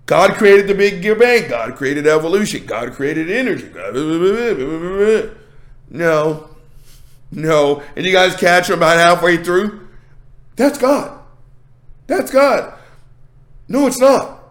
God 0.06 0.34
created 0.34 0.68
the 0.68 0.74
Big 0.74 1.02
Bang. 1.18 1.48
God 1.48 1.76
created 1.76 2.06
evolution. 2.06 2.66
God 2.66 2.92
created 2.92 3.30
energy. 3.30 3.70
No. 5.90 6.48
No. 7.30 7.82
And 7.96 8.04
you 8.04 8.12
guys 8.12 8.36
catch 8.36 8.68
them 8.68 8.78
about 8.78 8.98
halfway 8.98 9.42
through? 9.42 9.88
That's 10.56 10.78
God. 10.78 11.18
That's 12.06 12.30
God. 12.30 12.74
No, 13.66 13.86
it's 13.86 13.98
not. 13.98 14.42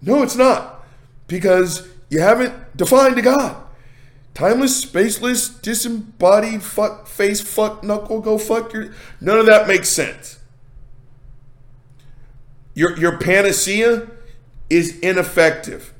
No, 0.00 0.22
it's 0.22 0.36
not. 0.36 0.84
Because 1.26 1.86
you 2.08 2.20
haven't 2.20 2.76
defined 2.76 3.18
a 3.18 3.22
God. 3.22 3.56
Timeless, 4.34 4.84
spaceless, 4.84 5.60
disembodied, 5.60 6.62
fuck 6.62 7.06
face, 7.06 7.42
fuck 7.42 7.84
knuckle, 7.84 8.20
go 8.20 8.38
fuck 8.38 8.72
your. 8.72 8.94
None 9.20 9.38
of 9.38 9.46
that 9.46 9.68
makes 9.68 9.90
sense. 9.90 10.38
Your, 12.74 12.98
your 12.98 13.18
panacea 13.18 14.08
is 14.72 14.98
ineffective. 15.00 15.92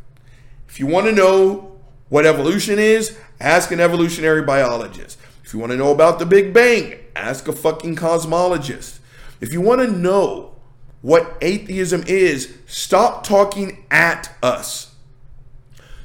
If 0.68 0.80
you 0.80 0.86
want 0.86 1.06
to 1.06 1.12
know 1.12 1.78
what 2.08 2.26
evolution 2.26 2.78
is, 2.78 3.18
ask 3.40 3.70
an 3.70 3.80
evolutionary 3.80 4.42
biologist. 4.42 5.18
If 5.44 5.52
you 5.52 5.60
want 5.60 5.72
to 5.72 5.78
know 5.78 5.92
about 5.92 6.18
the 6.18 6.26
Big 6.26 6.54
Bang, 6.54 6.94
ask 7.14 7.46
a 7.48 7.52
fucking 7.52 7.96
cosmologist. 7.96 9.00
If 9.40 9.52
you 9.52 9.60
want 9.60 9.82
to 9.82 9.90
know 9.90 10.54
what 11.02 11.36
atheism 11.42 12.04
is, 12.06 12.56
stop 12.66 13.24
talking 13.24 13.84
at 13.90 14.34
us. 14.42 14.94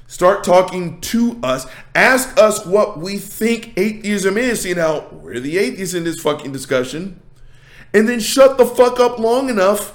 Start 0.07 0.43
talking 0.43 0.99
to 1.01 1.39
us. 1.43 1.67
Ask 1.93 2.37
us 2.37 2.65
what 2.65 2.97
we 2.97 3.17
think 3.17 3.77
atheism 3.77 4.37
is. 4.37 4.61
See, 4.61 4.73
now, 4.73 5.07
we're 5.11 5.39
the 5.39 5.57
atheists 5.57 5.93
in 5.93 6.03
this 6.03 6.19
fucking 6.21 6.51
discussion. 6.51 7.21
And 7.93 8.07
then 8.07 8.19
shut 8.19 8.57
the 8.57 8.65
fuck 8.65 8.99
up 8.99 9.19
long 9.19 9.49
enough 9.49 9.93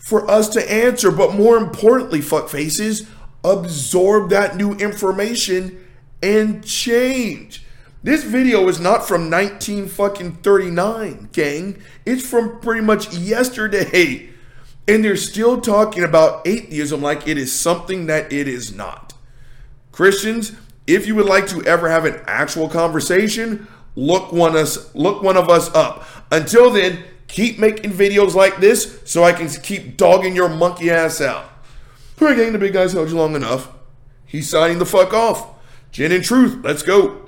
for 0.00 0.28
us 0.28 0.48
to 0.48 0.72
answer. 0.72 1.12
But 1.12 1.34
more 1.34 1.56
importantly, 1.56 2.20
fuck 2.20 2.48
faces, 2.48 3.06
absorb 3.44 4.30
that 4.30 4.56
new 4.56 4.72
information 4.72 5.86
and 6.22 6.64
change. 6.64 7.64
This 8.02 8.24
video 8.24 8.66
is 8.68 8.80
not 8.80 9.06
from 9.06 9.28
19 9.28 9.86
fucking 9.86 10.36
39, 10.36 11.28
gang. 11.32 11.82
It's 12.06 12.26
from 12.26 12.58
pretty 12.60 12.80
much 12.80 13.14
yesterday. 13.14 14.30
And 14.88 15.04
they're 15.04 15.16
still 15.16 15.60
talking 15.60 16.02
about 16.02 16.46
atheism 16.46 17.02
like 17.02 17.28
it 17.28 17.36
is 17.36 17.52
something 17.52 18.06
that 18.06 18.32
it 18.32 18.48
is 18.48 18.74
not. 18.74 19.12
Christians, 19.92 20.52
if 20.86 21.06
you 21.06 21.14
would 21.14 21.26
like 21.26 21.46
to 21.48 21.62
ever 21.64 21.90
have 21.90 22.06
an 22.06 22.20
actual 22.26 22.68
conversation, 22.68 23.68
look 23.94 24.32
one 24.32 24.56
us 24.56 24.92
look 24.94 25.22
one 25.22 25.36
of 25.36 25.50
us 25.50 25.72
up. 25.74 26.06
Until 26.32 26.70
then, 26.70 27.04
keep 27.30 27.58
making 27.58 27.92
videos 27.92 28.34
like 28.34 28.58
this 28.58 29.00
so 29.04 29.24
I 29.24 29.32
can 29.32 29.48
keep 29.48 29.96
dogging 29.96 30.34
your 30.36 30.48
monkey 30.48 30.90
ass 30.90 31.20
out. 31.20 31.46
Gang, 32.18 32.52
the 32.52 32.58
big 32.58 32.74
guy's 32.74 32.92
held 32.92 33.08
you 33.08 33.16
long 33.16 33.34
enough. 33.34 33.68
He's 34.26 34.48
signing 34.48 34.78
the 34.78 34.86
fuck 34.86 35.14
off. 35.14 35.48
Gin 35.90 36.12
and 36.12 36.22
truth, 36.22 36.62
let's 36.62 36.82
go. 36.82 37.24